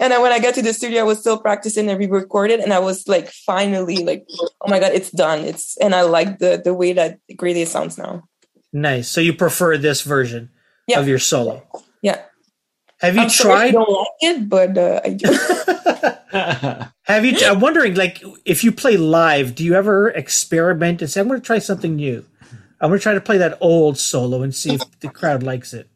and 0.00 0.12
then 0.12 0.22
when 0.22 0.32
i 0.32 0.38
got 0.38 0.54
to 0.54 0.62
the 0.62 0.72
studio 0.72 1.00
i 1.00 1.02
was 1.04 1.18
still 1.18 1.38
practicing 1.38 1.88
and 1.90 1.98
we 1.98 2.06
recorded 2.06 2.60
and 2.60 2.72
i 2.72 2.78
was 2.78 3.06
like 3.08 3.28
finally 3.28 4.04
like 4.04 4.24
oh 4.60 4.68
my 4.68 4.78
god 4.78 4.92
it's 4.92 5.10
done 5.10 5.40
it's 5.40 5.76
and 5.78 5.94
i 5.94 6.02
like 6.02 6.38
the 6.38 6.60
the 6.64 6.72
way 6.72 6.92
that 6.92 7.18
Gray 7.36 7.52
Day 7.54 7.64
sounds 7.64 7.98
now 7.98 8.22
Nice. 8.74 9.06
So 9.08 9.20
you 9.20 9.34
prefer 9.34 9.76
this 9.76 10.00
version 10.00 10.48
Yeah. 10.88 11.00
of 11.00 11.06
your 11.06 11.18
solo? 11.18 11.60
yeah 12.00 12.22
Have 13.00 13.16
you 13.16 13.22
I'm 13.22 13.28
tried? 13.28 13.66
if 13.66 13.72
you 13.74 13.84
don't 13.84 13.92
like 13.92 14.20
it, 14.22 14.48
but 14.48 14.78
uh, 14.78 15.00
I 15.04 15.10
do. 15.12 15.28
Have 17.04 17.24
you? 17.26 17.36
I'm 17.44 17.60
wondering, 17.60 17.94
like, 17.94 18.22
if 18.46 18.64
you 18.64 18.72
play 18.72 18.96
live, 18.96 19.54
do 19.54 19.62
you 19.62 19.74
ever 19.74 20.08
experiment 20.08 21.02
and 21.02 21.10
say, 21.10 21.20
"I'm 21.20 21.28
going 21.28 21.38
to 21.40 21.44
try 21.44 21.58
something 21.58 21.96
new"? 21.96 22.24
I'm 22.82 22.88
going 22.88 22.98
to 22.98 23.02
try 23.02 23.14
to 23.14 23.20
play 23.20 23.38
that 23.38 23.58
old 23.60 23.96
solo 23.96 24.42
and 24.42 24.52
see 24.52 24.74
if 24.74 24.82
the 24.98 25.08
crowd 25.08 25.44
likes 25.44 25.72
it. 25.72 25.88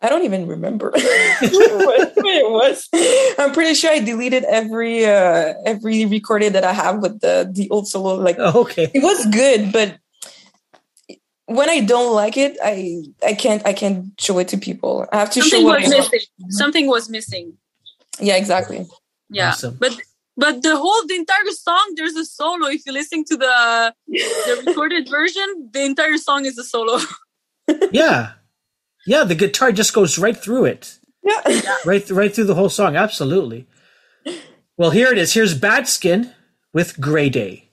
I 0.00 0.08
don't 0.08 0.24
even 0.24 0.46
remember 0.46 0.90
what 0.94 1.02
it 1.04 2.50
was. 2.50 2.88
I'm 3.38 3.52
pretty 3.52 3.74
sure 3.74 3.90
I 3.90 3.98
deleted 4.00 4.44
every 4.44 5.04
uh, 5.04 5.54
every 5.66 6.06
recording 6.06 6.52
that 6.52 6.64
I 6.64 6.72
have 6.72 6.98
with 7.02 7.20
the 7.20 7.48
the 7.52 7.68
old 7.70 7.86
solo. 7.88 8.14
Like 8.16 8.36
Oh, 8.38 8.62
okay. 8.62 8.90
it 8.92 9.02
was 9.02 9.26
good, 9.26 9.72
but 9.72 9.96
when 11.46 11.70
I 11.70 11.80
don't 11.80 12.14
like 12.14 12.36
it, 12.36 12.56
I 12.62 13.02
I 13.24 13.34
can't 13.34 13.64
I 13.64 13.72
can't 13.72 14.06
show 14.20 14.38
it 14.40 14.48
to 14.48 14.58
people. 14.58 15.06
I 15.12 15.18
have 15.18 15.30
to 15.32 15.40
Something 15.40 15.60
show 15.60 15.66
what 15.66 15.80
was 15.82 15.90
missing. 15.90 16.20
Something 16.48 16.86
was 16.88 17.08
missing. 17.08 17.56
Yeah, 18.18 18.36
exactly. 18.36 18.86
Yeah. 19.30 19.50
Awesome. 19.50 19.76
But 19.78 19.96
but 20.36 20.62
the 20.62 20.76
whole 20.76 21.06
the 21.06 21.14
entire 21.16 21.50
song 21.52 21.94
there's 21.96 22.14
a 22.16 22.24
solo. 22.24 22.66
If 22.68 22.86
you 22.86 22.92
listen 22.92 23.24
to 23.24 23.36
the 23.36 23.94
the 24.08 24.62
recorded 24.66 25.08
version, 25.08 25.70
the 25.72 25.82
entire 25.84 26.16
song 26.18 26.44
is 26.46 26.58
a 26.58 26.64
solo. 26.64 26.98
Yeah. 27.92 28.32
Yeah, 29.06 29.24
the 29.24 29.34
guitar 29.34 29.72
just 29.72 29.94
goes 29.94 30.18
right 30.18 30.36
through 30.36 30.64
it, 30.66 30.98
Yeah. 31.22 31.40
right, 31.84 32.08
right 32.10 32.34
through 32.34 32.44
the 32.44 32.54
whole 32.54 32.68
song. 32.68 32.96
Absolutely. 32.96 33.66
Well, 34.76 34.90
here 34.90 35.08
it 35.12 35.18
is. 35.18 35.32
Here's 35.34 35.54
Bad 35.58 35.86
Skin 35.88 36.32
with 36.72 37.00
Gray 37.00 37.28
Day. 37.30 37.68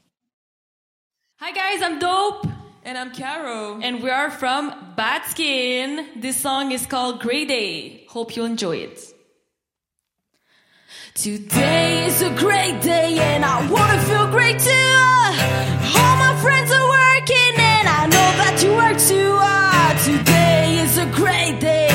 Hi 1.39 1.51
guys, 1.51 1.81
I'm 1.81 1.99
Dope. 1.99 2.45
And 2.85 2.97
I'm 2.97 3.11
Caro. 3.11 3.79
And 3.81 4.01
we 4.01 4.09
are 4.09 4.31
from 4.31 4.73
Bad 4.95 5.25
Skin. 5.25 6.07
This 6.15 6.37
song 6.37 6.71
is 6.71 6.85
called 6.85 7.19
Grey 7.19 7.45
Day. 7.45 8.05
Hope 8.09 8.35
you 8.35 8.45
enjoy 8.45 8.77
it. 8.77 8.99
Today 11.21 12.05
is 12.05 12.21
a 12.21 12.29
great 12.29 12.81
day 12.81 13.19
and 13.19 13.43
I 13.43 13.69
wanna 13.69 14.01
feel 14.03 14.27
great 14.27 14.57
too. 14.57 14.95
All 15.99 16.15
my 16.15 16.33
friends 16.41 16.71
are 16.71 16.87
working 16.87 17.59
and 17.59 17.89
I 17.89 18.05
know 18.05 18.29
that 18.39 18.63
you 18.63 18.71
work 18.71 18.97
too. 18.97 19.35
Ah, 19.35 19.99
today 20.05 20.79
is 20.79 20.97
a 20.97 21.07
great 21.07 21.59
day. 21.59 21.89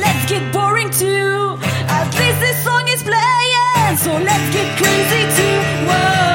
Let's 0.00 0.24
get 0.32 0.50
boring 0.50 0.88
too. 0.88 1.58
At 1.90 2.08
least 2.18 2.40
this 2.40 2.64
song 2.64 2.88
is 2.88 3.02
playing, 3.02 3.98
so 3.98 4.16
let's 4.16 4.48
get 4.56 4.68
crazy 4.78 5.24
too. 5.36 5.86
Whoa. 5.86 6.29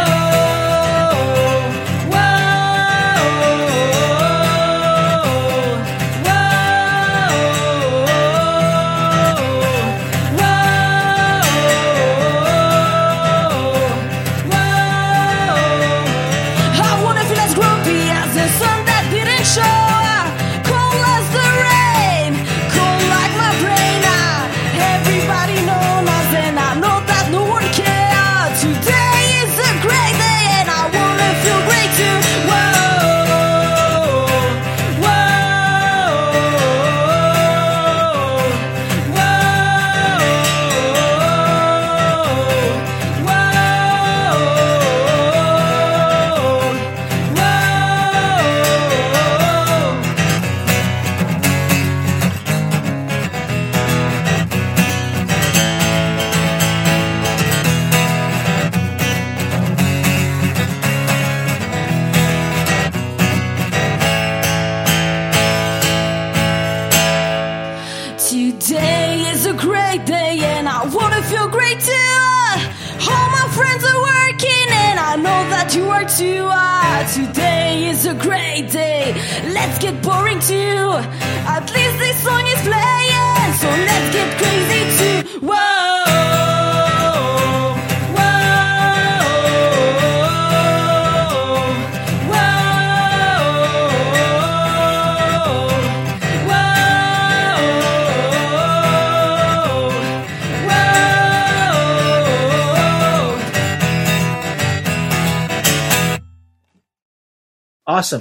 Awesome. 107.96 108.20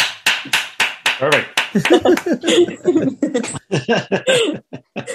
Perfect. 1.19 1.61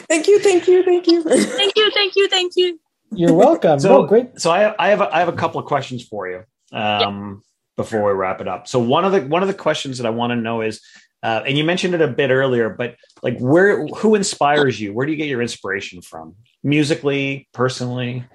Thank 0.10 0.28
you, 0.28 0.40
thank 0.40 0.68
you, 0.68 0.84
thank 0.84 1.08
you. 1.08 1.24
Thank 1.24 1.78
you, 1.78 1.92
thank 1.92 2.16
you, 2.18 2.28
thank 2.28 2.54
you. 2.58 2.78
You're 3.14 3.34
welcome. 3.34 3.80
So 3.80 4.02
no, 4.02 4.06
great. 4.06 4.38
So 4.38 4.52
I, 4.52 4.76
I 4.78 4.90
have 4.90 5.00
a, 5.00 5.16
I 5.16 5.20
have 5.20 5.30
a 5.30 5.34
couple 5.34 5.62
of 5.62 5.66
questions 5.66 6.04
for 6.04 6.28
you 6.28 6.44
um, 6.74 7.42
before 7.78 8.06
we 8.06 8.12
wrap 8.12 8.42
it 8.42 8.50
up. 8.50 8.68
So 8.68 8.80
one 8.80 9.06
of 9.06 9.14
the 9.14 9.22
one 9.22 9.44
of 9.44 9.48
the 9.48 9.54
questions 9.54 9.98
that 10.00 10.06
I 10.06 10.10
want 10.10 10.32
to 10.32 10.36
know 10.36 10.60
is, 10.60 10.82
uh, 11.24 11.42
and 11.48 11.58
you 11.58 11.64
mentioned 11.64 11.94
it 11.94 12.02
a 12.02 12.10
bit 12.10 12.30
earlier, 12.30 12.70
but 12.70 12.98
like 13.24 13.40
where 13.40 13.88
who 13.88 14.16
inspires 14.16 14.78
you? 14.82 14.92
Where 14.92 15.06
do 15.06 15.14
you 15.14 15.18
get 15.18 15.30
your 15.30 15.42
inspiration 15.42 16.02
from? 16.02 16.36
Musically, 16.64 17.48
personally? 17.54 18.26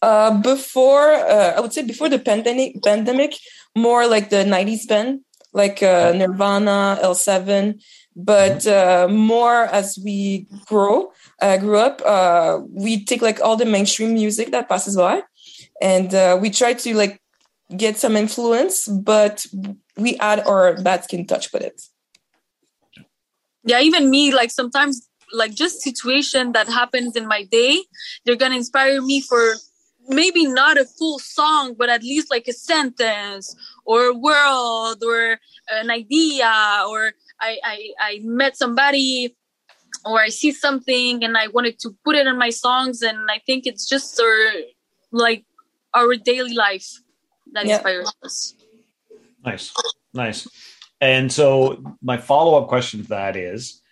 Uh, 0.00 0.38
before, 0.42 1.14
uh, 1.14 1.54
I 1.56 1.60
would 1.60 1.72
say 1.72 1.82
before 1.82 2.10
the 2.10 2.18
pandemic, 2.18 2.82
pandemic, 2.84 3.32
more 3.74 4.06
like 4.06 4.28
the 4.28 4.44
'90s 4.44 4.86
band, 4.86 5.23
like 5.54 5.82
uh, 5.82 6.12
Nirvana, 6.12 6.98
L7. 7.02 7.82
But 8.14 8.66
uh, 8.66 9.08
more 9.08 9.64
as 9.64 9.98
we 10.04 10.46
grow, 10.66 11.12
uh, 11.40 11.56
grew 11.56 11.78
up, 11.78 12.02
uh, 12.04 12.60
we 12.68 13.04
take 13.04 13.22
like 13.22 13.40
all 13.40 13.56
the 13.56 13.64
mainstream 13.64 14.12
music 14.14 14.50
that 14.52 14.68
passes 14.68 14.96
by, 14.96 15.22
and 15.80 16.14
uh, 16.14 16.38
we 16.40 16.50
try 16.50 16.74
to 16.74 16.94
like 16.94 17.20
get 17.76 17.96
some 17.96 18.14
influence, 18.16 18.86
but 18.86 19.46
we 19.96 20.16
add 20.18 20.46
our 20.46 20.80
bad 20.82 21.02
skin 21.04 21.26
touch 21.26 21.52
with 21.52 21.62
it. 21.62 21.80
yeah 23.64 23.80
even 23.80 24.10
me 24.10 24.32
like 24.32 24.50
sometimes 24.50 25.08
like 25.32 25.54
just 25.54 25.80
situation 25.80 26.52
that 26.52 26.68
happens 26.68 27.16
in 27.16 27.26
my 27.26 27.44
day 27.44 27.82
they're 28.24 28.36
gonna 28.36 28.56
inspire 28.56 29.00
me 29.02 29.20
for 29.20 29.54
maybe 30.08 30.46
not 30.46 30.76
a 30.76 30.84
full 30.84 31.18
song 31.18 31.74
but 31.76 31.88
at 31.88 32.02
least 32.02 32.30
like 32.30 32.46
a 32.46 32.52
sentence 32.52 33.56
or 33.84 34.06
a 34.06 34.14
world 34.14 35.02
or 35.04 35.38
an 35.70 35.90
idea 35.90 36.84
or 36.88 37.12
i 37.40 37.58
i, 37.64 37.90
I 38.00 38.20
met 38.22 38.56
somebody 38.56 39.36
or 40.04 40.20
i 40.20 40.28
see 40.28 40.52
something 40.52 41.24
and 41.24 41.36
i 41.36 41.48
wanted 41.48 41.78
to 41.80 41.94
put 42.04 42.16
it 42.16 42.26
in 42.26 42.38
my 42.38 42.50
songs 42.50 43.02
and 43.02 43.30
i 43.30 43.40
think 43.46 43.66
it's 43.66 43.88
just 43.88 44.20
our 44.20 44.52
like 45.12 45.44
our 45.94 46.16
daily 46.16 46.54
life 46.54 46.88
that 47.52 47.66
Yeah. 47.66 47.76
inspires 47.76 48.12
us 48.22 48.54
Nice, 49.44 49.72
nice. 50.14 50.48
And 51.00 51.30
so 51.30 51.82
my 52.02 52.16
follow 52.16 52.60
up 52.60 52.68
question 52.68 53.02
to 53.02 53.08
that 53.08 53.36
is, 53.36 53.82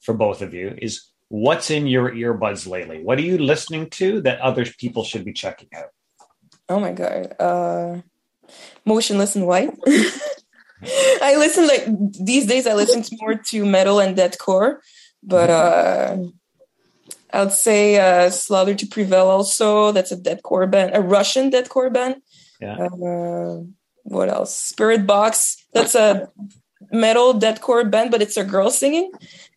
for 0.00 0.12
both 0.12 0.42
of 0.42 0.54
you, 0.54 0.74
is 0.76 1.06
what's 1.28 1.70
in 1.70 1.86
your 1.86 2.10
earbuds 2.10 2.66
lately? 2.66 3.02
What 3.02 3.18
are 3.18 3.22
you 3.22 3.38
listening 3.38 3.90
to 3.90 4.20
that 4.22 4.40
other 4.40 4.64
people 4.64 5.04
should 5.04 5.24
be 5.24 5.32
checking 5.32 5.68
out? 5.74 5.90
Oh 6.68 6.80
my 6.80 6.92
god. 6.92 7.34
Uh 7.38 8.00
Motionless 8.84 9.36
in 9.36 9.46
White. 9.46 9.70
I 11.22 11.34
listen 11.36 11.66
like 11.66 11.86
these 12.24 12.46
days 12.46 12.66
I 12.66 12.74
listen 12.74 13.04
more 13.20 13.34
to 13.34 13.64
metal 13.64 13.98
and 14.00 14.16
deathcore, 14.16 14.78
but 15.22 15.50
uh 15.50 16.16
I 17.32 17.44
would 17.44 17.52
say 17.52 17.98
uh 17.98 18.30
Slaughter 18.30 18.74
to 18.74 18.86
Prevail 18.86 19.28
also. 19.28 19.92
That's 19.92 20.12
a 20.12 20.16
deathcore 20.16 20.70
band, 20.70 20.94
a 20.94 21.00
Russian 21.00 21.50
deathcore 21.50 21.92
band. 21.92 22.22
Yeah. 22.60 22.76
Uh, 22.76 23.62
what 24.04 24.28
else? 24.28 24.72
Spiritbox. 24.72 25.56
That's 25.72 25.94
a 25.94 26.30
metal 26.90 27.34
deathcore 27.34 27.88
band, 27.90 28.10
but 28.10 28.22
it's 28.22 28.36
a 28.36 28.44
girl 28.44 28.70
singing, 28.70 29.10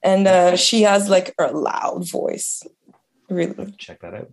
and 0.03 0.27
uh, 0.27 0.55
she 0.55 0.81
has 0.83 1.09
like 1.09 1.33
a 1.39 1.51
loud 1.51 2.09
voice. 2.09 2.63
Really. 3.29 3.73
Check 3.77 4.01
that 4.01 4.13
out. 4.13 4.29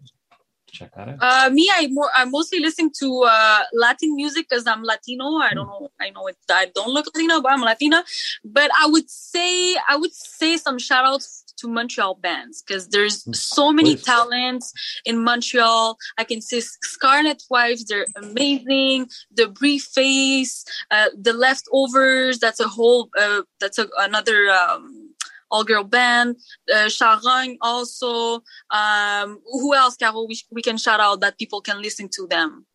Check 0.78 0.94
that 0.94 1.08
out. 1.08 1.18
Uh, 1.20 1.50
me, 1.50 1.68
I 1.74 1.88
more 1.88 2.08
I 2.16 2.24
mostly 2.24 2.60
listen 2.60 2.92
to 3.00 3.24
uh, 3.24 3.62
Latin 3.72 4.14
music 4.14 4.46
because 4.48 4.64
I'm 4.64 4.84
Latino. 4.84 5.24
I 5.38 5.52
don't 5.52 5.66
know. 5.66 5.88
I 6.00 6.10
know 6.10 6.28
it. 6.28 6.36
I 6.48 6.70
don't 6.72 6.90
look 6.90 7.06
Latino, 7.12 7.40
but 7.40 7.50
I'm 7.50 7.62
Latina. 7.62 8.04
But 8.44 8.70
I 8.80 8.86
would 8.86 9.10
say 9.10 9.74
I 9.88 9.96
would 9.96 10.14
say 10.14 10.56
some 10.56 10.78
shout 10.78 11.04
outs 11.04 11.42
to 11.56 11.66
Montreal 11.66 12.14
bands 12.14 12.62
because 12.62 12.86
there's 12.90 13.26
so 13.36 13.72
many 13.72 13.96
talents 13.96 14.72
in 15.04 15.24
Montreal. 15.24 15.96
I 16.16 16.22
can 16.22 16.40
say 16.40 16.60
Scarlet 16.60 17.42
Wives. 17.50 17.84
They're 17.84 18.06
amazing. 18.14 19.08
The 19.34 19.48
Brief 19.48 19.82
Face, 19.82 20.64
uh, 20.92 21.08
the 21.20 21.32
Leftovers. 21.32 22.38
That's 22.38 22.60
a 22.60 22.68
whole. 22.68 23.10
Uh, 23.18 23.42
that's 23.58 23.78
a, 23.78 23.88
another. 23.98 24.48
Um, 24.48 25.07
all 25.50 25.64
girl 25.64 25.84
band, 25.84 26.36
uh, 26.74 26.88
Charogne 26.88 27.56
also. 27.60 28.42
Um, 28.70 29.40
who 29.44 29.74
else, 29.74 29.96
Carol? 29.96 30.26
We, 30.28 30.38
we 30.50 30.62
can 30.62 30.76
shout 30.76 31.00
out 31.00 31.20
that 31.20 31.38
people 31.38 31.60
can 31.60 31.82
listen 31.82 32.08
to 32.14 32.26
them. 32.28 32.66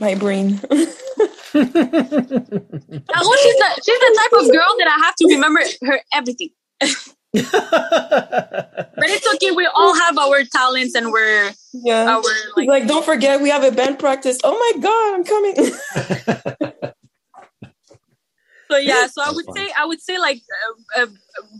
My 0.00 0.14
brain. 0.14 0.58
Carol, 0.68 0.86
she's 1.52 1.62
the 3.56 3.82
she's 3.84 4.00
the 4.00 4.20
type 4.20 4.32
of 4.40 4.46
girl 4.52 4.74
that 4.78 4.88
I 4.88 4.98
have 5.04 5.14
to 5.16 5.26
remember 5.28 5.60
her 5.84 6.00
everything. 6.12 6.50
But 8.98 9.10
it's 9.10 9.26
okay. 9.34 9.50
We 9.52 9.66
all 9.74 9.94
have 9.94 10.18
our 10.18 10.42
talents 10.44 10.94
and 10.94 11.12
we're 11.12 11.52
Yeah. 11.72 12.16
our 12.16 12.22
Like, 12.56 12.68
like. 12.68 12.86
don't 12.86 13.04
forget, 13.04 13.40
we 13.40 13.50
have 13.50 13.62
a 13.62 13.70
band 13.70 13.98
practice. 13.98 14.38
Oh 14.42 14.58
my 14.58 14.72
God, 14.80 15.14
I'm 15.14 15.24
coming. 15.24 15.54
So 18.70 18.76
yeah. 18.76 19.06
So 19.06 19.22
I 19.22 19.30
would 19.30 19.46
fun. 19.46 19.56
say 19.56 19.70
I 19.78 19.86
would 19.86 20.00
say 20.00 20.18
like 20.18 20.42
uh, 20.96 21.02
uh, 21.02 21.06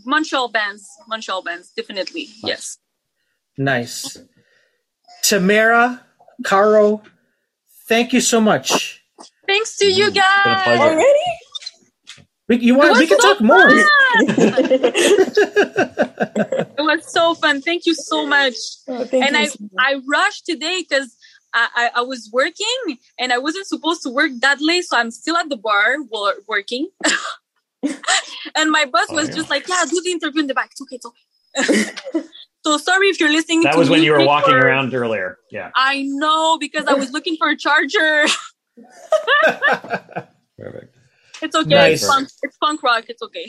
Montreal 0.09 0.49
bands, 0.49 0.89
Montreal 1.07 1.43
bands, 1.43 1.71
definitely. 1.75 2.27
Yes. 2.43 2.77
nice. 3.57 4.17
Tamara, 5.21 6.01
Caro, 6.43 7.03
thank 7.87 8.11
you 8.13 8.19
so 8.19 8.41
much. 8.41 9.03
Thanks 9.47 9.77
to 9.77 9.85
you 9.85 10.07
It's 10.07 10.15
been 10.15 10.23
a 10.23 10.65
guys. 10.65 10.79
Already? 10.79 11.29
We, 12.47 12.57
you 12.57 12.75
want? 12.75 12.97
We 12.97 13.05
can 13.05 13.19
so 13.19 13.33
talk 13.33 13.41
more. 13.41 13.69
It 16.79 16.81
was 16.81 17.11
so 17.11 17.35
fun. 17.35 17.61
Thank 17.61 17.85
you 17.85 17.93
so 17.93 18.25
much. 18.25 18.55
Oh, 18.87 19.07
and 19.11 19.37
I 19.37 19.45
so 19.45 19.57
much. 19.61 19.71
I 19.77 20.01
rushed 20.07 20.45
today 20.45 20.83
because 20.87 21.15
I, 21.53 21.67
I 21.75 21.99
I 21.99 22.01
was 22.01 22.29
working 22.33 22.97
and 23.19 23.31
I 23.31 23.37
wasn't 23.37 23.67
supposed 23.67 24.01
to 24.03 24.09
work 24.09 24.31
that 24.41 24.59
late, 24.61 24.85
so 24.85 24.97
I'm 24.97 25.11
still 25.11 25.37
at 25.37 25.49
the 25.49 25.57
bar 25.57 25.97
while 26.09 26.33
working. 26.47 26.89
and 28.55 28.71
my 28.71 28.85
boss 28.85 29.07
Oh, 29.09 29.15
was 29.15 29.29
yeah. 29.29 29.35
just 29.35 29.49
like, 29.49 29.67
"Yeah, 29.67 29.83
do 29.89 30.01
the 30.03 30.11
interview 30.11 30.41
in 30.41 30.47
the 30.47 30.53
back. 30.53 30.71
It's 30.71 30.81
okay. 30.81 30.95
It's 30.97 31.05
okay." 31.05 32.23
so 32.65 32.77
sorry 32.77 33.07
if 33.09 33.19
you're 33.19 33.31
listening. 33.31 33.61
That 33.61 33.73
to 33.73 33.79
was 33.79 33.89
when 33.89 34.03
you 34.03 34.11
were 34.11 34.17
music 34.17 34.27
walking 34.29 34.53
or- 34.53 34.65
around 34.65 34.93
earlier. 34.93 35.37
Yeah. 35.51 35.71
I 35.75 36.03
know 36.03 36.57
because 36.59 36.85
I 36.85 36.93
was 36.93 37.11
looking 37.11 37.35
for 37.37 37.49
a 37.49 37.57
charger. 37.57 38.25
Perfect. 40.57 40.95
it's 41.41 41.55
okay. 41.55 41.69
Nice. 41.69 42.01
It's, 42.03 42.07
punk, 42.11 42.29
it's 42.43 42.57
punk 42.57 42.83
rock. 42.83 43.05
It's 43.07 43.21
okay. 43.21 43.47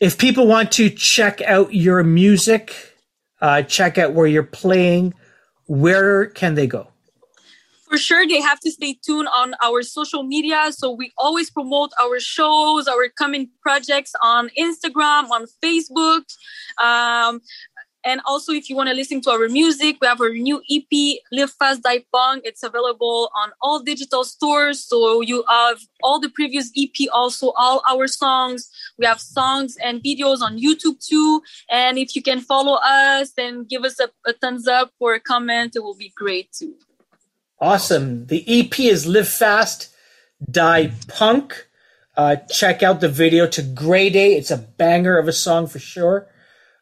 if 0.00 0.18
people 0.18 0.46
want 0.46 0.72
to 0.72 0.90
check 0.90 1.40
out 1.42 1.74
your 1.74 2.02
music, 2.02 2.74
uh, 3.40 3.62
check 3.62 3.98
out 3.98 4.12
where 4.14 4.26
you're 4.26 4.42
playing, 4.42 5.14
where 5.66 6.26
can 6.26 6.54
they 6.54 6.66
go? 6.66 6.88
For 7.94 7.98
sure 7.98 8.26
they 8.26 8.40
have 8.40 8.58
to 8.58 8.72
stay 8.72 8.98
tuned 9.06 9.28
on 9.28 9.54
our 9.62 9.80
social 9.82 10.24
media. 10.24 10.72
So 10.72 10.90
we 10.90 11.12
always 11.16 11.48
promote 11.48 11.92
our 12.02 12.18
shows 12.18 12.88
our 12.88 13.08
coming 13.16 13.50
projects 13.62 14.12
on 14.20 14.50
instagram 14.58 15.30
on 15.30 15.46
facebook. 15.62 16.24
Um, 16.82 17.40
and 18.04 18.20
also 18.26 18.52
if 18.52 18.68
you 18.68 18.74
want 18.74 18.88
to 18.88 18.96
listen 18.96 19.20
to 19.22 19.30
our 19.30 19.48
music 19.48 19.96
we 20.00 20.08
have 20.08 20.20
our 20.20 20.30
new 20.30 20.60
ep 20.68 20.92
live 21.30 21.52
fast 21.52 21.84
die 21.84 22.04
punk 22.12 22.42
it's 22.44 22.64
available 22.64 23.30
on 23.40 23.52
all 23.62 23.78
digital 23.80 24.24
stores. 24.24 24.84
So 24.84 25.20
you 25.20 25.44
have 25.48 25.78
all 26.02 26.18
the 26.18 26.30
previous 26.30 26.72
ep 26.76 26.96
also 27.12 27.52
all 27.56 27.80
our 27.88 28.08
songs. 28.08 28.70
We 28.98 29.06
have 29.06 29.20
songs 29.20 29.76
and 29.76 30.02
videos 30.02 30.40
on 30.40 30.58
youtube 30.58 30.98
too. 30.98 31.42
And 31.70 31.96
if 31.96 32.16
you 32.16 32.22
can 32.22 32.40
follow 32.40 32.76
us 32.82 33.32
and 33.38 33.68
give 33.68 33.84
us 33.84 34.00
a, 34.00 34.08
a 34.26 34.32
thumbs 34.32 34.66
up 34.66 34.90
or 34.98 35.14
a 35.14 35.20
comment 35.20 35.76
it 35.76 35.84
will 35.84 35.96
be 35.96 36.12
great 36.16 36.50
too 36.50 36.74
Awesome. 37.60 38.26
The 38.26 38.44
EP 38.46 38.78
is 38.80 39.06
Live 39.06 39.28
Fast, 39.28 39.94
Die 40.50 40.92
Punk. 41.08 41.66
Uh, 42.16 42.36
check 42.50 42.82
out 42.82 43.00
the 43.00 43.08
video 43.08 43.46
to 43.48 43.62
Gray 43.62 44.10
Day. 44.10 44.34
It's 44.36 44.50
a 44.50 44.56
banger 44.58 45.18
of 45.18 45.28
a 45.28 45.32
song 45.32 45.66
for 45.66 45.78
sure. 45.78 46.28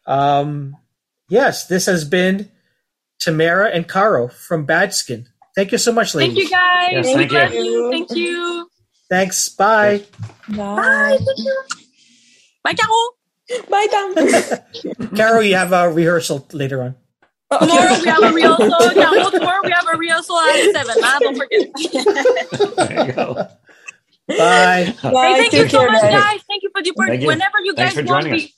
Um, 0.05 0.75
yes, 1.29 1.67
this 1.67 1.85
has 1.85 2.05
been 2.05 2.51
Tamara 3.19 3.69
and 3.69 3.87
Caro 3.87 4.27
from 4.27 4.65
Bad 4.65 4.93
Skin. 4.93 5.27
Thank 5.55 5.71
you 5.71 5.77
so 5.77 5.91
much, 5.91 6.13
ladies. 6.15 6.35
Thank 6.35 6.43
you 6.43 6.49
guys. 6.49 6.91
Yes, 6.91 7.05
We 7.05 7.13
thank 7.27 7.31
you. 7.31 7.37
love 7.39 7.53
you. 7.53 7.91
Thank 7.91 8.11
you. 8.11 8.69
Thanks. 9.09 9.49
Bye. 9.49 10.03
Bye. 10.49 11.17
Bye, 12.63 12.73
Caro. 12.73 13.63
Bye, 13.69 13.87
Dan. 13.91 15.09
Caro, 15.15 15.39
you 15.41 15.55
have 15.55 15.71
a 15.71 15.89
rehearsal 15.91 16.47
later 16.53 16.81
on. 16.83 16.95
Tomorrow 17.59 17.99
we 18.01 18.07
have 18.07 18.23
a 18.23 18.33
rehearsal. 18.33 18.69
Caro, 18.69 19.29
tomorrow 19.29 19.61
we 19.63 19.71
have 19.71 19.87
a 19.93 19.97
rehearsal 19.97 20.37
at 20.37 20.71
7. 20.73 20.95
Huh? 20.99 21.19
Don't 21.19 21.37
forget. 21.37 22.87
There 22.89 23.07
you 23.07 23.13
go. 23.13 23.33
Bye. 24.27 24.35
hey, 24.37 24.95
Bye. 25.03 25.35
thank 25.37 25.53
you 25.53 25.63
Take 25.63 25.71
so 25.71 25.79
care, 25.79 25.91
much, 25.91 26.01
guys. 26.01 26.11
guys. 26.11 26.41
Thank 26.47 26.63
you 26.63 26.69
for 26.73 26.81
the 26.81 26.93
part. 26.93 27.09
Thank 27.09 27.21
you. 27.21 27.27
Whenever 27.27 27.59
you 27.61 27.73
Thanks 27.73 27.95
guys 27.95 28.05
for 28.05 28.11
want 28.11 28.23
joining 28.25 28.39
me. 28.39 28.53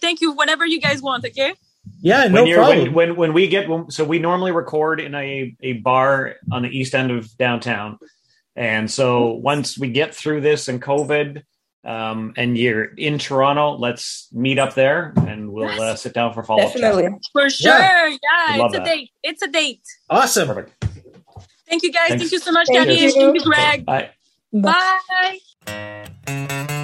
Thank 0.00 0.20
you. 0.20 0.32
Whenever 0.32 0.64
you 0.64 0.80
guys 0.80 1.02
want, 1.02 1.24
okay? 1.24 1.54
Yeah, 2.00 2.28
no 2.28 2.42
when, 2.42 2.46
you're, 2.46 2.58
problem. 2.58 2.78
when, 2.78 2.94
when 2.94 3.16
when 3.16 3.32
we 3.32 3.48
get 3.48 3.68
when, 3.68 3.90
so 3.90 4.04
we 4.04 4.18
normally 4.18 4.52
record 4.52 5.00
in 5.00 5.14
a 5.14 5.56
a 5.60 5.72
bar 5.74 6.36
on 6.52 6.62
the 6.62 6.68
east 6.68 6.94
end 6.94 7.10
of 7.10 7.36
downtown, 7.36 7.98
and 8.54 8.90
so 8.90 9.32
once 9.32 9.78
we 9.78 9.90
get 9.90 10.14
through 10.14 10.42
this 10.42 10.68
and 10.68 10.80
COVID, 10.80 11.42
um, 11.84 12.34
and 12.36 12.56
you're 12.56 12.84
in 12.84 13.18
Toronto, 13.18 13.76
let's 13.76 14.28
meet 14.32 14.58
up 14.58 14.74
there 14.74 15.12
and 15.26 15.52
we'll 15.52 15.80
uh, 15.80 15.94
sit 15.96 16.12
down 16.12 16.34
for 16.34 16.42
follow 16.42 16.62
up. 16.62 16.72
Definitely. 16.72 17.08
For 17.32 17.48
sure. 17.50 17.72
Yeah. 17.72 18.08
Yeah, 18.08 18.64
it's 18.66 18.74
a 18.74 18.78
that. 18.78 18.84
date. 18.84 19.10
It's 19.22 19.42
a 19.42 19.48
date. 19.48 19.82
awesome. 20.10 20.48
Perfect. 20.48 20.84
Thank 21.68 21.82
you, 21.82 21.92
guys. 21.92 22.08
Thanks. 22.08 22.22
Thank 22.22 22.32
you 22.32 22.38
so 22.38 22.52
much, 22.52 22.66
Thank 22.68 22.88
Janine. 22.88 23.02
you. 23.02 23.12
Thank 23.12 23.34
you, 23.34 23.44
Greg. 23.44 23.84
Bye. 23.84 24.10
Bye. 24.52 25.38
Bye. 26.26 26.74